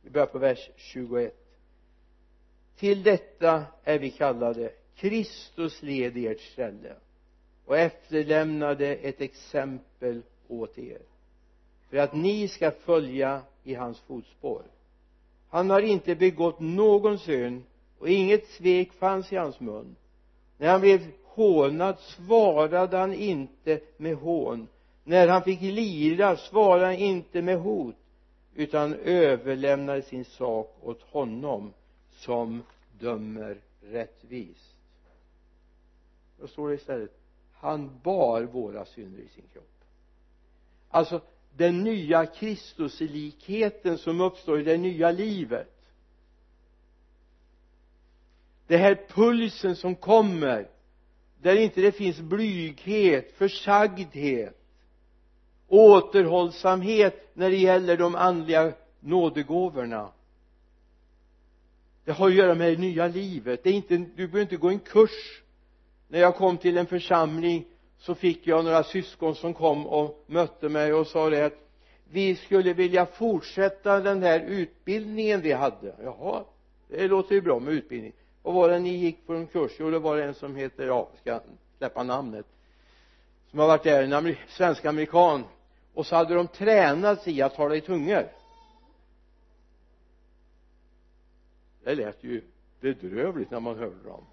vi 0.03 0.11
börjar 0.11 0.27
på 0.27 0.39
vers 0.39 0.71
21 0.77 1.35
till 2.77 3.03
detta 3.03 3.65
är 3.85 3.99
vi 3.99 4.11
kallade 4.11 4.73
Kristus 4.97 5.83
led 5.83 6.17
i 6.17 6.27
ert 6.27 6.41
ställe 6.41 6.97
och 7.65 7.79
efterlämnade 7.79 8.95
ett 8.95 9.21
exempel 9.21 10.23
åt 10.49 10.79
er 10.79 11.03
för 11.91 11.97
att 11.97 12.15
ni 12.15 12.49
ska 12.49 12.71
följa 12.71 13.43
i 13.65 13.75
hans 13.75 14.01
fotspår. 14.01 14.63
Han 15.49 15.71
har 15.71 15.81
inte 15.81 16.15
begått 16.15 16.61
någon 16.61 17.19
synd 17.19 17.63
och 17.99 18.09
inget 18.09 18.49
svek 18.49 18.93
fanns 18.93 19.33
i 19.33 19.37
hans 19.37 19.61
mun. 19.61 19.97
När 20.59 20.69
han 20.69 20.81
blev 20.81 21.01
hånad 21.25 21.99
svarade 21.99 22.97
han 22.97 23.13
inte 23.13 23.81
med 23.97 24.17
hån 24.17 24.69
när 25.05 25.29
han 25.29 25.43
fick 25.43 25.61
lida 25.61 26.37
svarade 26.37 26.87
han 26.87 26.95
inte 26.95 27.43
med 27.43 27.59
hot 27.59 27.97
utan 28.55 28.95
överlämnade 28.95 30.03
sin 30.03 30.25
sak 30.25 30.79
åt 30.83 31.03
honom 31.03 31.73
som 32.11 32.63
dömer 32.99 33.57
rättvist. 33.83 34.75
Då 36.41 36.47
står 36.47 36.69
det 36.69 36.75
istället 36.75 37.19
han 37.53 38.01
bar 38.03 38.43
våra 38.43 38.85
synder 38.85 39.23
i 39.23 39.29
sin 39.29 39.45
kropp. 39.53 39.85
Alltså 40.91 41.21
den 41.57 41.85
nya 41.85 42.27
Kristuslikheten 42.27 43.99
som 43.99 44.21
uppstår 44.21 44.61
i 44.61 44.65
det 44.65 44.77
nya 44.77 45.11
livet. 45.11 45.71
Det 48.67 48.77
här 48.77 49.07
pulsen 49.09 49.77
som 49.77 49.95
kommer 49.95 50.69
där 51.43 51.57
inte 51.57 51.81
det 51.81 51.93
finns 51.93 52.21
blyghet, 52.21 53.33
försagdhet 53.33 54.64
återhållsamhet 55.69 57.31
när 57.35 57.51
det 57.51 57.57
gäller 57.57 57.97
de 57.97 58.15
andliga 58.15 58.73
nådegåvorna. 59.01 60.09
Det 62.05 62.13
har 62.13 62.29
att 62.29 62.35
göra 62.35 62.55
med 62.55 62.73
det 62.73 62.81
nya 62.81 63.09
livet. 63.09 63.61
Det 63.63 63.71
är 63.71 63.75
inte, 63.75 63.97
du 63.97 64.07
behöver 64.15 64.41
inte 64.41 64.57
gå 64.57 64.69
en 64.69 64.79
kurs. 64.79 65.43
När 66.09 66.21
jag 66.21 66.37
kom 66.37 66.59
till 66.59 66.79
en 66.79 66.87
församling 66.87 67.65
så 67.99 68.15
fick 68.15 68.47
jag 68.47 68.65
några 68.65 68.85
syskon 68.85 69.35
som 69.35 69.55
kom 69.55 69.87
och 69.87 70.25
mötte 70.27 70.69
mig 70.69 70.95
och 70.95 71.07
sa 71.07 71.31
det 71.31 71.47
att 71.47 71.59
vi 72.11 72.37
skulle 72.37 72.73
vilja 72.73 73.07
fortsätta 73.07 74.01
den 74.01 74.23
här 74.23 74.41
utbildningen 74.41 75.41
vi 75.41 75.53
hade. 75.53 75.95
Jaha 76.03 76.45
det 76.89 77.09
låter 77.09 77.35
ju 77.35 77.41
bra 77.41 77.61
med 77.61 77.75
utbildning. 77.75 78.13
Vad 78.43 78.55
var 78.55 78.69
det 78.69 78.79
ni 78.79 78.97
gick 78.97 79.27
på 79.27 79.35
en 79.35 79.47
kurs? 79.47 79.73
Jo 79.79 79.91
det 79.91 79.99
var 79.99 80.19
en 80.19 80.35
som 80.35 80.57
heter 80.57 80.87
ja 80.87 81.09
ska 81.21 81.41
släppa 81.79 82.03
namnet 82.03 82.47
som 83.55 83.61
har 83.61 83.67
varit 83.67 83.83
där 83.83 84.03
en 84.03 84.37
svensk 84.49 84.85
amerikan 84.85 85.45
och 85.95 86.07
så 86.07 86.17
hade 86.17 86.35
de 86.35 86.49
tränat 86.49 87.23
sig 87.23 87.39
i 87.39 87.43
att 87.43 87.55
tala 87.55 87.77
i 87.77 87.81
tungor. 87.81 88.29
Det 91.85 91.95
lät 91.95 92.25
ju 92.25 92.43
bedrövligt 92.81 93.51
när 93.51 93.61
man 93.61 93.79
hörde 93.79 94.03
dem. 94.05 94.25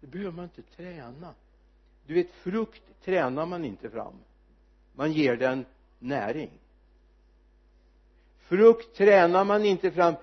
Det 0.00 0.06
behöver 0.06 0.32
man 0.32 0.44
inte 0.44 0.62
träna. 0.62 1.34
Du 2.06 2.14
vet 2.14 2.30
frukt 2.30 2.82
tränar 3.04 3.46
man 3.46 3.64
inte 3.64 3.90
fram. 3.90 4.14
Man 4.94 5.12
ger 5.12 5.36
den 5.36 5.64
näring. 5.98 6.50
Frukt 8.38 8.96
tränar 8.96 9.44
man 9.44 9.64
inte 9.64 9.90
fram. 9.90 10.14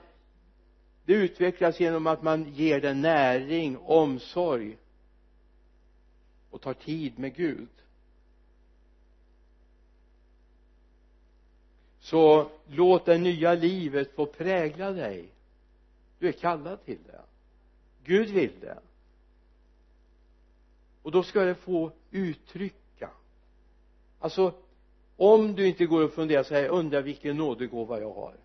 Det 1.05 1.13
utvecklas 1.13 1.79
genom 1.79 2.07
att 2.07 2.23
man 2.23 2.53
ger 2.53 2.81
den 2.81 3.01
näring, 3.01 3.77
omsorg 3.77 4.77
och 6.53 6.61
tar 6.61 6.73
tid 6.73 7.19
med 7.19 7.35
Gud. 7.35 7.69
Så 11.99 12.51
låt 12.67 13.05
det 13.05 13.17
nya 13.17 13.53
livet 13.53 14.15
få 14.15 14.25
prägla 14.25 14.91
dig. 14.91 15.29
Du 16.19 16.27
är 16.27 16.31
kallad 16.31 16.85
till 16.85 16.99
det. 17.05 17.21
Gud 18.03 18.29
vill 18.29 18.59
det. 18.59 18.79
Och 21.01 21.11
då 21.11 21.23
ska 21.23 21.43
det 21.43 21.55
få 21.55 21.91
uttrycka. 22.11 23.09
Alltså 24.19 24.53
om 25.17 25.55
du 25.55 25.67
inte 25.67 25.85
går 25.85 26.03
och 26.03 26.13
funderar 26.13 26.43
så 26.43 26.53
här 26.53 26.67
undrar 26.67 27.01
vilken 27.01 27.37
nådegåva 27.37 27.99
jag 27.99 28.13
har. 28.13 28.35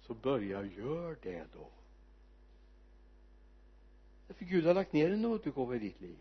Så 0.00 0.14
börja 0.14 0.64
gör 0.64 1.16
det 1.22 1.44
då 1.52 1.68
för 4.28 4.44
Gud 4.44 4.66
har 4.66 4.74
lagt 4.74 4.92
ner 4.92 5.12
en 5.12 5.22
nådegåva 5.22 5.76
i 5.76 5.78
ditt 5.78 6.00
liv. 6.00 6.16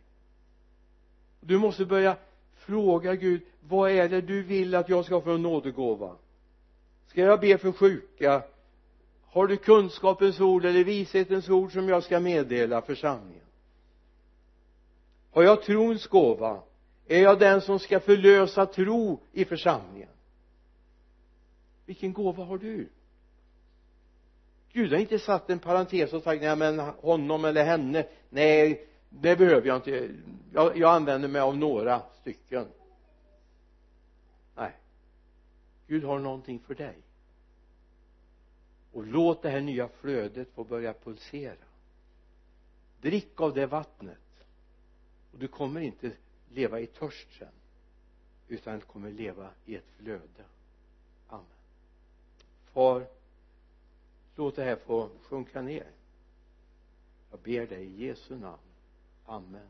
Du 1.39 1.58
måste 1.58 1.86
börja 1.86 2.18
fråga 2.56 3.16
Gud 3.16 3.41
vad 3.60 3.91
är 3.91 4.10
det 4.10 4.22
du 4.22 4.43
vill 4.43 4.76
att 4.76 4.89
jag 4.89 5.06
ska 5.06 5.22
få 5.22 5.32
en 5.32 5.41
nådegåva? 5.41 6.16
Ska 7.08 7.22
jag 7.22 7.39
be 7.39 7.58
för 7.58 7.72
sjuka? 7.72 8.43
Har 9.26 9.47
du 9.47 9.58
kunskapens 9.58 10.39
ord 10.39 10.66
eller 10.66 10.84
vishetens 10.84 11.49
ord 11.49 11.74
som 11.74 11.89
jag 11.89 12.04
ska 12.04 12.20
meddela 12.20 12.82
församlingen? 12.82 13.45
Har 15.32 15.43
jag 15.43 15.64
trons 15.64 16.08
gåva? 16.08 16.62
Är 17.08 17.22
jag 17.22 17.39
den 17.39 17.62
som 17.62 17.80
ska 17.80 17.99
förlösa 17.99 18.66
tro 18.66 19.20
i 19.32 19.45
församlingen? 19.45 20.10
Vilken 21.86 22.14
gåva 22.14 22.43
har 22.43 22.58
du? 22.58 22.89
Gud 24.74 24.91
har 24.91 24.99
inte 24.99 25.19
satt 25.19 25.49
en 25.49 25.59
parentes 25.59 26.13
och 26.13 26.24
sagt 26.24 26.41
nej 26.41 26.55
men 26.55 26.80
honom 26.80 27.45
eller 27.45 27.63
henne. 27.63 28.07
Nej 28.30 28.88
det 29.09 29.36
behöver 29.36 29.67
jag 29.67 29.76
inte. 29.76 30.15
Jag, 30.53 30.78
jag 30.78 30.95
använder 30.95 31.28
mig 31.28 31.41
av 31.41 31.57
några 31.57 32.01
stycken. 32.21 32.67
Nej. 34.55 34.71
Gud 35.88 36.03
har 36.03 36.19
någonting 36.19 36.59
för 36.59 36.76
dig. 36.76 36.97
Och 38.91 39.05
låt 39.05 39.41
det 39.41 39.49
här 39.49 39.61
nya 39.61 39.88
flödet 39.88 40.47
få 40.55 40.63
börja 40.63 40.93
pulsera. 40.93 41.55
Drick 43.01 43.41
av 43.41 43.53
det 43.53 43.65
vattnet. 43.65 44.17
Och 45.32 45.39
du 45.39 45.47
kommer 45.47 45.82
inte 45.82 46.11
leva 46.51 46.80
i 46.80 46.88
törst 46.88 47.28
sen 47.39 47.47
utan 48.47 48.82
kommer 48.82 49.11
leva 49.11 49.49
i 49.65 49.76
ett 49.76 49.89
flöde. 49.97 50.43
Amen. 51.28 51.45
Far 52.74 53.07
låt 54.36 54.56
det 54.56 54.64
här 54.64 54.76
få 54.76 55.10
sjunka 55.22 55.62
ner. 55.62 55.88
Jag 57.32 57.40
ber 57.40 57.68
dig 57.68 57.86
i 57.86 58.06
Jesu 58.08 58.36
namn. 58.36 58.62
Amen. 59.26 59.68